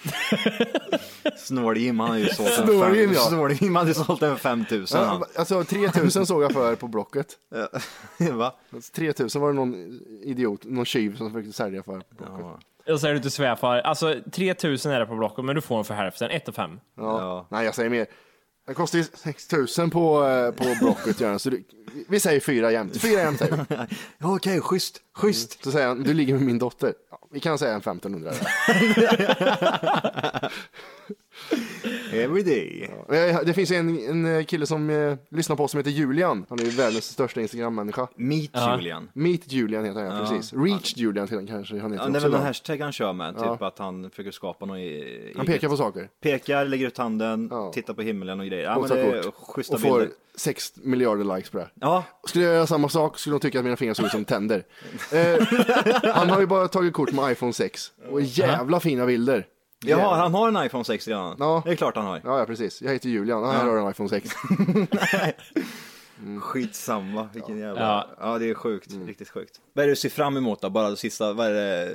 Snål-Jim 1.36 2.00
han 2.00 2.10
har 2.10 2.16
ju 2.16 2.28
sålt 2.28 2.48
en 2.58 2.66
Snål-Jim, 2.66 3.08
fem- 3.08 3.14
ja. 3.14 3.20
Snål-Jim 3.28 3.76
hade 3.76 3.94
sålt 3.94 4.22
en 4.22 4.36
5000 4.36 5.04
han. 5.04 5.20
Ja, 5.20 5.26
alltså 5.40 5.64
3000 5.64 6.26
såg 6.26 6.42
jag 6.42 6.52
för 6.52 6.74
på 6.76 6.88
Blocket. 6.88 7.26
Va? 8.32 8.54
3000 8.94 9.40
var 9.42 9.48
det 9.48 9.54
någon 9.54 9.74
idiot, 10.22 10.64
någon 10.64 10.84
tjuv 10.84 11.16
som 11.16 11.32
försökte 11.32 11.52
sälja 11.52 11.82
för 11.82 12.00
på 12.00 12.14
Blocket. 12.24 12.46
Ja. 12.86 12.92
Och 12.92 13.00
så 13.00 13.06
är 13.06 13.14
du 13.14 13.20
till 13.20 13.30
svärfar. 13.30 13.78
Alltså 13.78 14.14
3000 14.32 14.92
är 14.92 15.00
det 15.00 15.06
på 15.06 15.14
Blocket, 15.16 15.44
men 15.44 15.54
du 15.54 15.60
får 15.60 15.74
den 15.76 15.84
för 15.84 15.94
hälften. 15.94 16.30
1 16.30 16.54
5. 16.54 16.80
Ja. 16.96 17.02
Ja. 17.20 17.46
Nej, 17.50 17.64
jag 17.64 17.74
säger 17.74 17.90
mer. 17.90 18.06
Den 18.66 18.74
kostar 18.74 18.98
ju 18.98 19.04
6000 19.14 19.90
på, 19.90 20.24
eh, 20.24 20.50
på 20.50 20.64
Blocket. 20.80 21.20
gör 21.20 21.30
den. 21.30 21.38
Så 21.38 21.50
du, 21.50 21.64
vi 22.08 22.20
säger 22.20 22.40
fyra 22.40 22.72
jämnt. 22.72 22.96
Fyra 23.00 23.20
jämnt 23.20 23.38
säger 23.38 23.56
vi. 23.68 23.76
Ja, 24.18 24.34
Okej, 24.36 24.60
schysst, 24.60 25.00
schysst. 25.14 25.64
Så 25.64 25.70
säger 25.72 25.88
han, 25.88 26.02
du 26.02 26.14
ligger 26.14 26.34
med 26.34 26.42
min 26.42 26.58
dotter. 26.58 26.94
Ja, 27.10 27.18
vi 27.32 27.40
kan 27.40 27.58
säga 27.58 27.72
en 27.74 27.78
1500. 27.80 28.30
där. 28.30 28.40
Every 32.12 32.42
day. 32.42 32.90
Eh, 33.08 33.40
Det 33.46 33.52
finns 33.54 33.70
en, 33.70 34.26
en 34.28 34.44
kille 34.44 34.66
som 34.66 34.90
eh, 34.90 35.16
lyssnar 35.30 35.56
på 35.56 35.64
oss 35.64 35.70
som 35.70 35.78
heter 35.78 35.90
Julian. 35.90 36.46
Han 36.48 36.58
är 36.60 36.64
ju 36.64 36.70
världens 36.70 37.04
största 37.04 37.40
Instagram-människa. 37.40 38.08
Meet 38.16 38.50
Ja. 38.52 38.76
Julian. 38.76 39.10
Meet 39.12 39.52
Julian 39.52 39.84
heter 39.84 40.00
han, 40.04 40.16
ja, 40.18 40.26
precis. 40.30 40.52
Reach 40.52 40.96
Julian 40.96 41.24
heter 41.26 41.36
han 41.36 41.46
kanske 41.46 41.78
han 41.80 41.92
heter 41.92 42.04
Ja, 42.04 42.10
det 42.10 42.18
är 42.18 42.22
väl 42.22 42.34
en 42.34 42.42
hashtag 42.42 42.80
han 42.80 42.92
kör 42.92 43.12
med, 43.12 43.34
typ 43.34 43.44
Ja. 43.60 43.66
att 43.66 43.78
han 43.78 44.10
försöker 44.10 44.30
skapa 44.30 44.66
något 44.66 44.78
i, 44.78 45.32
Han 45.36 45.46
pekar 45.46 45.68
på 45.68 45.76
saker. 45.76 46.08
Pekar, 46.22 46.64
lägger 46.64 46.86
ut 46.86 46.98
handen, 46.98 47.48
Ja. 47.50 47.72
tittar 47.74 47.94
på 47.94 48.02
himlen 48.02 48.40
och 48.40 48.46
grejer. 48.46 48.64
Ja, 48.64 48.76
och 48.76 48.88
men 48.88 48.98
det 48.98 49.02
är 49.18 49.30
schyssta 49.52 49.74
Och 49.74 49.80
får 49.80 49.98
bilder. 49.98 50.14
6 50.34 50.72
miljarder 50.76 51.36
likes 51.36 51.50
på 51.50 51.58
det. 51.58 51.68
Ja, 51.80 52.04
Skulle 52.28 52.44
jag 52.44 52.54
göra 52.54 52.66
samma 52.66 52.88
sak 52.88 53.18
skulle 53.18 53.34
de 53.34 53.40
tycka 53.40 53.58
att 53.58 53.64
mina 53.64 53.76
fingrar 53.76 53.94
såg 53.94 54.06
ut 54.06 54.12
som 54.12 54.24
tänder. 54.24 54.64
Eh, 55.12 55.46
han 56.14 56.30
har 56.30 56.40
ju 56.40 56.46
bara 56.46 56.68
tagit 56.68 56.92
kort 56.92 57.12
med 57.12 57.32
iPhone 57.32 57.52
6. 57.52 57.92
Och 58.10 58.22
jävla 58.22 58.80
fina 58.80 59.06
bilder. 59.06 59.46
Jaha, 59.84 60.16
han 60.16 60.34
har 60.34 60.48
en 60.48 60.66
iPhone 60.66 60.84
6 60.84 61.08
redan. 61.08 61.36
Ja. 61.38 61.62
Det 61.64 61.72
är 61.72 61.76
klart 61.76 61.96
han 61.96 62.04
har. 62.04 62.20
Ja, 62.24 62.38
ja, 62.38 62.46
precis. 62.46 62.82
Jag 62.82 62.92
heter 62.92 63.08
Julian. 63.08 63.42
Ja, 63.42 63.50
här 63.50 63.64
har 63.64 63.74
du 63.74 63.80
en 63.80 63.90
iPhone 63.90 64.08
6. 64.08 64.30
Skitsamma, 66.40 67.28
vilken 67.32 67.58
jävla... 67.58 67.80
Ja. 67.80 68.06
Ja, 68.20 68.38
det 68.38 68.50
är 68.50 68.54
sjukt. 68.54 68.92
Mm. 68.92 69.06
Riktigt 69.06 69.28
sjukt. 69.28 69.60
Vad 69.72 69.82
är 69.82 69.86
det 69.86 69.92
du 69.92 69.96
ser 69.96 70.08
fram 70.08 70.36
emot 70.36 70.60
då? 70.60 70.70
Bara 70.70 70.90
det 70.90 70.96
sista, 70.96 71.32
vad 71.32 71.46
är 71.46 71.52
det? 71.52 71.94